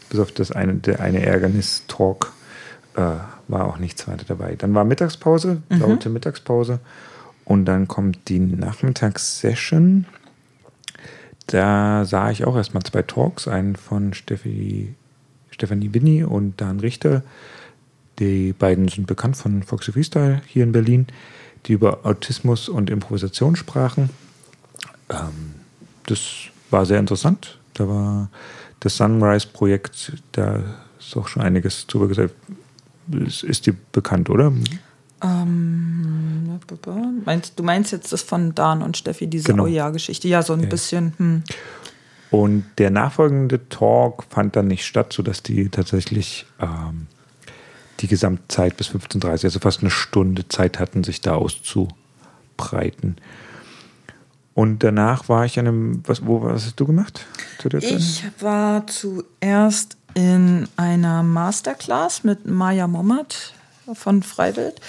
bis 0.09 0.20
auf 0.20 0.32
das 0.32 0.53
eine, 0.53 0.74
der 0.74 1.01
eine 1.01 1.24
Ärgernis-Talk 1.24 2.32
äh, 2.97 3.01
war 3.49 3.66
auch 3.66 3.78
nichts 3.78 4.07
weiter 4.09 4.24
dabei. 4.26 4.55
Dann 4.57 4.74
war 4.74 4.84
Mittagspause, 4.84 5.62
mhm. 5.68 5.80
laute 5.80 6.09
Mittagspause. 6.09 6.80
Und 7.45 7.64
dann 7.64 7.88
kommt 7.88 8.28
die 8.28 8.38
Nachmittagssession. 8.38 10.07
Da 11.47 12.05
sah 12.05 12.30
ich 12.30 12.45
auch 12.45 12.57
erstmal 12.57 12.84
zwei 12.84 13.03
Talks, 13.03 13.49
einen 13.49 13.74
von 13.74 14.14
Steffi, 14.14 14.95
Stefanie 15.51 15.88
Binni 15.88 16.22
und 16.22 16.61
Dan 16.61 16.78
Richter 16.78 17.22
die 18.21 18.53
beiden 18.53 18.89
sind 18.89 19.07
bekannt 19.07 19.37
von 19.37 19.62
Foxy 19.62 19.93
Freestyle 19.93 20.43
hier 20.47 20.62
in 20.62 20.73
Berlin, 20.73 21.07
die 21.66 21.73
über 21.73 22.01
Autismus 22.05 22.68
und 22.68 22.91
Improvisation 22.91 23.57
sprachen. 23.57 24.11
Ähm, 25.09 25.55
das 26.07 26.21
war 26.71 26.87
sehr 26.87 26.99
interessant. 26.99 27.59
Da 27.75 27.89
war 27.89 28.31
das 28.81 28.97
Sunrise-Projekt, 28.97 30.12
da 30.33 30.62
ist 30.99 31.16
auch 31.16 31.29
schon 31.29 31.43
einiges 31.43 31.87
drüber 31.87 32.09
gesagt. 32.09 32.35
Ist, 33.12 33.43
ist 33.43 33.66
die 33.66 33.75
bekannt, 33.93 34.31
oder? 34.31 34.53
Ähm, 35.23 36.61
meinst, 37.25 37.59
du 37.59 37.62
meinst 37.62 37.93
jetzt 37.93 38.12
das 38.12 38.23
von 38.23 38.55
Dan 38.55 38.83
und 38.83 38.97
Steffi, 38.97 39.27
diese 39.27 39.49
genau. 39.49 39.64
Oh 39.64 39.66
ja-Geschichte? 39.66 40.29
Ja, 40.29 40.43
so 40.43 40.53
ein 40.53 40.61
ja. 40.61 40.68
bisschen. 40.68 41.14
Hm. 41.16 41.43
Und 42.31 42.64
der 42.79 42.91
nachfolgende 42.91 43.68
Talk 43.68 44.25
fand 44.31 44.55
dann 44.55 44.68
nicht 44.68 44.87
statt, 44.87 45.12
sodass 45.12 45.43
die 45.43 45.68
tatsächlich 45.68 46.47
ähm, 46.61 47.09
die 48.01 48.09
Gesamtzeit 48.09 48.76
bis 48.76 48.88
15.30 48.88 49.44
also 49.44 49.59
fast 49.59 49.80
eine 49.80 49.90
Stunde 49.90 50.48
Zeit 50.48 50.78
hatten, 50.78 51.05
sich 51.05 51.20
da 51.20 51.34
auszubreiten. 51.34 53.16
Und 54.55 54.82
danach 54.82 55.28
war 55.28 55.44
ich 55.44 55.59
an 55.59 55.68
einem, 55.68 56.03
was, 56.07 56.26
wo, 56.26 56.42
was 56.42 56.66
hast 56.66 56.80
du 56.80 56.86
gemacht? 56.86 57.26
ich 57.64 58.24
war 58.40 58.86
zuerst 58.86 59.96
in 60.14 60.68
einer 60.76 61.22
Masterclass 61.22 62.24
mit 62.24 62.46
Maya 62.46 62.86
Mommert 62.86 63.55
von 63.92 64.22
Freiwild. 64.22 64.80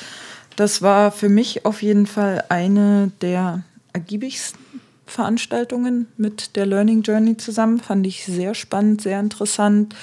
Das 0.55 0.81
war 0.81 1.11
für 1.11 1.29
mich 1.29 1.65
auf 1.65 1.81
jeden 1.81 2.07
Fall 2.07 2.43
eine 2.49 3.11
der 3.21 3.63
ergiebigsten 3.93 4.59
Veranstaltungen 5.05 6.07
mit 6.17 6.55
der 6.55 6.65
Learning 6.65 7.01
Journey 7.01 7.37
zusammen. 7.37 7.79
Fand 7.79 8.07
ich 8.07 8.25
sehr 8.25 8.53
spannend, 8.55 9.01
sehr 9.01 9.19
interessant 9.19 9.95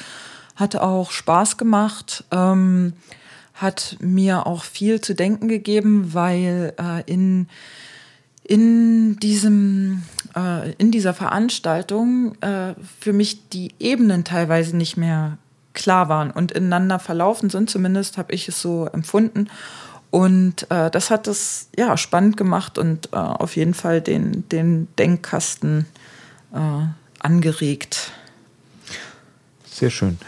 hat 0.59 0.75
auch 0.75 1.13
Spaß 1.13 1.57
gemacht, 1.57 2.25
ähm, 2.33 2.93
hat 3.55 3.97
mir 4.01 4.47
auch 4.47 4.65
viel 4.65 5.01
zu 5.01 5.15
denken 5.15 5.49
gegeben, 5.49 6.15
weil 6.15 6.75
äh, 6.79 7.03
in, 7.11 7.49
in, 8.43 9.17
diesem, 9.19 10.03
äh, 10.37 10.73
in 10.73 10.91
dieser 10.91 11.15
Veranstaltung 11.15 12.35
äh, 12.43 12.75
für 13.01 13.13
mich 13.13 13.49
die 13.51 13.73
Ebenen 13.79 14.25
teilweise 14.25 14.77
nicht 14.77 14.97
mehr 14.97 15.39
klar 15.75 16.09
waren 16.09 16.33
und 16.33 16.51
ineinander 16.53 16.99
verlaufen 16.99 17.51
sind, 17.51 17.71
zumindest 17.71 18.19
habe 18.19 18.33
ich 18.33 18.49
es 18.49 18.61
so 18.61 18.87
empfunden. 18.87 19.49
Und 20.11 20.69
äh, 20.71 20.91
das 20.91 21.11
hat 21.11 21.29
es 21.29 21.69
ja 21.77 21.97
spannend 21.97 22.37
gemacht 22.37 22.79
und 22.79 23.13
äh, 23.13 23.17
auf 23.17 23.57
jeden 23.57 23.75
Fall 23.75 24.01
den, 24.01 24.49
den 24.49 24.89
Denkkasten 24.97 25.87
äh, 26.53 26.87
angeregt. 27.21 28.11
Sehr 29.71 29.91
schön. 29.91 30.19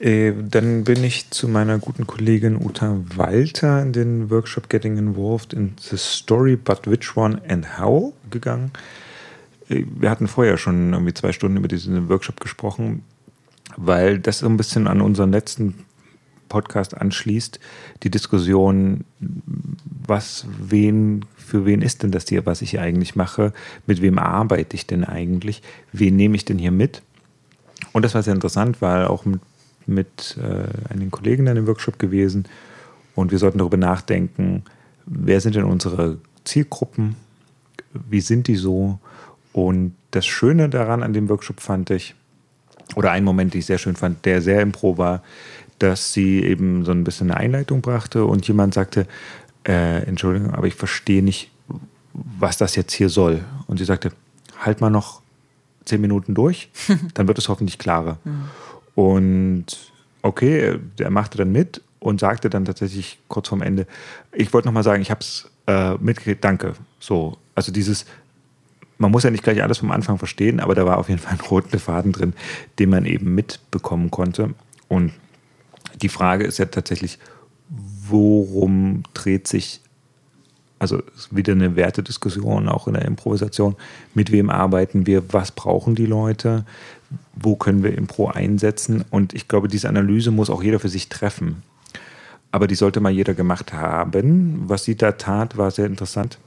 Äh, 0.00 0.32
dann 0.48 0.84
bin 0.84 1.02
ich 1.02 1.30
zu 1.30 1.48
meiner 1.48 1.78
guten 1.78 2.06
Kollegin 2.06 2.56
Uta 2.56 2.96
Walter 3.16 3.82
in 3.82 3.92
den 3.92 4.30
Workshop 4.30 4.68
Getting 4.68 4.96
Involved 4.96 5.52
in 5.52 5.72
the 5.80 5.96
Story, 5.96 6.56
but 6.56 6.86
which 6.86 7.16
one 7.16 7.40
and 7.48 7.78
how 7.78 8.12
gegangen. 8.30 8.70
Äh, 9.68 9.84
wir 9.98 10.10
hatten 10.10 10.28
vorher 10.28 10.56
schon 10.56 10.92
irgendwie 10.92 11.14
zwei 11.14 11.32
Stunden 11.32 11.56
über 11.56 11.68
diesen 11.68 12.08
Workshop 12.08 12.40
gesprochen, 12.40 13.02
weil 13.76 14.20
das 14.20 14.38
so 14.38 14.46
ein 14.46 14.56
bisschen 14.56 14.86
an 14.86 15.00
unseren 15.00 15.32
letzten 15.32 15.74
Podcast 16.48 16.96
anschließt, 16.96 17.60
die 18.02 18.10
Diskussion, 18.10 19.04
was, 20.06 20.46
wen, 20.58 21.24
für 21.36 21.66
wen 21.66 21.82
ist 21.82 22.02
denn 22.02 22.10
das 22.10 22.26
hier, 22.28 22.46
was 22.46 22.62
ich 22.62 22.70
hier 22.70 22.82
eigentlich 22.82 23.16
mache, 23.16 23.52
mit 23.86 24.00
wem 24.00 24.18
arbeite 24.18 24.74
ich 24.74 24.86
denn 24.86 25.04
eigentlich, 25.04 25.62
wen 25.92 26.16
nehme 26.16 26.36
ich 26.36 26.44
denn 26.44 26.58
hier 26.58 26.70
mit? 26.70 27.02
Und 27.92 28.04
das 28.04 28.14
war 28.14 28.22
sehr 28.22 28.34
interessant, 28.34 28.80
weil 28.80 29.06
auch 29.06 29.24
mit 29.24 29.40
mit 29.88 30.36
äh, 30.40 30.92
einigen 30.92 31.10
Kollegen 31.10 31.46
in 31.46 31.54
dem 31.54 31.66
Workshop 31.66 31.98
gewesen 31.98 32.44
und 33.14 33.30
wir 33.32 33.38
sollten 33.38 33.58
darüber 33.58 33.76
nachdenken, 33.76 34.62
wer 35.06 35.40
sind 35.40 35.56
denn 35.56 35.64
unsere 35.64 36.18
Zielgruppen, 36.44 37.16
wie 37.92 38.20
sind 38.20 38.46
die 38.46 38.56
so 38.56 38.98
und 39.52 39.94
das 40.10 40.26
Schöne 40.26 40.68
daran 40.68 41.02
an 41.02 41.12
dem 41.12 41.28
Workshop 41.28 41.60
fand 41.60 41.90
ich, 41.90 42.14
oder 42.94 43.10
ein 43.10 43.24
Moment, 43.24 43.54
den 43.54 43.58
ich 43.60 43.66
sehr 43.66 43.78
schön 43.78 43.96
fand, 43.96 44.24
der 44.24 44.40
sehr 44.40 44.62
im 44.62 44.72
Pro 44.72 44.98
war, 44.98 45.22
dass 45.78 46.12
sie 46.12 46.42
eben 46.42 46.84
so 46.84 46.92
ein 46.92 47.04
bisschen 47.04 47.30
eine 47.30 47.38
Einleitung 47.38 47.80
brachte 47.80 48.24
und 48.24 48.46
jemand 48.48 48.74
sagte, 48.74 49.06
äh, 49.66 50.02
Entschuldigung, 50.04 50.54
aber 50.54 50.66
ich 50.66 50.74
verstehe 50.74 51.22
nicht, 51.22 51.50
was 52.12 52.56
das 52.56 52.74
jetzt 52.76 52.92
hier 52.92 53.08
soll. 53.08 53.44
Und 53.66 53.78
sie 53.78 53.84
sagte, 53.84 54.12
halt 54.58 54.80
mal 54.80 54.90
noch 54.90 55.20
zehn 55.84 56.00
Minuten 56.00 56.34
durch, 56.34 56.70
dann 57.14 57.28
wird 57.28 57.38
es 57.38 57.48
hoffentlich 57.48 57.78
klarer. 57.78 58.18
Und 58.98 59.92
okay, 60.22 60.76
der 60.98 61.10
machte 61.10 61.38
dann 61.38 61.52
mit 61.52 61.82
und 62.00 62.18
sagte 62.18 62.50
dann 62.50 62.64
tatsächlich 62.64 63.20
kurz 63.28 63.46
vorm 63.46 63.62
Ende, 63.62 63.86
ich 64.32 64.52
wollte 64.52 64.66
nochmal 64.66 64.82
sagen, 64.82 65.00
ich 65.00 65.12
habe 65.12 65.20
es 65.20 65.48
äh, 65.68 65.94
mitgekriegt, 65.98 66.42
danke. 66.42 66.72
So, 66.98 67.38
also 67.54 67.70
dieses, 67.70 68.06
man 68.96 69.12
muss 69.12 69.22
ja 69.22 69.30
nicht 69.30 69.44
gleich 69.44 69.62
alles 69.62 69.78
vom 69.78 69.92
Anfang 69.92 70.18
verstehen, 70.18 70.58
aber 70.58 70.74
da 70.74 70.84
war 70.84 70.98
auf 70.98 71.08
jeden 71.08 71.20
Fall 71.20 71.34
ein 71.34 71.46
roter 71.48 71.78
Faden 71.78 72.10
drin, 72.10 72.32
den 72.80 72.90
man 72.90 73.04
eben 73.04 73.36
mitbekommen 73.36 74.10
konnte. 74.10 74.52
Und 74.88 75.12
die 76.02 76.08
Frage 76.08 76.44
ist 76.44 76.58
ja 76.58 76.64
tatsächlich, 76.64 77.20
worum 77.68 79.04
dreht 79.14 79.46
sich, 79.46 79.80
also 80.78 81.02
wieder 81.30 81.52
eine 81.52 81.76
Wertediskussion 81.76 82.68
auch 82.68 82.86
in 82.86 82.94
der 82.94 83.04
Improvisation, 83.04 83.76
mit 84.14 84.30
wem 84.32 84.50
arbeiten 84.50 85.06
wir, 85.06 85.32
was 85.32 85.50
brauchen 85.50 85.94
die 85.94 86.06
Leute, 86.06 86.64
wo 87.34 87.56
können 87.56 87.82
wir 87.82 87.96
Impro 87.96 88.28
einsetzen. 88.28 89.04
Und 89.10 89.34
ich 89.34 89.48
glaube, 89.48 89.68
diese 89.68 89.88
Analyse 89.88 90.30
muss 90.30 90.50
auch 90.50 90.62
jeder 90.62 90.78
für 90.80 90.88
sich 90.88 91.08
treffen. 91.08 91.62
Aber 92.50 92.66
die 92.66 92.74
sollte 92.74 93.00
mal 93.00 93.12
jeder 93.12 93.34
gemacht 93.34 93.72
haben. 93.72 94.68
Was 94.68 94.84
sie 94.84 94.96
da 94.96 95.12
tat, 95.12 95.58
war 95.58 95.70
sehr 95.70 95.86
interessant. 95.86 96.38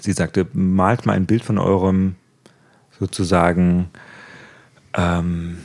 Sie 0.00 0.12
sagte, 0.12 0.46
malt 0.52 1.04
mal 1.04 1.14
ein 1.14 1.26
Bild 1.26 1.44
von 1.44 1.58
eurem 1.58 2.14
sozusagen 2.98 3.88
ähm, 4.94 5.58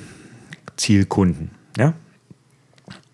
Zielkunden. 0.75 1.51
Ja? 1.77 1.93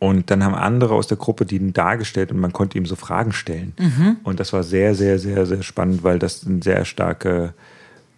Und 0.02 0.32
dann 0.32 0.44
haben 0.44 0.56
andere 0.56 0.96
aus 0.96 1.06
der 1.06 1.18
Gruppe 1.18 1.46
die 1.46 1.74
dargestellt 1.74 2.32
und 2.32 2.40
man 2.40 2.52
konnte 2.52 2.76
ihm 2.76 2.88
so 2.88 2.96
Fragen 2.96 3.34
stellen. 3.34 3.74
Mhm. 3.78 4.18
Und 4.24 4.40
das 4.40 4.52
war 4.52 4.64
sehr, 4.64 4.96
sehr, 4.96 5.20
sehr, 5.20 5.46
sehr 5.46 5.62
spannend, 5.62 6.02
weil 6.02 6.18
das 6.18 6.42
ein 6.42 6.64
sehr 6.64 6.86
starke, 6.86 7.54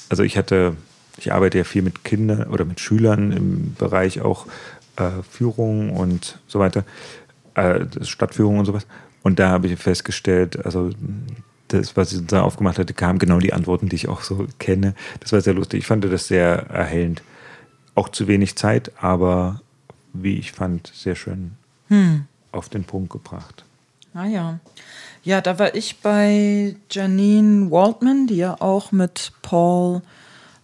also 0.07 0.23
ich 0.23 0.37
hatte, 0.37 0.77
ich 1.17 1.33
arbeite 1.33 1.57
ja 1.57 1.65
viel 1.65 1.81
mit 1.81 2.05
Kindern 2.05 2.45
oder 2.45 2.63
mit 2.63 2.79
Schülern 2.79 3.33
im 3.33 3.75
Bereich 3.77 4.21
auch 4.21 4.45
äh, 4.95 5.09
Führung 5.29 5.89
und 5.89 6.39
so 6.47 6.59
weiter, 6.59 6.85
äh, 7.55 7.81
Stadtführung 7.99 8.59
und 8.59 8.65
sowas. 8.65 8.87
Und 9.21 9.39
da 9.39 9.49
habe 9.49 9.67
ich 9.67 9.77
festgestellt, 9.77 10.65
also 10.65 10.91
das, 11.67 11.97
was 11.97 12.13
ich 12.13 12.25
da 12.25 12.43
aufgemacht 12.43 12.79
hatte, 12.79 12.93
kamen 12.93 13.19
genau 13.19 13.39
die 13.39 13.51
Antworten, 13.51 13.89
die 13.89 13.97
ich 13.97 14.07
auch 14.07 14.21
so 14.21 14.47
kenne. 14.57 14.95
Das 15.19 15.33
war 15.33 15.41
sehr 15.41 15.53
lustig. 15.53 15.79
Ich 15.79 15.87
fand 15.87 16.05
das 16.05 16.27
sehr 16.27 16.69
erhellend. 16.69 17.23
Auch 17.93 18.07
zu 18.07 18.29
wenig 18.29 18.55
Zeit, 18.55 18.93
aber 19.01 19.59
wie 20.13 20.39
ich 20.39 20.53
fand, 20.53 20.87
sehr 20.87 21.15
schön 21.15 21.57
hm. 21.93 22.25
auf 22.51 22.69
den 22.69 22.83
Punkt 22.83 23.11
gebracht. 23.11 23.63
Ah 24.15 24.25
ja. 24.25 24.59
Ja, 25.23 25.41
da 25.41 25.57
war 25.59 25.75
ich 25.75 25.99
bei 26.01 26.75
Janine 26.91 27.71
Waldman, 27.71 28.27
die 28.27 28.37
ja 28.37 28.59
auch 28.59 28.91
mit 28.91 29.31
Paul 29.41 30.01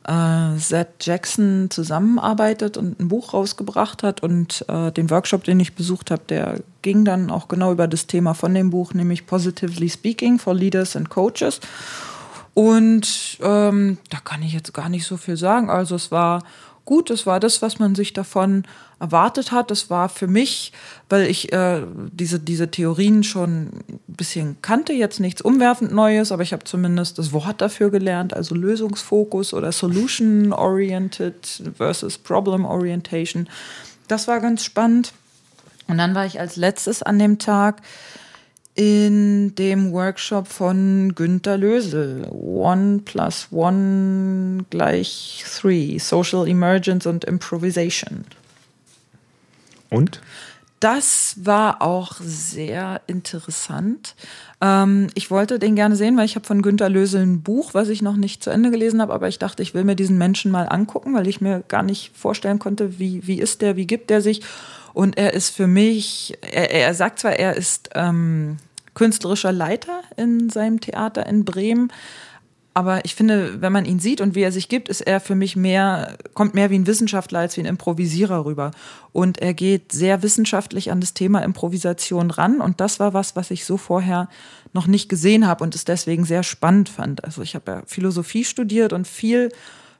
äh, 0.05 0.57
Z. 0.57 0.87
Jackson 1.01 1.67
zusammenarbeitet 1.69 2.77
und 2.77 2.99
ein 2.99 3.07
Buch 3.07 3.33
rausgebracht 3.33 4.03
hat. 4.03 4.21
Und 4.21 4.65
äh, 4.67 4.91
den 4.91 5.09
Workshop, 5.09 5.43
den 5.43 5.59
ich 5.59 5.75
besucht 5.75 6.11
habe, 6.11 6.23
der 6.27 6.61
ging 6.81 7.05
dann 7.05 7.29
auch 7.29 7.47
genau 7.47 7.71
über 7.71 7.87
das 7.87 8.07
Thema 8.07 8.33
von 8.33 8.53
dem 8.53 8.71
Buch, 8.71 8.93
nämlich 8.93 9.27
Positively 9.27 9.89
Speaking 9.89 10.39
for 10.39 10.55
Leaders 10.55 10.95
and 10.95 11.09
Coaches. 11.09 11.59
Und 12.53 13.37
ähm, 13.41 13.97
da 14.09 14.17
kann 14.17 14.41
ich 14.41 14.53
jetzt 14.53 14.73
gar 14.73 14.89
nicht 14.89 15.05
so 15.05 15.15
viel 15.15 15.37
sagen. 15.37 15.69
Also 15.69 15.95
es 15.95 16.11
war 16.11 16.43
gut, 16.85 17.11
es 17.11 17.25
war 17.25 17.39
das, 17.39 17.61
was 17.61 17.79
man 17.79 17.95
sich 17.95 18.13
davon 18.13 18.63
erwartet 18.99 19.51
hat. 19.51 19.71
Das 19.71 19.89
war 19.89 20.09
für 20.09 20.27
mich, 20.27 20.71
weil 21.09 21.27
ich 21.27 21.51
äh, 21.53 21.81
diese, 22.11 22.39
diese 22.39 22.69
Theorien 22.69 23.23
schon 23.23 23.69
ein 23.87 23.99
bisschen 24.07 24.57
kannte, 24.61 24.93
jetzt 24.93 25.19
nichts 25.19 25.41
umwerfend 25.41 25.91
Neues, 25.91 26.31
aber 26.31 26.43
ich 26.43 26.53
habe 26.53 26.63
zumindest 26.63 27.17
das 27.17 27.31
Wort 27.31 27.61
dafür 27.61 27.89
gelernt, 27.89 28.33
also 28.33 28.55
Lösungsfokus 28.55 29.53
oder 29.53 29.71
Solution-Oriented 29.71 31.73
versus 31.77 32.17
Problem 32.17 32.65
Orientation. 32.65 33.47
Das 34.07 34.27
war 34.27 34.39
ganz 34.39 34.63
spannend. 34.63 35.13
Und 35.87 35.97
dann 35.97 36.13
war 36.13 36.25
ich 36.25 36.39
als 36.39 36.55
letztes 36.55 37.01
an 37.01 37.17
dem 37.17 37.39
Tag 37.39 37.81
in 38.75 39.55
dem 39.55 39.91
Workshop 39.91 40.47
von 40.47 41.13
Günter 41.15 41.57
Lösel. 41.57 42.27
One 42.31 42.99
plus 43.03 43.47
one 43.51 44.63
gleich 44.69 45.43
three. 45.45 45.97
Social 45.97 46.47
Emergence 46.47 47.05
und 47.05 47.25
Improvisation. 47.25 48.23
Und? 49.89 50.21
Das 50.79 51.35
war 51.41 51.81
auch 51.81 52.13
sehr 52.21 53.01
interessant. 53.07 54.15
Ähm, 54.61 55.07
ich 55.13 55.29
wollte 55.29 55.59
den 55.59 55.75
gerne 55.75 55.97
sehen, 55.97 56.15
weil 56.15 56.25
ich 56.25 56.35
habe 56.35 56.45
von 56.45 56.61
Günter 56.61 56.87
Lösel 56.87 57.21
ein 57.21 57.41
Buch, 57.41 57.73
was 57.73 57.89
ich 57.89 58.01
noch 58.01 58.15
nicht 58.15 58.41
zu 58.41 58.49
Ende 58.49 58.71
gelesen 58.71 59.01
habe, 59.01 59.13
aber 59.13 59.27
ich 59.27 59.39
dachte, 59.39 59.61
ich 59.61 59.73
will 59.73 59.83
mir 59.83 59.95
diesen 59.95 60.17
Menschen 60.17 60.51
mal 60.51 60.69
angucken, 60.69 61.13
weil 61.13 61.27
ich 61.27 61.41
mir 61.41 61.63
gar 61.67 61.83
nicht 61.83 62.15
vorstellen 62.15 62.59
konnte, 62.59 62.97
wie, 62.97 63.27
wie 63.27 63.39
ist 63.39 63.61
der, 63.61 63.75
wie 63.75 63.87
gibt 63.87 64.09
der 64.09 64.21
sich. 64.21 64.41
Und 64.93 65.17
er 65.17 65.33
ist 65.33 65.49
für 65.49 65.67
mich, 65.67 66.37
er, 66.41 66.71
er 66.71 66.93
sagt 66.93 67.19
zwar, 67.19 67.33
er 67.33 67.57
ist 67.57 67.89
ähm, 67.95 68.57
künstlerischer 68.93 69.51
Leiter 69.51 70.01
in 70.15 70.49
seinem 70.49 70.79
Theater 70.79 71.25
in 71.25 71.43
Bremen, 71.43 71.91
aber 72.73 73.03
ich 73.03 73.15
finde, 73.15 73.61
wenn 73.61 73.73
man 73.73 73.85
ihn 73.85 73.99
sieht 73.99 74.21
und 74.21 74.35
wie 74.35 74.41
er 74.41 74.51
sich 74.51 74.69
gibt, 74.69 74.89
ist 74.89 75.01
er 75.01 75.19
für 75.19 75.35
mich 75.35 75.55
mehr, 75.55 76.17
kommt 76.33 76.53
mehr 76.53 76.69
wie 76.69 76.77
ein 76.77 76.87
Wissenschaftler 76.87 77.39
als 77.39 77.57
wie 77.57 77.61
ein 77.61 77.65
Improvisierer 77.65 78.45
rüber. 78.45 78.71
Und 79.11 79.39
er 79.39 79.53
geht 79.53 79.91
sehr 79.91 80.21
wissenschaftlich 80.21 80.91
an 80.91 81.01
das 81.01 81.13
Thema 81.13 81.43
Improvisation 81.43 82.31
ran. 82.31 82.61
Und 82.61 82.79
das 82.79 82.99
war 82.99 83.13
was, 83.13 83.35
was 83.35 83.51
ich 83.51 83.65
so 83.65 83.77
vorher 83.77 84.29
noch 84.71 84.85
nicht 84.85 85.09
gesehen 85.09 85.47
habe 85.47 85.63
und 85.63 85.73
es 85.73 85.83
deswegen 85.83 86.25
sehr 86.25 86.43
spannend 86.43 86.89
fand. 86.89 87.23
Also 87.23 87.41
ich 87.41 87.55
habe 87.55 87.71
ja 87.71 87.83
Philosophie 87.87 88.45
studiert 88.45 88.93
und 88.93 89.07
viel 89.07 89.49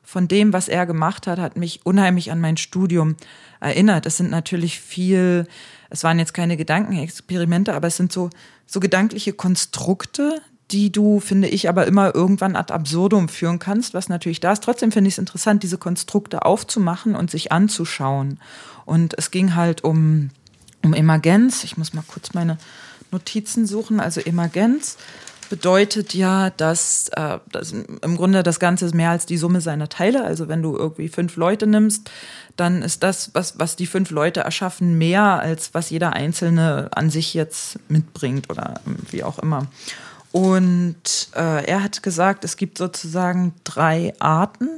von 0.03 0.28
dem, 0.28 0.53
was 0.53 0.67
er 0.67 0.86
gemacht 0.86 1.28
hat, 1.28 1.39
hat 1.39 1.57
mich 1.57 1.82
unheimlich 1.86 2.32
an 2.32 2.39
mein 2.39 2.57
Studium 2.57 3.15
erinnert. 3.59 4.05
Es 4.05 4.17
sind 4.17 4.32
natürlich 4.32 4.80
viel, 4.80 5.47
es 5.89 6.03
waren 6.03 6.17
jetzt 6.17 6.34
keine 6.34 6.57
Gedankenexperimente, 6.57 7.74
aber 7.74 7.88
es 7.88 7.97
sind 7.97 8.11
so, 8.11 8.30
so 8.65 8.80
gedankliche 8.80 9.34
Konstrukte, 9.34 10.41
die 10.72 10.91
du, 10.91 11.20
finde 11.20 11.47
ich, 11.47 11.67
aber 11.70 11.88
immer 11.88 12.13
irgendwann 12.13 12.55
ad 12.55 12.74
absurdum 12.74 13.30
führen 13.30 13.59
kannst, 13.59 13.93
was 13.93 14.09
natürlich 14.09 14.39
da 14.39 14.51
ist. 14.51 14.63
Trotzdem 14.63 14.91
finde 14.91 15.07
ich 15.07 15.15
es 15.15 15.20
interessant, 15.20 15.63
diese 15.63 15.78
Konstrukte 15.78 16.45
aufzumachen 16.45 17.15
und 17.15 17.32
sich 17.32 17.51
anzuschauen. 17.51 18.39
Und 18.86 19.17
es 19.17 19.32
ging 19.32 19.55
halt 19.55 19.84
um, 19.84 20.30
um 20.84 20.93
Emergenz. 20.93 21.63
Ich 21.63 21.78
muss 21.78 21.93
mal 21.93 22.03
kurz 22.07 22.34
meine 22.34 22.57
Notizen 23.11 23.65
suchen. 23.65 23.99
Also 23.99 24.22
Emergenz 24.22 24.97
bedeutet 25.49 26.13
ja, 26.13 26.51
dass, 26.51 27.09
äh, 27.09 27.39
dass 27.51 27.72
im 27.72 28.15
Grunde 28.15 28.43
das 28.43 28.59
Ganze 28.59 28.86
ist 28.86 28.93
mehr 28.93 29.09
als 29.09 29.26
die 29.26 29.38
Summe 29.38 29.61
seiner 29.61 29.89
Teile. 29.89 30.24
Also 30.24 30.47
wenn 30.47 30.61
du 30.61 30.78
irgendwie 30.78 31.09
fünf 31.09 31.36
Leute 31.36 31.65
nimmst, 31.65 32.11
dann 32.55 32.84
ist 32.84 33.03
das, 33.03 33.32
was, 33.34 33.57
was 33.57 33.76
die 33.76 33.88
fünf 33.88 34.11
Leute 34.11 34.41
erschaffen, 34.41 34.97
mehr 34.97 35.39
als 35.39 35.74
was 35.74 35.89
jeder 35.89 36.13
Einzelne 36.13 36.89
an 36.93 37.09
sich 37.09 37.34
jetzt 37.34 37.80
mitbringt 37.89 38.49
oder 38.49 38.80
wie 39.09 39.24
auch 39.24 39.39
immer. 39.39 39.67
Und 40.32 41.30
äh, 41.36 41.65
er 41.65 41.84
hat 41.84 42.03
gesagt, 42.03 42.43
es 42.43 42.55
gibt 42.55 42.77
sozusagen 42.77 43.53
drei 43.63 44.13
Arten 44.19 44.69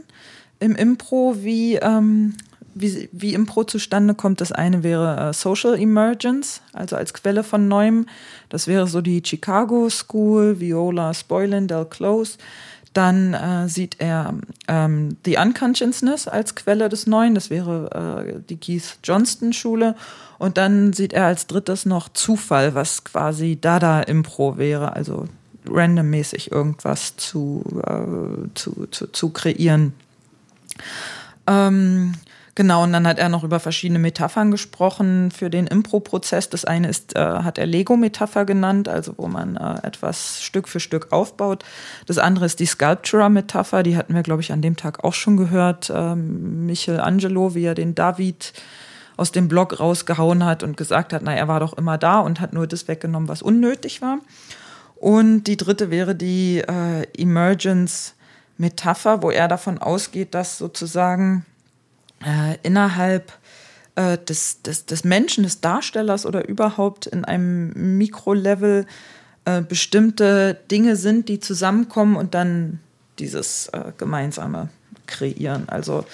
im 0.59 0.75
Impro, 0.75 1.35
wie, 1.39 1.75
ähm, 1.75 2.35
wie, 2.73 3.09
wie 3.11 3.33
Impro 3.33 3.65
zustande 3.65 4.13
kommt. 4.13 4.39
Das 4.39 4.51
eine 4.51 4.83
wäre 4.83 5.29
äh, 5.29 5.33
Social 5.33 5.77
Emergence, 5.77 6.61
also 6.71 6.95
als 6.95 7.13
Quelle 7.13 7.43
von 7.43 7.67
Neuem. 7.67 8.05
Das 8.47 8.67
wäre 8.67 8.87
so 8.87 9.01
die 9.01 9.21
Chicago 9.25 9.89
School, 9.89 10.59
Viola 10.59 11.13
Spoilin, 11.13 11.67
Del 11.67 11.85
Close. 11.85 12.37
Dann 12.93 13.33
äh, 13.33 13.69
sieht 13.69 13.97
er 13.99 14.33
ähm, 14.67 15.17
The 15.25 15.37
Unconsciousness 15.37 16.27
als 16.27 16.55
Quelle 16.55 16.89
des 16.89 17.07
Neuen, 17.07 17.35
das 17.35 17.49
wäre 17.49 18.25
äh, 18.27 18.41
die 18.49 18.57
Keith 18.57 18.97
Johnston 19.03 19.53
Schule. 19.53 19.95
Und 20.39 20.57
dann 20.57 20.91
sieht 20.91 21.13
er 21.13 21.25
als 21.25 21.47
drittes 21.47 21.85
noch 21.85 22.09
Zufall, 22.09 22.75
was 22.75 23.03
quasi 23.05 23.57
Dada-Impro 23.59 24.57
wäre, 24.57 24.93
also 24.93 25.27
randommäßig 25.67 26.51
irgendwas 26.51 27.17
zu, 27.17 27.63
äh, 27.85 28.47
zu, 28.55 28.87
zu, 28.87 29.07
zu 29.07 29.29
kreieren. 29.29 29.93
Ähm, 31.47 32.13
Genau, 32.53 32.83
und 32.83 32.91
dann 32.91 33.07
hat 33.07 33.17
er 33.17 33.29
noch 33.29 33.45
über 33.45 33.61
verschiedene 33.61 33.99
Metaphern 33.99 34.51
gesprochen 34.51 35.31
für 35.31 35.49
den 35.49 35.67
Impro-Prozess. 35.67 36.49
Das 36.49 36.65
eine 36.65 36.89
ist, 36.89 37.15
äh, 37.15 37.19
hat 37.19 37.57
er 37.57 37.65
Lego-Metapher 37.65 38.43
genannt, 38.45 38.89
also 38.89 39.13
wo 39.17 39.27
man 39.27 39.55
äh, 39.55 39.87
etwas 39.87 40.43
Stück 40.43 40.67
für 40.67 40.81
Stück 40.81 41.13
aufbaut. 41.13 41.63
Das 42.07 42.17
andere 42.17 42.45
ist 42.45 42.59
die 42.59 42.65
Sculptura-Metapher, 42.65 43.83
die 43.83 43.95
hatten 43.95 44.13
wir, 44.13 44.21
glaube 44.21 44.41
ich, 44.41 44.51
an 44.51 44.61
dem 44.61 44.75
Tag 44.75 45.03
auch 45.03 45.13
schon 45.13 45.37
gehört. 45.37 45.91
Ähm, 45.95 46.65
Michelangelo, 46.65 47.55
wie 47.55 47.63
er 47.63 47.75
den 47.75 47.95
David 47.95 48.51
aus 49.15 49.31
dem 49.31 49.47
Blog 49.47 49.79
rausgehauen 49.79 50.43
hat 50.43 50.61
und 50.61 50.75
gesagt 50.75 51.13
hat, 51.13 51.21
na, 51.23 51.33
er 51.33 51.47
war 51.47 51.61
doch 51.61 51.73
immer 51.77 51.97
da 51.97 52.19
und 52.19 52.41
hat 52.41 52.53
nur 52.53 52.67
das 52.67 52.87
weggenommen, 52.87 53.29
was 53.29 53.41
unnötig 53.41 54.01
war. 54.01 54.19
Und 55.01 55.45
die 55.45 55.57
dritte 55.57 55.89
wäre 55.89 56.13
die 56.13 56.59
äh, 56.59 57.07
Emergence-Metapher, 57.17 59.23
wo 59.23 59.31
er 59.31 59.47
davon 59.47 59.79
ausgeht, 59.79 60.35
dass 60.35 60.59
sozusagen 60.59 61.43
äh, 62.23 62.57
innerhalb 62.61 63.33
äh, 63.95 64.19
des, 64.19 64.61
des, 64.61 64.85
des 64.85 65.03
Menschen, 65.03 65.43
des 65.43 65.59
Darstellers 65.59 66.27
oder 66.27 66.47
überhaupt 66.47 67.07
in 67.07 67.25
einem 67.25 67.97
Mikrolevel 67.97 68.85
äh, 69.45 69.63
bestimmte 69.63 70.59
Dinge 70.69 70.95
sind, 70.95 71.29
die 71.29 71.39
zusammenkommen 71.39 72.15
und 72.15 72.35
dann 72.35 72.79
dieses 73.17 73.69
äh, 73.69 73.93
Gemeinsame 73.97 74.69
kreieren. 75.07 75.67
Also 75.67 76.05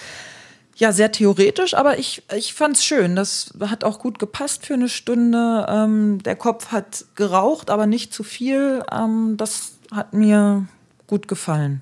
ja, 0.78 0.91
sehr 0.91 1.11
theoretisch, 1.11 1.73
aber 1.73 1.97
ich, 1.97 2.23
ich 2.36 2.53
fand 2.53 2.78
es 2.78 2.86
schön. 2.86 3.15
Das 3.15 3.51
hat 3.59 3.84
auch 3.84 3.97
gut 3.97 4.19
gepasst 4.19 4.65
für 4.65 4.75
eine 4.75 4.89
Stunde. 4.89 5.65
Ähm, 5.67 6.21
der 6.21 6.36
Kopf 6.36 6.71
hat 6.71 7.05
geraucht, 7.15 7.71
aber 7.71 7.88
nicht 7.88 8.13
zu 8.13 8.23
viel. 8.23 8.84
Ähm, 8.91 9.36
das 9.38 9.73
hat 9.91 10.13
mir 10.13 10.65
gut 11.07 11.28
gefallen. 11.28 11.82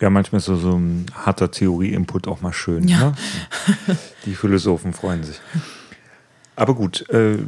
Ja, 0.00 0.10
manchmal 0.10 0.38
ist 0.38 0.46
so, 0.46 0.56
so 0.56 0.72
ein 0.72 1.06
harter 1.14 1.50
Theorie-Input 1.50 2.26
auch 2.26 2.40
mal 2.40 2.52
schön. 2.52 2.88
Ja. 2.88 2.98
Ne? 2.98 3.14
Die 4.26 4.34
Philosophen 4.34 4.92
freuen 4.92 5.22
sich. 5.22 5.40
Aber 6.56 6.74
gut, 6.74 7.08
äh, 7.10 7.38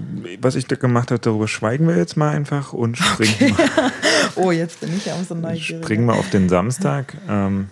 was 0.41 0.55
ich 0.55 0.67
da 0.67 0.77
gemacht 0.77 1.11
habe, 1.11 1.19
darüber 1.19 1.49
schweigen 1.49 1.89
wir 1.89 1.97
jetzt 1.97 2.17
mal 2.17 2.31
einfach 2.31 2.73
und 2.73 2.97
springen 2.97 3.35
okay. 3.55 3.55
mal. 3.77 3.93
oh, 4.37 4.53
jetzt 4.53 4.81
bin 4.81 4.97
ich 4.97 5.07
ja 5.07 5.15
auch 5.15 5.25
so 5.25 5.35
neugierig. 5.35 5.85
Springen 5.85 6.07
wir 6.07 6.15
auf 6.15 6.31
den 6.31 6.49
Samstag. 6.49 7.17
Ähm, 7.29 7.71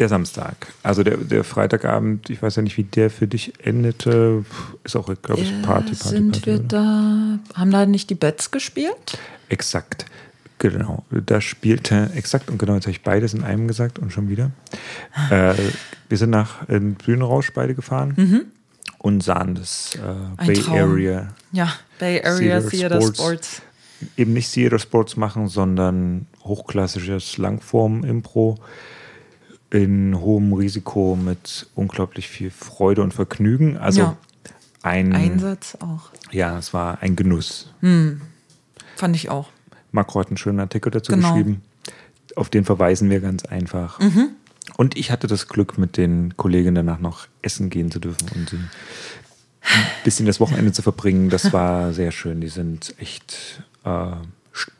der 0.00 0.08
Samstag. 0.08 0.68
Also 0.82 1.02
der, 1.02 1.16
der 1.18 1.44
Freitagabend, 1.44 2.30
ich 2.30 2.42
weiß 2.42 2.56
ja 2.56 2.62
nicht, 2.62 2.76
wie 2.76 2.84
der 2.84 3.10
für 3.10 3.26
dich 3.26 3.52
endete. 3.64 4.44
Ist 4.84 4.96
auch, 4.96 5.06
glaube 5.22 5.42
ich, 5.42 5.50
Party, 5.62 5.92
Party, 5.92 5.94
Sind 5.94 6.32
Party, 6.32 6.46
wir 6.46 6.54
oder? 6.54 6.64
da? 6.64 7.38
Haben 7.60 7.70
da 7.70 7.86
nicht 7.86 8.10
die 8.10 8.14
Bets 8.14 8.50
gespielt? 8.50 9.18
Exakt. 9.48 10.06
Genau, 10.58 11.04
da 11.10 11.40
spielte 11.40 12.10
exakt 12.14 12.50
und 12.50 12.58
genau, 12.58 12.74
jetzt 12.74 12.84
habe 12.84 12.90
ich 12.90 13.02
beides 13.02 13.32
in 13.32 13.42
einem 13.44 13.66
gesagt 13.66 13.98
und 13.98 14.12
schon 14.12 14.28
wieder. 14.28 14.50
Äh, 15.30 15.54
wir 16.10 16.18
sind 16.18 16.28
nach 16.30 16.68
in 16.68 16.94
Bühnenrausch 16.96 17.52
beide 17.54 17.74
gefahren 17.74 18.12
Mhm. 18.16 18.42
und 18.98 19.22
sahen 19.22 19.54
das 19.54 19.92
äh, 19.96 20.44
Bay 20.46 20.54
Traum. 20.56 20.76
Area 20.76 21.28
Ja, 21.52 21.72
Bay 21.98 22.22
Area 22.22 22.60
Theater 22.60 22.68
Theater 22.68 23.00
Sports. 23.00 23.18
Sports. 23.18 23.62
eben 24.18 24.34
nicht 24.34 24.52
Theater 24.52 24.78
Sports 24.78 25.16
machen, 25.16 25.48
sondern 25.48 26.26
hochklassisches 26.44 27.38
Langform-Impro 27.38 28.58
in 29.70 30.18
hohem 30.20 30.52
Risiko 30.52 31.16
mit 31.16 31.66
unglaublich 31.74 32.28
viel 32.28 32.50
Freude 32.50 33.02
und 33.02 33.14
Vergnügen. 33.14 33.76
Also 33.76 34.00
Ja. 34.00 34.16
ein, 34.82 35.14
Einsatz 35.14 35.76
auch. 35.80 36.10
ja, 36.32 36.58
es 36.58 36.72
war 36.74 37.02
ein 37.02 37.14
Genuss. 37.16 37.72
Fand 38.96 39.16
ich 39.16 39.28
auch. 39.30 39.48
Marco 39.92 40.18
hat 40.20 40.28
einen 40.28 40.36
schönen 40.36 40.60
Artikel 40.60 40.90
dazu 40.90 41.12
Genau. 41.12 41.28
geschrieben. 41.32 41.62
Auf 42.36 42.48
den 42.48 42.64
verweisen 42.64 43.10
wir 43.10 43.20
ganz 43.20 43.44
einfach. 43.44 43.98
Mhm. 44.00 44.30
Und 44.76 44.96
ich 44.96 45.10
hatte 45.10 45.26
das 45.26 45.48
Glück, 45.48 45.78
mit 45.78 45.96
den 45.96 46.36
Kollegen 46.36 46.74
danach 46.74 47.00
noch 47.00 47.26
essen 47.42 47.70
gehen 47.70 47.90
zu 47.90 47.98
dürfen 47.98 48.28
und 48.34 48.50
sie 48.50 48.56
ein 48.56 48.70
bisschen 50.04 50.26
das 50.26 50.40
Wochenende 50.40 50.72
zu 50.72 50.82
verbringen. 50.82 51.28
Das 51.28 51.52
war 51.52 51.92
sehr 51.92 52.12
schön. 52.12 52.40
Die 52.40 52.48
sind 52.48 52.94
echt 52.98 53.62
äh, 53.84 54.12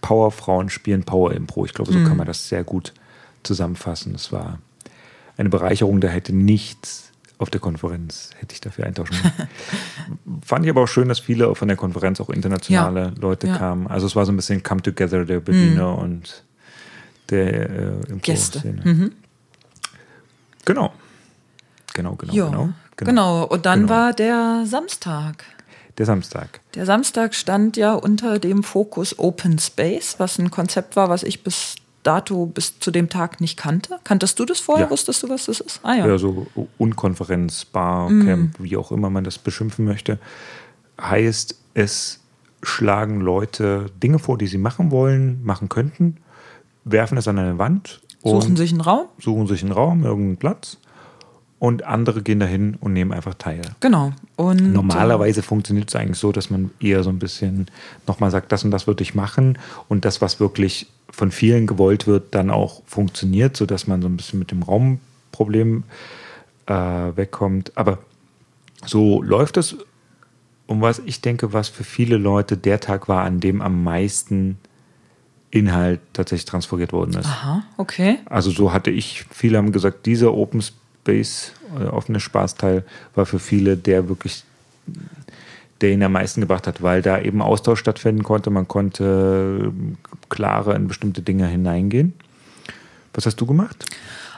Powerfrauen, 0.00 0.68
spielen 0.70 1.04
Power-Impro. 1.04 1.64
Ich 1.64 1.74
glaube, 1.74 1.92
so 1.92 1.98
Mhm. 1.98 2.06
kann 2.06 2.16
man 2.16 2.26
das 2.26 2.48
sehr 2.48 2.64
gut 2.64 2.92
zusammenfassen. 3.42 4.14
Es 4.14 4.30
war 4.32 4.58
eine 5.40 5.48
Bereicherung, 5.48 6.00
da 6.00 6.08
hätte 6.08 6.32
nichts 6.34 7.10
auf 7.38 7.48
der 7.50 7.60
Konferenz, 7.60 8.30
hätte 8.38 8.54
ich 8.54 8.60
dafür 8.60 8.84
eintauschen 8.86 9.16
können. 9.20 9.48
Fand 10.44 10.64
ich 10.64 10.70
aber 10.70 10.82
auch 10.82 10.86
schön, 10.88 11.08
dass 11.08 11.18
viele 11.18 11.54
von 11.54 11.68
der 11.68 11.76
Konferenz 11.76 12.20
auch 12.20 12.28
internationale 12.30 13.12
Leute 13.18 13.46
Ja. 13.46 13.54
Mhm. 13.54 13.58
kamen. 13.58 13.86
Also 13.86 14.06
es 14.06 14.14
war 14.14 14.26
so 14.26 14.32
ein 14.32 14.36
bisschen 14.36 14.62
Come 14.62 14.82
Together 14.82 15.24
der 15.24 15.40
Berliner 15.40 15.96
und 15.98 16.44
der 17.30 17.70
äh, 17.70 17.92
Gäste. 18.20 18.62
Mhm. 18.84 19.12
Genau. 20.64 20.92
Genau, 21.94 22.14
genau, 22.14 22.32
Ja, 22.32 22.46
genau. 22.48 22.68
genau. 22.96 23.44
Und 23.44 23.66
dann 23.66 23.80
Genau. 23.80 23.90
war 23.92 24.12
der 24.12 24.64
Samstag. 24.66 25.44
Der 25.98 26.06
Samstag. 26.06 26.60
Der 26.74 26.86
Samstag 26.86 27.34
stand 27.34 27.76
ja 27.76 27.94
unter 27.94 28.38
dem 28.38 28.62
Fokus 28.62 29.18
Open 29.18 29.58
Space, 29.58 30.16
was 30.18 30.38
ein 30.38 30.50
Konzept 30.50 30.96
war, 30.96 31.08
was 31.08 31.22
ich 31.22 31.42
bis 31.42 31.74
dato, 32.02 32.46
bis 32.46 32.78
zu 32.78 32.90
dem 32.90 33.08
Tag 33.08 33.40
nicht 33.40 33.56
kannte. 33.56 33.98
Kanntest 34.04 34.38
du 34.38 34.44
das 34.44 34.60
vorher? 34.60 34.86
Ja. 34.86 34.90
Wusstest 34.90 35.22
du, 35.22 35.28
was 35.28 35.46
das 35.46 35.60
ist? 35.60 35.80
Ah 35.82 35.94
Ja, 35.94 36.18
so 36.18 36.46
Unkonferenz, 36.78 37.64
Bar, 37.64 38.08
Mhm. 38.10 38.24
Camp, 38.26 38.54
wie 38.58 38.76
auch 38.76 38.90
immer 38.92 39.10
man 39.10 39.24
das 39.24 39.38
beschimpfen 39.38 39.84
möchte. 39.84 40.18
Heißt, 41.00 41.56
es 41.74 42.20
schlagen 42.62 43.20
Leute 43.20 43.86
Dinge 44.02 44.18
vor, 44.18 44.36
die 44.38 44.46
sie 44.46 44.58
machen 44.58 44.90
wollen, 44.90 45.42
machen 45.44 45.68
könnten, 45.68 46.16
werfen 46.84 47.16
es 47.18 47.28
an 47.28 47.38
eine 47.38 47.58
Wand 47.58 48.00
Suchen 48.22 48.50
und 48.50 48.56
sich 48.56 48.70
einen 48.72 48.82
Raum? 48.82 49.06
suchen 49.18 49.46
sich 49.46 49.62
einen 49.62 49.72
Raum, 49.72 50.04
irgendeinen 50.04 50.36
Platz 50.36 50.76
und 51.60 51.84
andere 51.84 52.22
gehen 52.22 52.40
dahin 52.40 52.76
und 52.80 52.94
nehmen 52.94 53.12
einfach 53.12 53.34
teil. 53.34 53.60
Genau. 53.80 54.12
Und 54.34 54.72
Normalerweise 54.72 55.42
funktioniert 55.42 55.90
es 55.90 55.94
eigentlich 55.94 56.18
so, 56.18 56.32
dass 56.32 56.48
man 56.48 56.70
eher 56.80 57.04
so 57.04 57.10
ein 57.10 57.18
bisschen 57.18 57.66
nochmal 58.06 58.30
sagt, 58.30 58.50
das 58.50 58.64
und 58.64 58.72
das 58.72 58.86
würde 58.86 59.02
ich 59.02 59.14
machen 59.14 59.58
und 59.86 60.06
das, 60.06 60.22
was 60.22 60.40
wirklich 60.40 60.88
von 61.10 61.30
vielen 61.30 61.66
gewollt 61.66 62.06
wird, 62.06 62.34
dann 62.34 62.50
auch 62.50 62.82
funktioniert, 62.86 63.58
sodass 63.58 63.86
man 63.86 64.00
so 64.00 64.08
ein 64.08 64.16
bisschen 64.16 64.38
mit 64.38 64.50
dem 64.50 64.62
Raumproblem 64.62 65.84
äh, 66.64 66.72
wegkommt. 66.72 67.76
Aber 67.76 67.98
so 68.86 69.22
läuft 69.22 69.58
es. 69.58 69.76
Um 70.66 70.80
was 70.80 71.02
ich 71.04 71.20
denke, 71.20 71.52
was 71.52 71.68
für 71.68 71.84
viele 71.84 72.16
Leute 72.16 72.56
der 72.56 72.80
Tag 72.80 73.08
war, 73.08 73.24
an 73.24 73.40
dem 73.40 73.60
am 73.60 73.82
meisten 73.84 74.56
Inhalt 75.50 76.00
tatsächlich 76.12 76.46
transferiert 76.46 76.92
worden 76.92 77.14
ist. 77.14 77.26
Aha, 77.26 77.64
okay. 77.76 78.20
Also 78.26 78.50
so 78.50 78.72
hatte 78.72 78.90
ich, 78.90 79.26
viele 79.30 79.58
haben 79.58 79.72
gesagt, 79.72 80.06
dieser 80.06 80.32
Open 80.32 80.62
Space, 80.62 80.80
äh, 81.08 81.84
offene 81.90 82.20
Spaßteil, 82.20 82.84
war 83.14 83.26
für 83.26 83.38
viele 83.38 83.76
der 83.76 84.08
wirklich, 84.08 84.44
der 85.80 85.92
ihn 85.92 86.02
am 86.02 86.12
meisten 86.12 86.40
gebracht 86.40 86.66
hat, 86.66 86.82
weil 86.82 87.02
da 87.02 87.20
eben 87.20 87.42
Austausch 87.42 87.80
stattfinden 87.80 88.22
konnte. 88.22 88.50
Man 88.50 88.68
konnte 88.68 89.72
äh, 89.72 89.96
klarer 90.28 90.76
in 90.76 90.88
bestimmte 90.88 91.22
Dinge 91.22 91.46
hineingehen. 91.46 92.14
Was 93.14 93.26
hast 93.26 93.40
du 93.40 93.46
gemacht? 93.46 93.84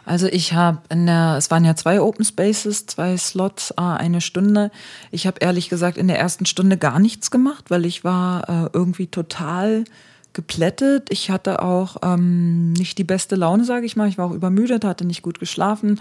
Also 0.04 0.26
ich 0.26 0.52
habe 0.52 0.78
in 0.88 1.06
der, 1.06 1.36
es 1.38 1.50
waren 1.50 1.64
ja 1.64 1.76
zwei 1.76 2.00
Open 2.00 2.24
Spaces, 2.24 2.86
zwei 2.86 3.16
Slots, 3.16 3.76
ah, 3.78 3.96
eine 3.96 4.20
Stunde. 4.20 4.70
Ich 5.10 5.26
habe 5.26 5.38
ehrlich 5.40 5.68
gesagt 5.68 5.96
in 5.96 6.08
der 6.08 6.18
ersten 6.18 6.44
Stunde 6.46 6.76
gar 6.76 6.98
nichts 6.98 7.30
gemacht, 7.30 7.70
weil 7.70 7.84
ich 7.84 8.02
war 8.02 8.48
äh, 8.48 8.70
irgendwie 8.72 9.06
total 9.06 9.84
geplättet. 10.32 11.08
Ich 11.10 11.30
hatte 11.30 11.62
auch 11.62 11.96
ähm, 12.02 12.72
nicht 12.72 12.98
die 12.98 13.04
beste 13.04 13.36
Laune, 13.36 13.64
sage 13.64 13.86
ich 13.86 13.94
mal. 13.94 14.08
Ich 14.08 14.18
war 14.18 14.26
auch 14.26 14.32
übermüdet, 14.34 14.84
hatte 14.84 15.04
nicht 15.04 15.22
gut 15.22 15.38
geschlafen 15.38 16.00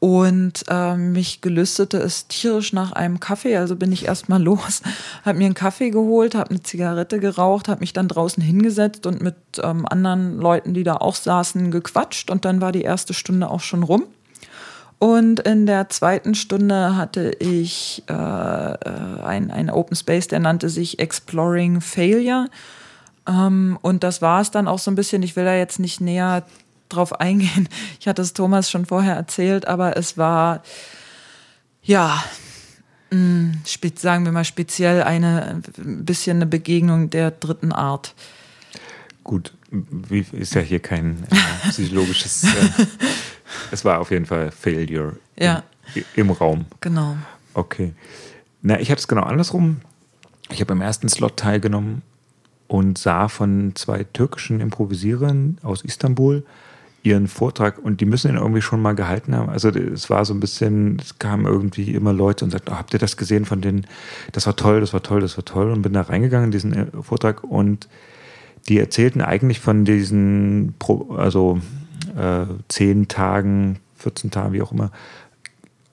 und 0.00 0.64
ähm, 0.68 1.12
mich 1.12 1.40
gelüstete 1.40 1.98
es 1.98 2.28
tierisch 2.28 2.72
nach 2.72 2.92
einem 2.92 3.18
Kaffee. 3.18 3.56
Also 3.56 3.74
bin 3.74 3.90
ich 3.90 4.06
erstmal 4.06 4.42
los, 4.42 4.82
habe 5.24 5.38
mir 5.38 5.46
einen 5.46 5.54
Kaffee 5.54 5.90
geholt, 5.90 6.34
habe 6.34 6.50
eine 6.50 6.62
Zigarette 6.62 7.18
geraucht, 7.18 7.68
habe 7.68 7.80
mich 7.80 7.92
dann 7.92 8.08
draußen 8.08 8.42
hingesetzt 8.42 9.06
und 9.06 9.20
mit 9.20 9.36
ähm, 9.62 9.86
anderen 9.88 10.38
Leuten, 10.38 10.74
die 10.74 10.84
da 10.84 10.96
auch 10.96 11.16
saßen, 11.16 11.70
gequatscht. 11.70 12.30
Und 12.30 12.44
dann 12.44 12.60
war 12.60 12.72
die 12.72 12.82
erste 12.82 13.12
Stunde 13.12 13.50
auch 13.50 13.60
schon 13.60 13.82
rum. 13.82 14.04
Und 15.00 15.40
in 15.40 15.66
der 15.66 15.88
zweiten 15.88 16.34
Stunde 16.34 16.96
hatte 16.96 17.30
ich 17.38 18.02
äh, 18.08 18.12
äh, 18.12 19.22
ein, 19.24 19.50
ein 19.50 19.70
Open 19.70 19.96
Space, 19.96 20.26
der 20.28 20.40
nannte 20.40 20.68
sich 20.68 20.98
Exploring 20.98 21.80
Failure. 21.80 22.46
Ähm, 23.28 23.78
und 23.82 24.02
das 24.02 24.22
war 24.22 24.40
es 24.40 24.50
dann 24.50 24.66
auch 24.66 24.80
so 24.80 24.90
ein 24.90 24.96
bisschen. 24.96 25.22
Ich 25.22 25.36
will 25.36 25.44
da 25.44 25.54
jetzt 25.54 25.78
nicht 25.78 26.00
näher 26.00 26.44
drauf 26.88 27.20
eingehen. 27.20 27.68
Ich 28.00 28.08
hatte 28.08 28.22
es 28.22 28.32
Thomas 28.32 28.70
schon 28.70 28.86
vorher 28.86 29.14
erzählt, 29.14 29.66
aber 29.66 29.96
es 29.96 30.16
war, 30.18 30.62
ja, 31.82 32.22
mh, 33.10 33.54
spe- 33.66 33.92
sagen 33.96 34.24
wir 34.24 34.32
mal 34.32 34.44
speziell 34.44 35.02
eine 35.02 35.62
ein 35.78 36.04
bisschen 36.04 36.38
eine 36.38 36.46
Begegnung 36.46 37.10
der 37.10 37.30
dritten 37.30 37.72
Art. 37.72 38.14
Gut, 39.24 39.52
ist 40.32 40.54
ja 40.54 40.62
hier 40.62 40.80
kein 40.80 41.24
äh, 41.30 41.68
psychologisches. 41.70 42.46
Äh, 42.80 42.86
es 43.72 43.82
war 43.84 43.98
auf 43.98 44.10
jeden 44.10 44.26
Fall 44.26 44.50
Failure 44.50 45.16
Ja. 45.38 45.62
im, 45.94 46.04
im 46.16 46.30
Raum. 46.30 46.66
Genau. 46.82 47.16
Okay. 47.54 47.94
Na, 48.60 48.78
ich 48.78 48.90
hatte 48.90 48.98
es 49.00 49.08
genau 49.08 49.22
andersrum. 49.22 49.80
Ich 50.50 50.60
habe 50.60 50.74
im 50.74 50.82
ersten 50.82 51.08
Slot 51.08 51.38
teilgenommen 51.38 52.02
und 52.66 52.98
sah 52.98 53.28
von 53.28 53.72
zwei 53.74 54.04
türkischen 54.04 54.60
Improvisierern 54.60 55.56
aus 55.62 55.82
Istanbul 55.82 56.44
ihren 57.08 57.26
Vortrag 57.26 57.78
und 57.78 58.00
die 58.00 58.06
müssen 58.06 58.30
ihn 58.30 58.36
irgendwie 58.36 58.60
schon 58.60 58.82
mal 58.82 58.94
gehalten 58.94 59.34
haben. 59.34 59.48
Also 59.48 59.70
es 59.70 60.10
war 60.10 60.24
so 60.24 60.34
ein 60.34 60.40
bisschen, 60.40 60.98
es 61.00 61.18
kamen 61.18 61.46
irgendwie 61.46 61.94
immer 61.94 62.12
Leute 62.12 62.44
und 62.44 62.50
sagten, 62.50 62.70
oh, 62.72 62.76
habt 62.76 62.92
ihr 62.92 62.98
das 62.98 63.16
gesehen 63.16 63.44
von 63.44 63.60
denen? 63.60 63.86
Das 64.32 64.46
war 64.46 64.56
toll, 64.56 64.80
das 64.80 64.92
war 64.92 65.02
toll, 65.02 65.20
das 65.20 65.36
war 65.36 65.44
toll 65.44 65.70
und 65.70 65.82
bin 65.82 65.94
da 65.94 66.02
reingegangen 66.02 66.46
in 66.46 66.50
diesen 66.50 66.72
äh, 66.74 66.86
Vortrag 67.02 67.44
und 67.44 67.88
die 68.68 68.78
erzählten 68.78 69.22
eigentlich 69.22 69.60
von 69.60 69.84
diesen, 69.86 70.74
also 71.16 71.60
äh, 72.16 72.44
zehn 72.68 73.08
Tagen, 73.08 73.78
14 73.96 74.30
Tagen, 74.30 74.52
wie 74.52 74.60
auch 74.60 74.72
immer, 74.72 74.90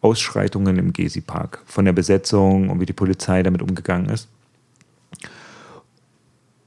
Ausschreitungen 0.02 0.78
im 0.78 0.92
Gezi-Park, 0.92 1.62
von 1.66 1.86
der 1.86 1.94
Besetzung 1.94 2.70
und 2.70 2.80
wie 2.82 2.86
die 2.86 2.94
Polizei 2.94 3.42
damit 3.42 3.62
umgegangen 3.62 4.10
ist. 4.10 4.28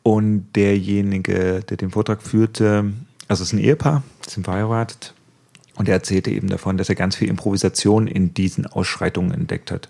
Und 0.03 0.49
derjenige, 0.57 1.61
der 1.69 1.77
den 1.77 1.91
Vortrag 1.91 2.23
führte, 2.23 2.93
also 3.29 3.43
es 3.43 3.49
ist 3.49 3.53
ein 3.53 3.63
Ehepaar, 3.63 4.03
sind 4.27 4.45
verheiratet, 4.45 5.15
und 5.79 5.89
er 5.89 5.95
erzählte 5.95 6.31
eben 6.31 6.49
davon, 6.49 6.77
dass 6.77 6.89
er 6.89 6.97
ganz 6.97 7.15
viel 7.15 7.29
Improvisation 7.29 8.09
in 8.09 8.35
diesen 8.35 8.67
Ausschreitungen 8.67 9.33
entdeckt 9.33 9.71
hat. 9.71 9.89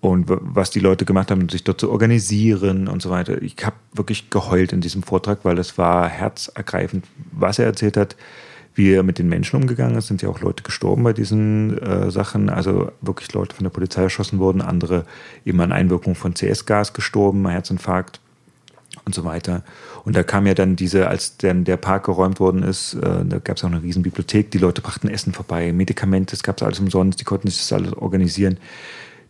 Und 0.00 0.24
was 0.28 0.70
die 0.70 0.80
Leute 0.80 1.04
gemacht 1.04 1.30
haben, 1.30 1.50
sich 1.50 1.64
dort 1.64 1.78
zu 1.78 1.90
organisieren 1.90 2.88
und 2.88 3.02
so 3.02 3.10
weiter. 3.10 3.42
Ich 3.42 3.56
habe 3.62 3.76
wirklich 3.92 4.30
geheult 4.30 4.72
in 4.72 4.80
diesem 4.80 5.02
Vortrag, 5.02 5.40
weil 5.42 5.58
es 5.58 5.76
war 5.76 6.08
herzergreifend, 6.08 7.04
was 7.32 7.58
er 7.58 7.66
erzählt 7.66 7.98
hat, 7.98 8.16
wie 8.74 8.90
er 8.92 9.02
mit 9.02 9.18
den 9.18 9.28
Menschen 9.28 9.56
umgegangen 9.56 9.98
ist. 9.98 10.06
Sind 10.06 10.22
ja 10.22 10.30
auch 10.30 10.40
Leute 10.40 10.62
gestorben 10.62 11.02
bei 11.02 11.12
diesen 11.12 11.76
äh, 11.82 12.10
Sachen. 12.10 12.48
Also 12.48 12.90
wirklich 13.02 13.30
Leute 13.34 13.54
von 13.54 13.64
der 13.64 13.70
Polizei 13.70 14.04
erschossen 14.04 14.38
wurden, 14.38 14.62
andere 14.62 15.04
eben 15.44 15.60
an 15.60 15.72
Einwirkung 15.72 16.14
von 16.14 16.32
CS-Gas 16.32 16.94
gestorben, 16.94 17.46
Herzinfarkt 17.46 18.20
und 19.04 19.14
so 19.14 19.24
weiter. 19.24 19.62
Und 20.04 20.16
da 20.16 20.22
kam 20.22 20.46
ja 20.46 20.54
dann 20.54 20.76
diese, 20.76 21.08
als 21.08 21.36
dann 21.36 21.64
der 21.64 21.76
Park 21.76 22.06
geräumt 22.06 22.40
worden 22.40 22.62
ist, 22.62 22.94
äh, 22.94 23.24
da 23.24 23.38
gab 23.38 23.56
es 23.56 23.64
auch 23.64 23.68
eine 23.68 23.82
riesen 23.82 24.02
Bibliothek, 24.02 24.50
die 24.50 24.58
Leute 24.58 24.82
brachten 24.82 25.08
Essen 25.08 25.32
vorbei, 25.32 25.72
Medikamente, 25.72 26.34
es 26.34 26.42
gab 26.42 26.56
es 26.56 26.62
alles 26.62 26.80
umsonst, 26.80 27.20
die 27.20 27.24
konnten 27.24 27.48
sich 27.48 27.58
das 27.58 27.72
alles 27.72 27.92
organisieren. 27.94 28.58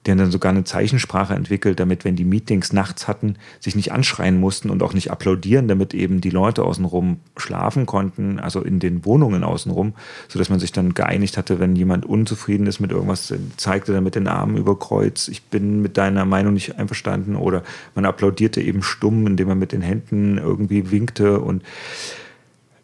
Die 0.07 0.11
haben 0.11 0.19
dann 0.19 0.31
sogar 0.31 0.51
eine 0.51 0.65
Zeichensprache 0.65 1.35
entwickelt, 1.35 1.79
damit, 1.79 2.05
wenn 2.05 2.17
die 2.17 2.25
Meetings 2.25 2.73
nachts 2.73 3.07
hatten, 3.07 3.37
sich 3.59 3.77
nicht 3.77 3.93
anschreien 3.93 4.41
mussten 4.41 4.71
und 4.71 4.83
auch 4.83 4.95
nicht 4.95 5.11
applaudieren, 5.11 5.69
damit 5.69 5.93
eben 5.93 6.23
die 6.23 6.31
Leute 6.31 6.63
außenrum 6.65 7.21
schlafen 7.37 7.85
konnten, 7.85 8.39
also 8.39 8.63
in 8.63 8.81
den 8.81 9.05
Wohnungen 9.05 9.45
außenrum, 9.45 9.95
sodass 10.29 10.49
man 10.49 10.59
sich 10.59 10.73
dann 10.73 10.95
geeinigt 10.95 11.37
hatte, 11.37 11.61
wenn 11.61 11.77
jemand 11.77 12.07
unzufrieden 12.07 12.67
ist 12.67 12.81
mit 12.81 12.93
irgendwas, 12.93 13.33
zeigte 13.59 13.93
er 13.93 14.01
mit 14.01 14.15
den 14.15 14.27
Armen 14.27 14.57
über 14.57 14.79
Kreuz, 14.79 15.29
ich 15.29 15.43
bin 15.43 15.83
mit 15.83 15.99
deiner 15.99 16.25
Meinung 16.25 16.55
nicht 16.55 16.79
einverstanden 16.79 17.37
oder 17.37 17.63
man 17.95 18.07
applaudierte 18.07 18.63
eben 18.63 18.83
stumm, 18.83 19.27
indem 19.27 19.49
man 19.49 19.59
mit 19.59 19.73
den 19.73 19.83
Händen 19.83 20.39
irgendwie 20.39 20.91
winkte 20.91 21.41
und 21.41 21.63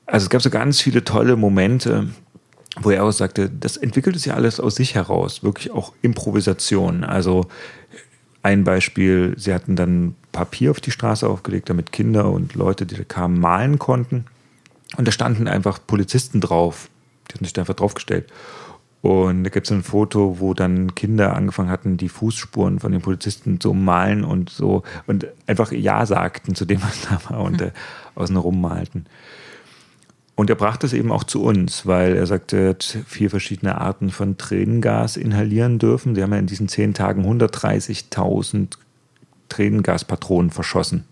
also 0.06 0.24
es 0.24 0.30
gab 0.30 0.40
so 0.40 0.50
ganz 0.50 0.80
viele 0.80 1.02
tolle 1.02 1.34
Momente, 1.34 2.06
wo 2.80 2.90
er 2.90 3.04
auch 3.04 3.10
sagte, 3.10 3.48
das 3.48 3.76
entwickelt 3.76 4.18
sich 4.18 4.32
alles 4.32 4.60
aus 4.60 4.74
sich 4.74 4.94
heraus, 4.94 5.42
wirklich 5.42 5.70
auch 5.70 5.92
Improvisation. 6.02 7.04
Also 7.04 7.46
ein 8.42 8.64
Beispiel, 8.64 9.34
sie 9.36 9.54
hatten 9.54 9.76
dann 9.76 10.14
Papier 10.32 10.70
auf 10.70 10.80
die 10.80 10.90
Straße 10.90 11.28
aufgelegt, 11.28 11.70
damit 11.70 11.92
Kinder 11.92 12.30
und 12.30 12.54
Leute, 12.54 12.86
die 12.86 12.94
da 12.94 13.04
kamen, 13.04 13.40
malen 13.40 13.78
konnten. 13.78 14.26
Und 14.96 15.08
da 15.08 15.12
standen 15.12 15.48
einfach 15.48 15.80
Polizisten 15.86 16.40
drauf. 16.40 16.88
Die 17.28 17.34
hatten 17.34 17.44
sich 17.44 17.54
da 17.54 17.62
einfach 17.62 17.74
draufgestellt. 17.74 18.30
Und 19.02 19.44
da 19.44 19.50
gibt 19.50 19.66
es 19.66 19.72
ein 19.72 19.82
Foto, 19.82 20.40
wo 20.40 20.52
dann 20.52 20.94
Kinder 20.94 21.34
angefangen 21.34 21.70
hatten, 21.70 21.96
die 21.96 22.08
Fußspuren 22.08 22.80
von 22.80 22.92
den 22.92 23.02
Polizisten 23.02 23.60
zu 23.60 23.72
malen 23.72 24.24
und 24.24 24.50
so 24.50 24.82
und 25.06 25.26
einfach 25.46 25.70
Ja 25.70 26.04
sagten 26.06 26.54
zu 26.54 26.64
dem, 26.64 26.82
was 26.82 27.02
da 27.02 27.20
war 27.30 27.40
und 27.42 27.60
äh, 27.60 27.72
außen 28.14 28.36
rum 28.36 28.60
malten. 28.60 29.06
Und 30.37 30.51
er 30.51 30.57
brachte 30.57 30.87
es 30.87 30.93
eben 30.93 31.11
auch 31.11 31.24
zu 31.24 31.43
uns, 31.43 31.87
weil 31.87 32.14
er 32.14 32.26
sagte, 32.26 32.59
er 32.59 32.68
hat 32.70 32.99
vier 33.07 33.30
verschiedene 33.30 33.80
Arten 33.80 34.11
von 34.11 34.37
Tränengas 34.37 35.16
inhalieren 35.16 35.78
dürfen. 35.78 36.14
Sie 36.14 36.22
haben 36.22 36.32
ja 36.32 36.39
in 36.39 36.47
diesen 36.47 36.68
zehn 36.68 36.93
Tagen 36.93 37.24
130.000 37.24 38.68
Tränengaspatronen 39.49 40.51
verschossen. 40.51 41.05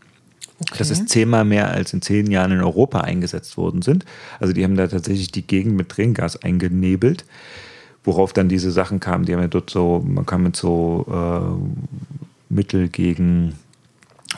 Okay. 0.61 0.75
Das 0.79 0.91
ist 0.91 1.09
zehnmal 1.09 1.47
mehr 1.47 1.71
als 1.71 1.95
in 1.95 2.03
zehn 2.03 2.31
Jahren 2.31 2.53
in 2.53 2.61
Europa 2.61 3.01
eingesetzt 3.01 3.57
worden 3.57 3.81
sind. 3.81 4.05
Also 4.41 4.53
die 4.53 4.63
haben 4.63 4.77
da 4.77 4.87
tatsächlich 4.87 5.33
die 5.33 5.47
Gegend 5.47 5.75
mit 5.75 5.89
Tränengas 5.89 6.43
eingenebelt, 6.43 7.25
worauf 8.05 8.35
dann 8.35 8.51
diese 8.51 8.71
Sachen 8.71 9.01
kamen. 9.01 9.25
Die 9.25 9.33
haben 9.33 9.41
ja 9.41 9.49
dort 9.49 9.71
so, 9.71 10.05
man 10.07 10.27
kann 10.27 10.43
mit 10.43 10.55
so 10.55 11.07
äh, 11.11 12.55
Mittel 12.55 12.89
gegen 12.89 13.55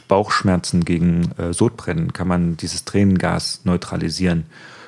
Bauchschmerzen, 0.07 0.85
gegen 0.85 1.33
äh, 1.39 1.53
Sodbrennen, 1.53 2.13
kann 2.13 2.29
man 2.29 2.57
dieses 2.57 2.85
Tränengas 2.85 3.63
neutralisieren. 3.65 4.45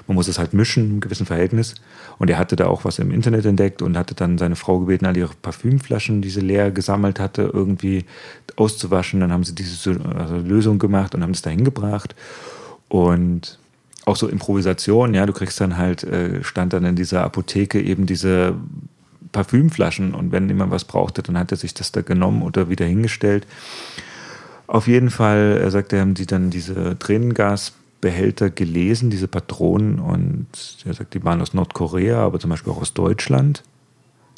Man 0.08 0.16
muss 0.16 0.26
es 0.26 0.38
halt 0.38 0.54
mischen 0.54 0.90
im 0.90 1.00
gewissen 1.00 1.26
Verhältnis. 1.26 1.74
Und 2.18 2.30
er 2.30 2.38
hatte 2.38 2.56
da 2.56 2.66
auch 2.66 2.84
was 2.84 2.98
im 2.98 3.12
Internet 3.12 3.44
entdeckt 3.44 3.82
und 3.82 3.96
hatte 3.96 4.14
dann 4.14 4.38
seine 4.38 4.56
Frau 4.56 4.80
gebeten, 4.80 5.06
all 5.06 5.16
ihre 5.16 5.34
Parfümflaschen, 5.40 6.22
die 6.22 6.30
sie 6.30 6.40
leer 6.40 6.70
gesammelt 6.70 7.20
hatte, 7.20 7.50
irgendwie 7.52 8.04
auszuwaschen. 8.56 9.20
Dann 9.20 9.32
haben 9.32 9.44
sie 9.44 9.54
diese 9.54 10.00
also 10.16 10.36
Lösung 10.38 10.78
gemacht 10.78 11.14
und 11.14 11.22
haben 11.22 11.32
es 11.32 11.42
dahin 11.42 11.64
gebracht. 11.64 12.16
Und 12.88 13.58
auch 14.06 14.16
so 14.16 14.28
Improvisation, 14.28 15.14
ja, 15.14 15.26
du 15.26 15.34
kriegst 15.34 15.60
dann 15.60 15.76
halt, 15.76 16.02
äh, 16.02 16.42
stand 16.42 16.72
dann 16.72 16.84
in 16.84 16.96
dieser 16.96 17.22
Apotheke 17.22 17.80
eben 17.80 18.06
diese 18.06 18.54
Parfümflaschen 19.32 20.14
und 20.14 20.32
wenn 20.32 20.48
jemand 20.48 20.72
was 20.72 20.84
brauchte, 20.84 21.22
dann 21.22 21.38
hat 21.38 21.50
er 21.52 21.58
sich 21.58 21.74
das 21.74 21.92
da 21.92 22.00
genommen 22.00 22.42
oder 22.42 22.70
wieder 22.70 22.86
hingestellt. 22.86 23.46
Auf 24.66 24.86
jeden 24.86 25.10
Fall, 25.10 25.58
er 25.60 25.70
sagte, 25.70 26.00
haben 26.00 26.16
sie 26.16 26.26
dann 26.26 26.50
diese 26.50 26.98
Tränengas 26.98 27.72
Behälter 28.00 28.50
gelesen, 28.50 29.10
diese 29.10 29.28
Patronen, 29.28 29.98
und 29.98 30.46
er 30.84 30.94
sagt, 30.94 31.14
die 31.14 31.24
waren 31.24 31.40
aus 31.40 31.54
Nordkorea, 31.54 32.18
aber 32.24 32.38
zum 32.38 32.50
Beispiel 32.50 32.72
auch 32.72 32.80
aus 32.80 32.94
Deutschland. 32.94 33.64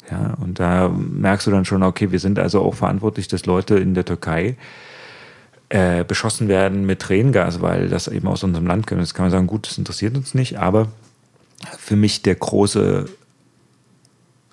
Ja, 0.09 0.35
und 0.41 0.59
da 0.59 0.89
merkst 0.89 1.45
du 1.47 1.51
dann 1.51 1.65
schon, 1.65 1.83
okay, 1.83 2.11
wir 2.11 2.19
sind 2.19 2.39
also 2.39 2.61
auch 2.61 2.73
verantwortlich, 2.73 3.27
dass 3.27 3.45
Leute 3.45 3.75
in 3.75 3.93
der 3.93 4.03
Türkei 4.03 4.57
äh, 5.69 6.03
beschossen 6.03 6.47
werden 6.47 6.85
mit 6.85 6.99
Tränengas, 6.99 7.61
weil 7.61 7.87
das 7.87 8.07
eben 8.07 8.27
aus 8.27 8.43
unserem 8.43 8.65
Land 8.65 8.87
kommt. 8.87 8.99
Jetzt 8.99 9.13
kann 9.13 9.25
man 9.25 9.31
sagen, 9.31 9.47
gut, 9.47 9.67
das 9.67 9.77
interessiert 9.77 10.17
uns 10.17 10.33
nicht, 10.33 10.57
aber 10.59 10.87
für 11.77 11.95
mich 11.95 12.23
der 12.23 12.35
große, 12.35 13.05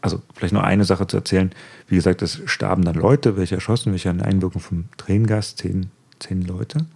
also 0.03 0.21
vielleicht 0.35 0.53
nur 0.53 0.65
eine 0.65 0.85
Sache 0.85 1.07
zu 1.07 1.17
erzählen, 1.17 1.51
wie 1.89 1.97
gesagt, 1.97 2.21
es 2.23 2.41
starben 2.45 2.85
dann 2.85 2.95
Leute, 2.95 3.37
welche 3.37 3.55
erschossen, 3.55 3.93
welche 3.93 4.11
eine 4.11 4.25
Einwirkung 4.25 4.61
vom 4.61 4.85
Tränengas, 4.99 5.57
zehn, 5.57 5.91
zehn 6.19 6.43
Leute. 6.43 6.87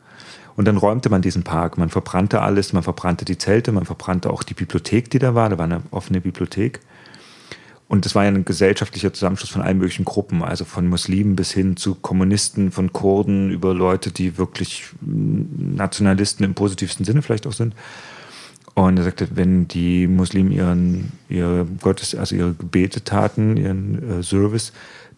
Und 0.56 0.66
dann 0.66 0.76
räumte 0.76 1.08
man 1.08 1.22
diesen 1.22 1.44
Park. 1.44 1.78
Man 1.78 1.88
verbrannte 1.88 2.42
alles, 2.42 2.72
man 2.72 2.82
verbrannte 2.82 3.24
die 3.24 3.38
Zelte, 3.38 3.72
man 3.72 3.84
verbrannte 3.84 4.30
auch 4.30 4.42
die 4.42 4.54
Bibliothek, 4.54 5.10
die 5.10 5.18
da 5.18 5.34
war. 5.34 5.48
Da 5.48 5.58
war 5.58 5.64
eine 5.64 5.82
offene 5.90 6.20
Bibliothek. 6.20 6.80
Und 7.88 8.06
es 8.06 8.14
war 8.14 8.24
ja 8.24 8.30
ein 8.30 8.46
gesellschaftlicher 8.46 9.12
Zusammenschluss 9.12 9.50
von 9.50 9.60
allen 9.60 9.76
möglichen 9.76 10.06
Gruppen, 10.06 10.42
also 10.42 10.64
von 10.64 10.88
Muslimen 10.88 11.36
bis 11.36 11.52
hin 11.52 11.76
zu 11.76 11.94
Kommunisten, 11.94 12.70
von 12.70 12.90
Kurden, 12.92 13.50
über 13.50 13.74
Leute, 13.74 14.10
die 14.10 14.38
wirklich 14.38 14.86
Nationalisten 15.02 16.42
im 16.42 16.54
positivsten 16.54 17.04
Sinne 17.04 17.20
vielleicht 17.20 17.46
auch 17.46 17.52
sind. 17.52 17.74
Und 18.74 18.96
er 18.96 19.04
sagte, 19.04 19.28
wenn 19.34 19.68
die 19.68 20.06
Muslimen 20.06 20.52
ihren, 20.52 21.12
ihre 21.28 21.66
Gottes, 21.82 22.14
also 22.14 22.34
ihre 22.34 22.54
Gebete 22.54 23.04
taten, 23.04 23.58
ihren 23.58 24.20
äh, 24.20 24.22
Service, 24.22 24.72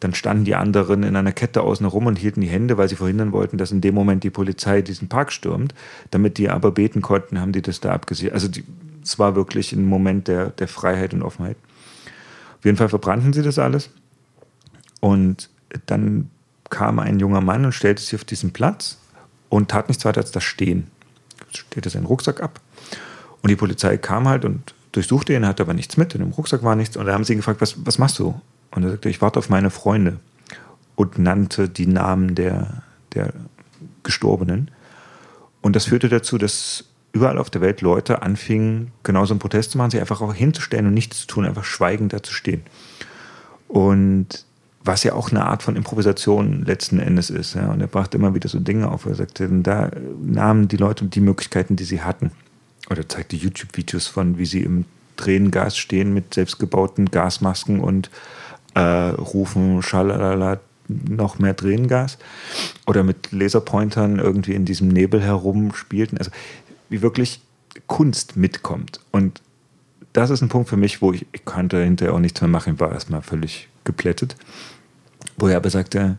dann 0.04 0.12
standen 0.12 0.44
die 0.44 0.54
anderen 0.54 1.02
in 1.02 1.16
einer 1.16 1.32
Kette 1.32 1.62
außen 1.62 1.86
rum 1.86 2.04
und 2.04 2.18
hielten 2.18 2.42
die 2.42 2.48
Hände, 2.48 2.76
weil 2.76 2.90
sie 2.90 2.96
verhindern 2.96 3.32
wollten, 3.32 3.56
dass 3.56 3.72
in 3.72 3.80
dem 3.80 3.94
Moment 3.94 4.22
die 4.22 4.28
Polizei 4.28 4.82
diesen 4.82 5.08
Park 5.08 5.32
stürmt. 5.32 5.74
Damit 6.10 6.36
die 6.36 6.50
aber 6.50 6.72
beten 6.72 7.00
konnten, 7.00 7.40
haben 7.40 7.52
die 7.52 7.62
das 7.62 7.80
da 7.80 7.92
abgesichert. 7.92 8.34
Also 8.34 8.48
es 9.02 9.18
war 9.18 9.34
wirklich 9.34 9.72
ein 9.72 9.86
Moment 9.86 10.28
der, 10.28 10.50
der 10.50 10.68
Freiheit 10.68 11.14
und 11.14 11.22
Offenheit. 11.22 11.56
Auf 12.58 12.66
jeden 12.66 12.76
Fall 12.76 12.90
verbrannten 12.90 13.32
sie 13.32 13.40
das 13.40 13.58
alles. 13.58 13.88
Und 15.00 15.48
dann 15.86 16.28
kam 16.68 16.98
ein 16.98 17.18
junger 17.18 17.40
Mann 17.40 17.64
und 17.64 17.72
stellte 17.72 18.02
sich 18.02 18.14
auf 18.14 18.24
diesen 18.24 18.52
Platz 18.52 18.98
und 19.48 19.70
tat 19.70 19.88
nichts 19.88 20.04
weiter 20.04 20.20
als 20.20 20.32
das 20.32 20.44
Stehen. 20.44 20.88
Stellte 21.50 21.88
seinen 21.88 22.04
Rucksack 22.04 22.42
ab. 22.42 22.60
Und 23.40 23.48
die 23.48 23.56
Polizei 23.56 23.96
kam 23.96 24.28
halt 24.28 24.44
und 24.44 24.74
durchsuchte 24.92 25.32
ihn, 25.32 25.46
hatte 25.46 25.62
aber 25.62 25.72
nichts 25.72 25.96
mit. 25.96 26.14
In 26.14 26.20
dem 26.20 26.32
Rucksack 26.32 26.62
war 26.62 26.76
nichts. 26.76 26.98
Und 26.98 27.06
da 27.06 27.14
haben 27.14 27.24
sie 27.24 27.32
ihn 27.32 27.38
gefragt, 27.38 27.62
was, 27.62 27.86
was 27.86 27.96
machst 27.96 28.18
du? 28.18 28.38
Und 28.74 28.82
er 28.84 28.90
sagte, 28.90 29.08
ich 29.08 29.20
warte 29.22 29.38
auf 29.38 29.48
meine 29.48 29.70
Freunde 29.70 30.18
und 30.96 31.18
nannte 31.18 31.68
die 31.68 31.86
Namen 31.86 32.34
der, 32.34 32.82
der 33.14 33.32
Gestorbenen. 34.02 34.70
Und 35.62 35.76
das 35.76 35.86
führte 35.86 36.08
dazu, 36.08 36.38
dass 36.38 36.84
überall 37.12 37.38
auf 37.38 37.50
der 37.50 37.60
Welt 37.60 37.80
Leute 37.80 38.22
anfingen, 38.22 38.90
genauso 39.02 39.32
einen 39.32 39.38
Protest 39.38 39.70
zu 39.70 39.78
machen, 39.78 39.90
sich 39.90 40.00
einfach 40.00 40.20
auch 40.20 40.34
hinzustellen 40.34 40.86
und 40.86 40.94
nichts 40.94 41.20
zu 41.20 41.26
tun, 41.26 41.46
einfach 41.46 41.64
schweigend 41.64 42.12
da 42.12 42.22
zu 42.22 42.32
stehen. 42.32 42.62
Und 43.68 44.44
was 44.84 45.02
ja 45.02 45.14
auch 45.14 45.30
eine 45.30 45.46
Art 45.46 45.62
von 45.62 45.76
Improvisation 45.76 46.64
letzten 46.64 46.98
Endes 46.98 47.30
ist. 47.30 47.54
Ja. 47.54 47.72
Und 47.72 47.80
er 47.80 47.86
brachte 47.86 48.18
immer 48.18 48.34
wieder 48.34 48.48
so 48.48 48.60
Dinge 48.60 48.90
auf. 48.90 49.06
Er 49.06 49.14
sagte, 49.14 49.48
da 49.48 49.90
nahmen 50.22 50.68
die 50.68 50.76
Leute 50.76 51.06
die 51.06 51.20
Möglichkeiten, 51.20 51.74
die 51.76 51.84
sie 51.84 52.02
hatten. 52.02 52.32
Oder 52.90 53.08
zeigte 53.08 53.34
YouTube-Videos 53.34 54.06
von, 54.06 54.36
wie 54.36 54.44
sie 54.44 54.60
im 54.60 54.84
Tränengas 55.16 55.78
stehen 55.78 56.12
mit 56.12 56.34
selbstgebauten 56.34 57.10
Gasmasken 57.10 57.80
und 57.80 58.10
äh, 58.74 58.80
rufen, 58.80 59.82
schalala, 59.82 60.60
noch 60.88 61.38
mehr 61.38 61.56
Tränengas 61.56 62.18
oder 62.86 63.02
mit 63.02 63.32
Laserpointern 63.32 64.18
irgendwie 64.18 64.54
in 64.54 64.64
diesem 64.64 64.88
Nebel 64.88 65.22
herumspielten. 65.22 66.18
Also 66.18 66.30
wie 66.88 67.02
wirklich 67.02 67.40
Kunst 67.86 68.36
mitkommt. 68.36 69.00
Und 69.10 69.40
das 70.12 70.30
ist 70.30 70.42
ein 70.42 70.48
Punkt 70.48 70.68
für 70.68 70.76
mich, 70.76 71.02
wo 71.02 71.12
ich, 71.12 71.26
ich 71.32 71.44
konnte 71.44 71.82
hinterher 71.82 72.14
auch 72.14 72.20
nichts 72.20 72.40
mehr 72.40 72.48
machen, 72.48 72.78
war 72.78 72.92
erstmal 72.92 73.22
völlig 73.22 73.68
geplättet. 73.84 74.36
Wo 75.36 75.48
er 75.48 75.56
aber 75.56 75.70
sagte, 75.70 76.18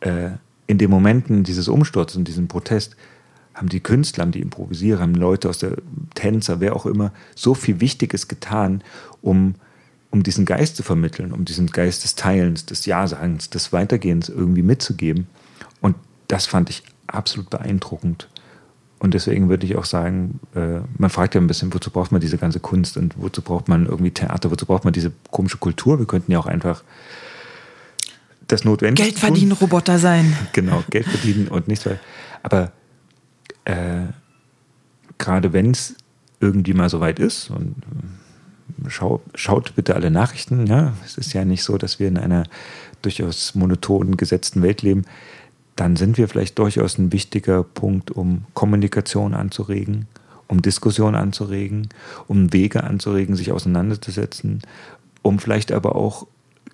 äh, 0.00 0.30
in 0.66 0.78
den 0.78 0.90
Momenten 0.90 1.44
dieses 1.44 1.68
Umsturzes 1.68 2.16
und 2.16 2.28
diesem 2.28 2.48
Protest 2.48 2.96
haben 3.54 3.68
die 3.68 3.80
Künstler, 3.80 4.22
haben 4.22 4.32
die 4.32 4.40
Improvisierer, 4.40 5.00
haben 5.00 5.14
Leute 5.14 5.48
aus 5.48 5.58
der 5.58 5.76
Tänzer, 6.14 6.60
wer 6.60 6.74
auch 6.74 6.86
immer, 6.86 7.12
so 7.34 7.54
viel 7.54 7.80
Wichtiges 7.80 8.28
getan, 8.28 8.82
um 9.22 9.54
um 10.14 10.22
diesen 10.22 10.44
Geist 10.44 10.76
zu 10.76 10.84
vermitteln, 10.84 11.32
um 11.32 11.44
diesen 11.44 11.66
Geist 11.66 12.04
des 12.04 12.14
Teilens, 12.14 12.64
des 12.66 12.86
Ja-Sagens, 12.86 13.50
des 13.50 13.72
Weitergehens 13.72 14.28
irgendwie 14.28 14.62
mitzugeben. 14.62 15.26
Und 15.80 15.96
das 16.28 16.46
fand 16.46 16.70
ich 16.70 16.84
absolut 17.08 17.50
beeindruckend. 17.50 18.28
Und 19.00 19.14
deswegen 19.14 19.48
würde 19.48 19.66
ich 19.66 19.74
auch 19.74 19.84
sagen, 19.84 20.38
äh, 20.54 20.78
man 20.98 21.10
fragt 21.10 21.34
ja 21.34 21.40
ein 21.40 21.48
bisschen, 21.48 21.74
wozu 21.74 21.90
braucht 21.90 22.12
man 22.12 22.20
diese 22.20 22.38
ganze 22.38 22.60
Kunst 22.60 22.96
und 22.96 23.16
wozu 23.20 23.42
braucht 23.42 23.66
man 23.66 23.86
irgendwie 23.86 24.12
Theater, 24.12 24.52
wozu 24.52 24.66
braucht 24.66 24.84
man 24.84 24.92
diese 24.92 25.10
komische 25.32 25.58
Kultur? 25.58 25.98
Wir 25.98 26.06
könnten 26.06 26.30
ja 26.30 26.38
auch 26.38 26.46
einfach 26.46 26.84
das 28.46 28.64
Notwendige. 28.64 29.08
Geld 29.08 29.18
verdienen, 29.18 29.50
tun. 29.50 29.58
Roboter 29.62 29.98
sein. 29.98 30.36
Genau, 30.52 30.84
Geld 30.90 31.06
verdienen 31.06 31.48
und 31.48 31.66
nichts 31.66 31.86
weiter. 31.86 31.98
Aber 32.44 32.70
äh, 33.64 34.04
gerade 35.18 35.52
wenn 35.52 35.72
es 35.72 35.96
irgendwie 36.38 36.72
mal 36.72 36.88
so 36.88 37.00
weit 37.00 37.18
ist 37.18 37.50
und 37.50 37.74
schau, 38.88 39.22
schaut 39.34 39.74
bitte 39.74 39.94
alle 39.94 40.10
Nachrichten. 40.10 40.66
Ja? 40.66 40.94
Es 41.04 41.18
ist 41.18 41.32
ja 41.32 41.44
nicht 41.44 41.62
so, 41.62 41.78
dass 41.78 41.98
wir 41.98 42.08
in 42.08 42.18
einer 42.18 42.44
durchaus 43.02 43.54
monotonen, 43.54 44.16
gesetzten 44.16 44.62
Welt 44.62 44.82
leben. 44.82 45.04
Dann 45.76 45.96
sind 45.96 46.18
wir 46.18 46.28
vielleicht 46.28 46.58
durchaus 46.58 46.98
ein 46.98 47.12
wichtiger 47.12 47.62
Punkt, 47.62 48.10
um 48.10 48.44
Kommunikation 48.54 49.34
anzuregen, 49.34 50.06
um 50.46 50.62
Diskussion 50.62 51.14
anzuregen, 51.14 51.88
um 52.28 52.52
Wege 52.52 52.84
anzuregen, 52.84 53.34
sich 53.34 53.52
auseinanderzusetzen, 53.52 54.62
um 55.22 55.38
vielleicht 55.38 55.72
aber 55.72 55.96
auch 55.96 56.26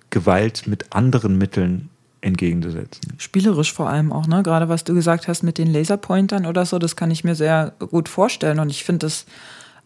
Gewalt 0.09 0.67
mit 0.67 0.93
anderen 0.93 1.37
Mitteln 1.37 1.89
entgegenzusetzen. 2.21 3.01
Spielerisch 3.17 3.73
vor 3.73 3.89
allem 3.89 4.11
auch, 4.13 4.27
ne? 4.27 4.43
Gerade 4.43 4.69
was 4.69 4.83
du 4.83 4.93
gesagt 4.93 5.27
hast 5.27 5.41
mit 5.41 5.57
den 5.57 5.73
Laserpointern 5.73 6.45
oder 6.45 6.65
so, 6.65 6.77
das 6.77 6.95
kann 6.95 7.09
ich 7.09 7.23
mir 7.23 7.33
sehr 7.33 7.73
gut 7.79 8.07
vorstellen. 8.07 8.59
Und 8.59 8.69
ich 8.69 8.83
finde 8.83 9.07
das 9.07 9.25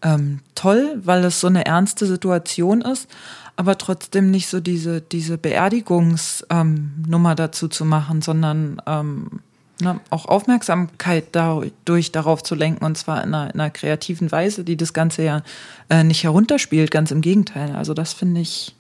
ähm, 0.06 0.39
toll, 0.53 1.01
weil 1.03 1.26
es 1.26 1.41
so 1.41 1.47
eine 1.47 1.66
ernste 1.66 2.06
Situation 2.06 2.82
ist, 2.82 3.10
aber 3.56 3.78
trotzdem 3.78 4.32
nicht 4.32 4.47
so 4.47 4.60
diese, 4.60 5.01
diese 5.01 5.38
Beerdigungsnummer 5.38 7.30
ähm, 7.32 7.36
dazu 7.36 7.68
zu 7.68 7.86
machen, 7.86 8.22
sondern 8.22 8.82
ähm, 8.86 9.39
ne, 9.82 9.99
auch 10.12 10.26
Aufmerksamkeit 10.26 11.26
dadurch 11.32 12.12
darauf 12.12 12.43
zu 12.43 12.53
lenken 12.53 12.86
und 12.86 12.97
zwar 12.97 13.24
in 13.24 13.34
einer, 13.34 13.53
in 13.53 13.60
einer 13.60 13.72
kreativen 13.72 14.32
Weise, 14.32 14.64
die 14.64 14.78
das 14.78 14.93
Ganze 14.93 15.24
ja 15.24 15.41
äh, 15.89 16.03
nicht 16.03 16.24
herunterspielt, 16.24 16.91
ganz 16.91 17.12
im 17.12 17.22
Gegenteil. 17.22 17.76
Also 17.76 17.93
das 17.95 18.14
finde 18.14 18.41
ich. 18.41 18.76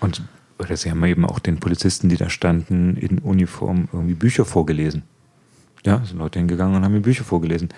Und 0.00 0.22
oder 0.56 0.76
sie 0.76 0.88
haben 0.90 1.04
eben 1.04 1.26
auch 1.26 1.40
den 1.40 1.58
Polizisten, 1.58 2.08
die 2.08 2.16
da 2.16 2.30
standen, 2.30 2.96
in 2.96 3.18
Uniform 3.18 3.88
irgendwie 3.92 4.14
Bücher 4.14 4.44
vorgelesen. 4.44 5.02
Ja, 5.84 6.00
sind 6.04 6.18
Leute 6.18 6.38
hingegangen 6.38 6.76
und 6.76 6.84
haben 6.84 6.92
mir 6.92 7.00
Bücher 7.00 7.24
vorgelesen. 7.24 7.70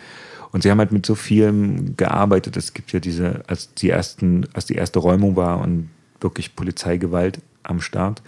Und 0.52 0.62
sie 0.62 0.70
haben 0.70 0.78
halt 0.78 0.92
mit 0.92 1.04
so 1.06 1.14
vielem 1.14 1.96
gearbeitet. 1.96 2.56
Es 2.56 2.72
gibt 2.72 2.92
ja 2.92 3.00
diese, 3.00 3.42
als 3.46 3.74
die 3.74 3.90
ersten, 3.90 4.46
als 4.52 4.66
die 4.66 4.74
erste 4.74 4.98
Räumung 4.98 5.36
war 5.36 5.60
und 5.60 5.90
wirklich 6.20 6.56
Polizeigewalt 6.56 7.40
am 7.62 7.80
Start, 7.80 8.22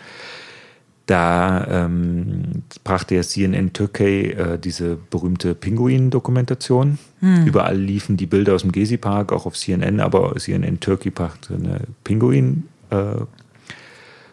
da 1.08 1.66
ähm, 1.86 2.64
brachte 2.84 3.14
ja 3.14 3.22
CNN 3.22 3.72
Türkei 3.72 4.24
äh, 4.24 4.58
diese 4.58 4.98
berühmte 5.10 5.54
Pinguin-Dokumentation. 5.54 6.98
Hm. 7.20 7.46
Überall 7.46 7.78
liefen 7.78 8.18
die 8.18 8.26
Bilder 8.26 8.54
aus 8.54 8.60
dem 8.60 8.72
Gezi-Park, 8.72 9.32
auch 9.32 9.46
auf 9.46 9.56
CNN, 9.56 10.00
aber 10.00 10.36
CNN 10.36 10.80
Türkei 10.80 11.08
brachte 11.10 11.54
eine 11.54 11.80
Pinguin- 12.04 12.64
äh, 12.90 13.24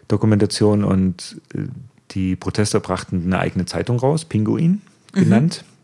und 0.08 1.40
äh, 1.54 1.62
die 2.10 2.36
Protester 2.36 2.80
brachten 2.80 3.22
eine 3.24 3.38
eigene 3.38 3.64
Zeitung 3.64 3.98
raus, 3.98 4.26
Pinguin 4.26 4.82
genannt. 5.12 5.64
Mhm. 5.66 5.75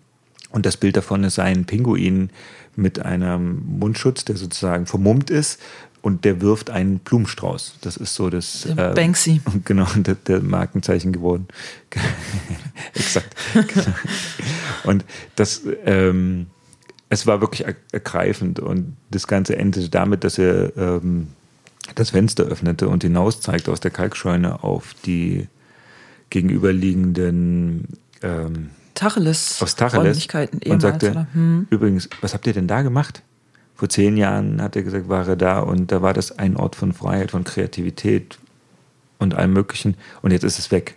Und 0.53 0.67
das 0.67 0.77
Bild 0.77 0.97
davon 0.97 1.25
ist 1.25 1.39
ein 1.39 1.65
Pinguin 1.65 2.31
mit 2.77 3.01
einem 3.01 3.63
Mundschutz, 3.79 4.25
der 4.25 4.37
sozusagen 4.37 4.87
vermummt 4.87 5.31
ist 5.31 5.61
und 6.03 6.25
der 6.25 6.41
wirft 6.41 6.69
einen 6.71 6.99
Blumenstrauß. 6.99 7.77
Das 7.81 7.97
ist 7.97 8.15
so 8.15 8.29
das. 8.29 8.67
Äh, 8.67 8.93
Banksy. 8.95 9.41
Genau, 9.65 9.87
der, 9.97 10.15
der 10.15 10.41
Markenzeichen 10.43 11.13
geworden. 11.13 11.49
Exakt. 12.95 13.35
und 14.85 15.05
das. 15.37 15.63
Ähm, 15.85 16.47
es 17.09 17.27
war 17.27 17.43
wirklich 17.43 17.67
ergreifend 17.93 18.59
und 18.59 18.97
das 19.11 19.27
Ganze 19.27 19.57
endete 19.57 19.91
damit, 19.91 20.25
dass 20.25 20.39
er 20.39 20.75
ähm, 20.79 21.29
das 21.95 22.09
Fenster 22.09 22.45
öffnete 22.45 22.89
und 22.89 23.03
hinaus 23.03 23.43
zeigte 23.43 23.71
aus 23.71 23.81
der 23.81 23.91
Kalkscheune 23.91 24.65
auf 24.65 24.95
die 25.05 25.47
gegenüberliegenden 26.31 27.89
ähm, 28.23 28.71
Tacheles, 29.03 29.61
aus 29.61 29.75
Tacheles 29.75 30.29
und 30.67 30.81
sagte, 30.81 31.27
hm. 31.33 31.67
übrigens, 31.71 32.09
was 32.21 32.35
habt 32.35 32.47
ihr 32.47 32.53
denn 32.53 32.69
da 32.69 32.83
gemacht? 32.83 33.23
Vor 33.75 33.89
zehn 33.89 34.17
Jahren 34.17 34.63
hat 34.63 34.77
er 34.77 34.83
gesagt, 34.83 35.09
war 35.09 35.27
er 35.27 35.35
da 35.35 35.59
und 35.59 35.91
da 35.91 36.03
war 36.03 36.13
das 36.13 36.39
ein 36.39 36.57
Ort 36.57 36.77
von 36.77 36.93
Freiheit, 36.93 37.33
von 37.33 37.43
Kreativität 37.43 38.39
und 39.19 39.35
allem 39.35 39.53
Möglichen 39.53 39.97
und 40.23 40.31
jetzt 40.31 40.45
ist 40.45 40.59
es 40.59 40.71
weg. 40.71 40.97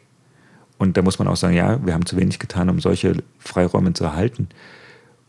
Und 0.78 0.97
da 0.97 1.01
muss 1.01 1.18
man 1.18 1.28
auch 1.28 1.36
sagen, 1.36 1.56
ja, 1.56 1.84
wir 1.84 1.93
haben 1.93 2.06
zu 2.06 2.16
wenig 2.18 2.38
getan, 2.38 2.70
um 2.70 2.80
solche 2.80 3.24
Freiräume 3.39 3.93
zu 3.93 4.03
erhalten. 4.03 4.49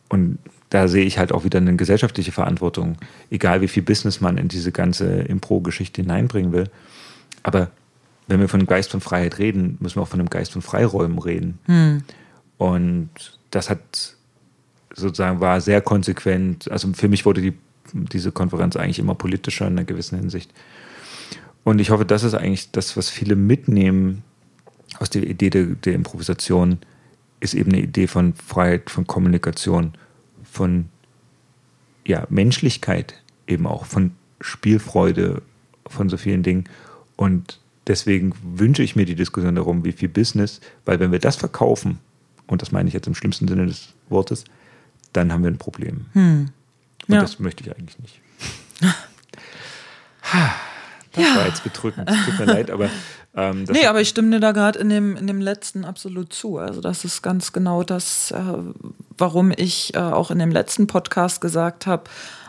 Und 0.08 0.38
da 0.70 0.88
sehe 0.88 1.04
ich 1.04 1.18
halt 1.18 1.32
auch 1.32 1.44
wieder 1.44 1.58
eine 1.58 1.76
gesellschaftliche 1.76 2.32
Verantwortung, 2.32 2.98
egal 3.30 3.62
wie 3.62 3.68
viel 3.68 3.84
Business 3.84 4.20
man 4.20 4.36
in 4.36 4.48
diese 4.48 4.72
ganze 4.72 5.06
Impro-Geschichte 5.06 6.02
hineinbringen 6.02 6.52
will. 6.52 6.68
Aber 7.42 7.70
wenn 8.26 8.40
wir 8.40 8.48
von 8.48 8.60
einem 8.60 8.66
Geist 8.66 8.90
von 8.90 9.00
Freiheit 9.00 9.38
reden, 9.38 9.78
müssen 9.80 9.96
wir 9.96 10.02
auch 10.02 10.08
von 10.08 10.20
einem 10.20 10.28
Geist 10.28 10.52
von 10.52 10.62
Freiräumen 10.62 11.18
reden. 11.18 11.58
Hm. 11.66 12.02
Und 12.58 13.10
das 13.50 13.70
hat 13.70 14.16
sozusagen 14.94 15.40
war 15.40 15.60
sehr 15.60 15.80
konsequent. 15.80 16.70
Also 16.70 16.92
für 16.94 17.08
mich 17.08 17.24
wurde 17.26 17.42
die, 17.42 17.54
diese 17.92 18.32
Konferenz 18.32 18.76
eigentlich 18.76 18.98
immer 18.98 19.14
politischer 19.14 19.66
in 19.66 19.74
einer 19.74 19.84
gewissen 19.84 20.18
Hinsicht. 20.18 20.52
Und 21.64 21.80
ich 21.80 21.90
hoffe, 21.90 22.04
das 22.04 22.22
ist 22.22 22.34
eigentlich 22.34 22.70
das, 22.70 22.96
was 22.96 23.10
viele 23.10 23.36
mitnehmen 23.36 24.22
aus 24.98 25.10
der 25.10 25.24
Idee 25.24 25.50
der, 25.50 25.64
der 25.66 25.94
Improvisation, 25.94 26.78
ist 27.40 27.54
eben 27.54 27.72
eine 27.72 27.82
Idee 27.82 28.06
von 28.06 28.34
Freiheit, 28.34 28.88
von 28.88 29.06
Kommunikation 29.06 29.92
von 30.50 30.88
ja, 32.06 32.26
Menschlichkeit, 32.30 33.20
eben 33.46 33.66
auch 33.66 33.84
von 33.84 34.12
Spielfreude, 34.40 35.42
von 35.86 36.08
so 36.08 36.16
vielen 36.16 36.42
Dingen. 36.42 36.64
Und 37.16 37.60
deswegen 37.86 38.32
wünsche 38.42 38.82
ich 38.82 38.96
mir 38.96 39.04
die 39.04 39.14
Diskussion 39.14 39.54
darum, 39.54 39.84
wie 39.84 39.92
viel 39.92 40.08
Business, 40.08 40.60
weil 40.84 40.98
wenn 40.98 41.12
wir 41.12 41.18
das 41.18 41.36
verkaufen, 41.36 41.98
und 42.46 42.62
das 42.62 42.72
meine 42.72 42.88
ich 42.88 42.94
jetzt 42.94 43.06
im 43.06 43.14
schlimmsten 43.14 43.48
Sinne 43.48 43.66
des 43.66 43.94
Wortes, 44.08 44.44
dann 45.12 45.32
haben 45.32 45.42
wir 45.42 45.50
ein 45.50 45.58
Problem. 45.58 46.06
Hm. 46.12 46.50
Und 47.08 47.14
ja. 47.14 47.20
das 47.20 47.38
möchte 47.38 47.64
ich 47.64 47.76
eigentlich 47.76 47.98
nicht. 47.98 48.20
Das 51.16 51.24
ja. 51.24 51.36
war 51.36 51.46
jetzt 51.46 51.64
bedrückend. 51.64 52.10
Tut 52.26 52.38
mir 52.38 52.44
leid, 52.44 52.70
aber. 52.70 52.90
Ähm, 53.34 53.64
nee, 53.70 53.86
aber 53.86 54.00
ich 54.00 54.08
stimme 54.08 54.30
dir 54.30 54.40
da 54.40 54.52
gerade 54.52 54.78
in 54.78 54.90
dem, 54.90 55.16
in 55.16 55.26
dem 55.26 55.40
letzten 55.40 55.84
absolut 55.84 56.32
zu. 56.32 56.58
Also, 56.58 56.80
das 56.80 57.04
ist 57.04 57.22
ganz 57.22 57.52
genau 57.52 57.82
das, 57.82 58.32
äh, 58.32 58.38
warum 59.16 59.52
ich 59.54 59.94
äh, 59.94 59.98
auch 59.98 60.30
in 60.30 60.38
dem 60.38 60.50
letzten 60.50 60.86
Podcast 60.86 61.40
gesagt 61.40 61.86
habe, 61.86 62.04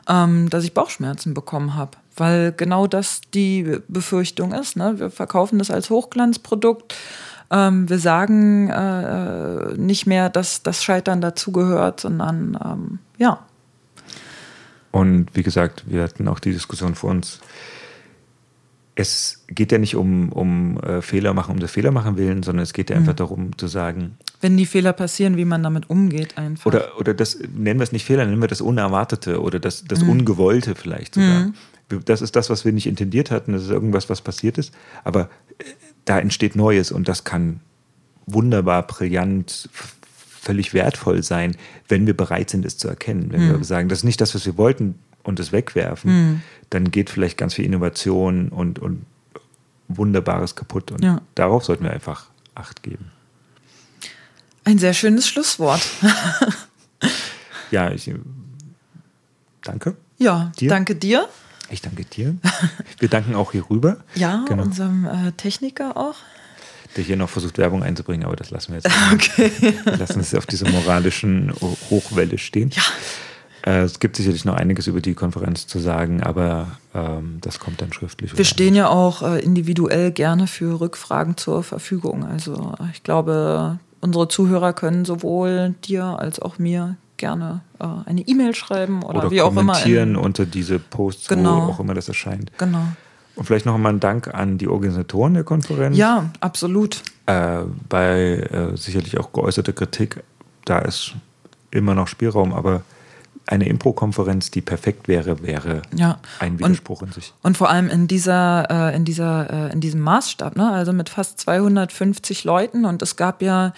ähm, 0.10 0.50
dass 0.50 0.64
ich 0.66 0.74
Bauchschmerzen 0.74 1.34
bekommen 1.34 1.76
habe. 1.76 1.92
Weil 2.16 2.52
genau 2.52 2.88
das 2.88 3.22
die 3.34 3.80
Befürchtung 3.88 4.54
ist. 4.54 4.76
Ne? 4.76 5.00
Wir 5.00 5.12
verkaufen 5.12 5.60
das 5.60 5.72
als 5.72 5.90
Hochglanzprodukt. 5.90 6.94
Ähm, 7.50 7.90
wir 7.90 8.00
sagen 8.00 8.70
äh, 8.70 9.74
nicht 9.78 10.06
mehr, 10.06 10.30
dass 10.30 10.64
das 10.64 10.84
Scheitern 10.84 11.22
dazugehört, 11.22 12.02
sondern 12.02 12.58
ähm, 12.64 13.00
ja. 13.18 13.40
Und 14.92 15.28
wie 15.34 15.44
gesagt, 15.44 15.84
wir 15.88 16.04
hatten 16.04 16.28
auch 16.28 16.40
die 16.40 16.52
Diskussion 16.52 16.96
vor 16.96 17.12
uns 17.12 17.40
es 18.98 19.44
geht 19.48 19.72
ja 19.72 19.78
nicht 19.78 19.96
um, 19.96 20.32
um 20.32 20.80
äh, 20.80 21.02
Fehler 21.02 21.34
machen, 21.34 21.52
um 21.52 21.60
das 21.60 21.72
Fehler 21.72 21.92
machen 21.92 22.18
willen, 22.18 22.42
sondern 22.42 22.64
es 22.64 22.74
geht 22.74 22.90
ja 22.90 22.96
einfach 22.96 23.14
mhm. 23.14 23.18
darum 23.18 23.58
zu 23.58 23.68
sagen. 23.68 24.18
Wenn 24.42 24.58
die 24.58 24.66
Fehler 24.66 24.92
passieren, 24.92 25.38
wie 25.38 25.46
man 25.46 25.62
damit 25.62 25.90
umgeht 25.90 26.38
einfach. 26.38 26.66
Oder, 26.66 27.00
oder 27.00 27.14
das, 27.14 27.38
nennen 27.56 27.80
wir 27.80 27.84
es 27.84 27.92
nicht 27.92 28.06
Fehler, 28.06 28.26
nennen 28.26 28.42
wir 28.42 28.48
das 28.48 28.60
Unerwartete 28.60 29.40
oder 29.42 29.60
das, 29.60 29.86
das 29.86 30.02
mhm. 30.02 30.10
Ungewollte 30.10 30.74
vielleicht 30.74 31.14
sogar. 31.14 31.46
Mhm. 31.46 31.54
Das 32.06 32.22
ist 32.22 32.36
das, 32.36 32.50
was 32.50 32.66
wir 32.66 32.74
nicht 32.74 32.88
intendiert 32.88 33.32
hatten, 33.32 33.54
das 33.54 33.64
ist 33.64 33.70
irgendwas, 33.70 34.10
was 34.10 34.22
passiert 34.22 34.58
ist. 34.58 34.74
Aber 35.04 35.30
äh, 35.58 35.64
da 36.06 36.20
entsteht 36.20 36.56
Neues 36.56 36.92
und 36.92 37.08
das 37.08 37.24
kann 37.24 37.62
wunderbar, 38.26 38.86
brillant, 38.86 39.70
völlig 40.42 40.74
wertvoll 40.74 41.24
sein, 41.24 41.56
wenn 41.88 42.06
wir 42.06 42.16
bereit 42.16 42.50
sind, 42.50 42.66
es 42.66 42.78
zu 42.78 42.88
erkennen. 42.88 43.32
Wenn 43.32 43.48
mhm. 43.48 43.58
wir 43.58 43.64
sagen, 43.64 43.90
das 43.90 44.00
ist 44.00 44.04
nicht 44.04 44.22
das, 44.22 44.36
was 44.36 44.46
wir 44.46 44.58
wollten, 44.58 44.96
und 45.28 45.42
es 45.42 45.52
wegwerfen, 45.52 46.12
mhm. 46.12 46.42
dann 46.70 46.90
geht 46.90 47.10
vielleicht 47.10 47.38
ganz 47.38 47.54
viel 47.54 47.66
Innovation 47.66 48.48
und, 48.48 48.80
und 48.80 49.06
Wunderbares 49.90 50.56
kaputt. 50.56 50.92
Und 50.92 51.04
ja. 51.04 51.22
darauf 51.36 51.66
sollten 51.66 51.84
wir 51.84 51.92
einfach 51.92 52.28
Acht 52.56 52.82
geben. 52.82 53.12
Ein 54.64 54.80
sehr 54.80 54.94
schönes 54.94 55.28
Schlusswort. 55.28 55.86
ja, 57.72 57.92
ich 57.92 58.12
danke. 59.62 59.96
Ja, 60.18 60.52
dir. 60.58 60.70
danke 60.70 60.96
dir. 60.96 61.28
Ich 61.70 61.82
danke 61.82 62.06
dir. 62.06 62.36
Wir 63.00 63.10
danken 63.10 63.36
auch 63.36 63.52
hier 63.52 63.70
rüber. 63.70 63.98
Ja, 64.16 64.46
genau. 64.48 64.64
unserem 64.64 65.06
äh, 65.06 65.32
Techniker 65.34 65.98
auch. 65.98 66.16
Der 66.96 67.04
hier 67.04 67.18
noch 67.18 67.30
versucht, 67.30 67.58
Werbung 67.58 67.84
einzubringen, 67.84 68.26
aber 68.26 68.36
das 68.36 68.50
lassen 68.50 68.74
wir 68.74 68.80
jetzt. 68.82 68.90
Okay. 69.14 69.52
Wir 69.84 69.98
lassen 69.98 70.20
es 70.20 70.34
auf 70.34 70.46
dieser 70.46 70.70
moralischen 70.70 71.54
Hochwelle 71.90 72.38
stehen. 72.38 72.72
Ja. 72.74 72.82
Äh, 73.68 73.82
es 73.82 74.00
gibt 74.00 74.16
sicherlich 74.16 74.46
noch 74.46 74.56
einiges 74.56 74.88
über 74.88 75.02
die 75.02 75.14
Konferenz 75.14 75.68
zu 75.68 75.80
sagen, 75.80 76.24
aber 76.24 76.68
ähm, 76.96 77.40
das 77.42 77.60
kommt 77.60 77.82
dann 77.82 77.92
schriftlich. 77.92 78.38
Wir 78.38 78.46
stehen 78.46 78.76
ja 78.76 78.88
auch 78.90 79.22
äh, 79.22 79.40
individuell 79.40 80.12
gerne 80.12 80.48
für 80.48 80.80
Rückfragen 80.80 81.38
zur 81.38 81.64
Verfügung. 81.64 82.26
Also 82.26 82.76
ich 82.94 83.04
glaube, 83.04 83.80
unsere 84.00 84.30
Zuhörer 84.30 84.74
können 84.74 85.06
sowohl 85.06 85.76
dir 85.84 86.06
als 86.06 86.40
auch 86.40 86.60
mir 86.60 86.96
gerne 87.18 87.62
äh, 87.80 87.86
eine 88.06 88.22
E-Mail 88.22 88.56
schreiben 88.56 89.04
oder, 89.04 89.20
oder 89.20 89.32
wie 89.32 89.42
auch 89.42 89.52
immer. 89.52 89.74
Kommentieren 89.74 90.16
unter 90.16 90.46
diese 90.46 90.80
Posts, 90.80 91.28
genau. 91.28 91.68
wo 91.68 91.72
auch 91.72 91.80
immer 91.80 91.94
das 91.94 92.08
erscheint. 92.08 92.52
Genau. 92.58 92.84
Und 93.36 93.46
vielleicht 93.46 93.66
noch 93.66 93.76
einmal 93.76 93.94
ein 93.94 94.00
Dank 94.00 94.34
an 94.34 94.58
die 94.58 94.68
Organisatoren 94.68 95.36
der 95.36 95.44
Konferenz. 95.44 95.96
Ja, 95.96 96.30
absolut. 96.40 97.04
Äh, 97.28 97.60
bei 97.88 98.38
äh, 98.52 98.76
sicherlich 98.76 99.20
auch 99.20 99.32
geäußerter 99.32 99.74
Kritik, 99.74 100.24
da 100.66 100.80
ist 100.80 101.14
immer 101.70 101.94
noch 101.94 102.08
Spielraum, 102.08 102.54
aber 102.54 102.82
eine 103.48 103.68
Impro-Konferenz, 103.68 104.52
die 104.52 104.62
perfekt 104.62 105.08
wäre, 105.08 105.42
wäre 105.42 105.82
ja. 105.96 106.20
ein 106.40 106.60
Widerspruch 106.60 107.02
und, 107.02 107.10
in 107.10 107.14
sich. 107.14 107.34
Und 107.44 107.58
vor 107.58 107.70
allem 107.70 107.90
in 107.90 108.08
dieser, 108.08 108.92
äh, 108.92 108.96
in 108.96 109.06
dieser, 109.06 109.70
äh, 109.70 109.74
in 109.74 109.80
diesem 109.80 110.02
Maßstab, 110.02 110.56
ne? 110.56 110.72
also 110.72 110.92
mit 110.92 111.10
fast 111.10 111.40
250 111.40 112.44
Leuten 112.44 112.86
und 112.86 113.02
es 113.02 113.16
gab 113.16 113.42
ja 113.42 113.74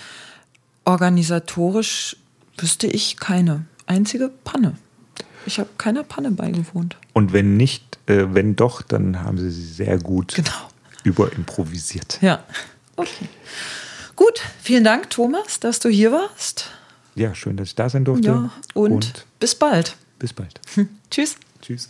organisatorisch, 0.86 2.18
wüsste 2.62 2.88
ich, 2.88 3.18
keine 3.18 3.66
einzige 3.86 4.30
Panne. 4.44 4.76
Ich 5.46 5.60
habe 5.60 5.70
keiner 5.78 6.04
Panne 6.04 6.32
beigewohnt. 6.32 6.98
Und 7.14 7.34
wenn 7.34 7.58
nicht, 7.58 7.98
äh, 8.08 8.34
wenn 8.34 8.56
doch, 8.56 8.82
dann 8.82 9.22
haben 9.22 9.38
sie 9.38 9.52
sie 9.52 9.66
sehr 9.66 9.98
gut 9.98 10.36
genau. 10.36 10.70
überimprovisiert. 11.04 12.20
Ja, 12.22 12.44
okay. 12.96 13.28
Gut, 14.16 14.42
vielen 14.62 14.84
Dank, 14.84 15.10
Thomas, 15.10 15.60
dass 15.60 15.80
du 15.80 15.90
hier 15.90 16.12
warst. 16.12 16.70
Ja, 17.16 17.34
schön, 17.36 17.58
dass 17.58 17.70
ich 17.70 17.76
da 17.76 17.90
sein 17.90 18.06
durfte. 18.06 18.28
Ja, 18.28 18.52
und, 18.74 18.92
und 18.92 19.26
bis 19.40 19.56
bald. 19.56 19.96
Bis 20.20 20.34
bald. 20.34 20.60
Tschüss. 21.10 21.38
Tschüss. 21.62 21.90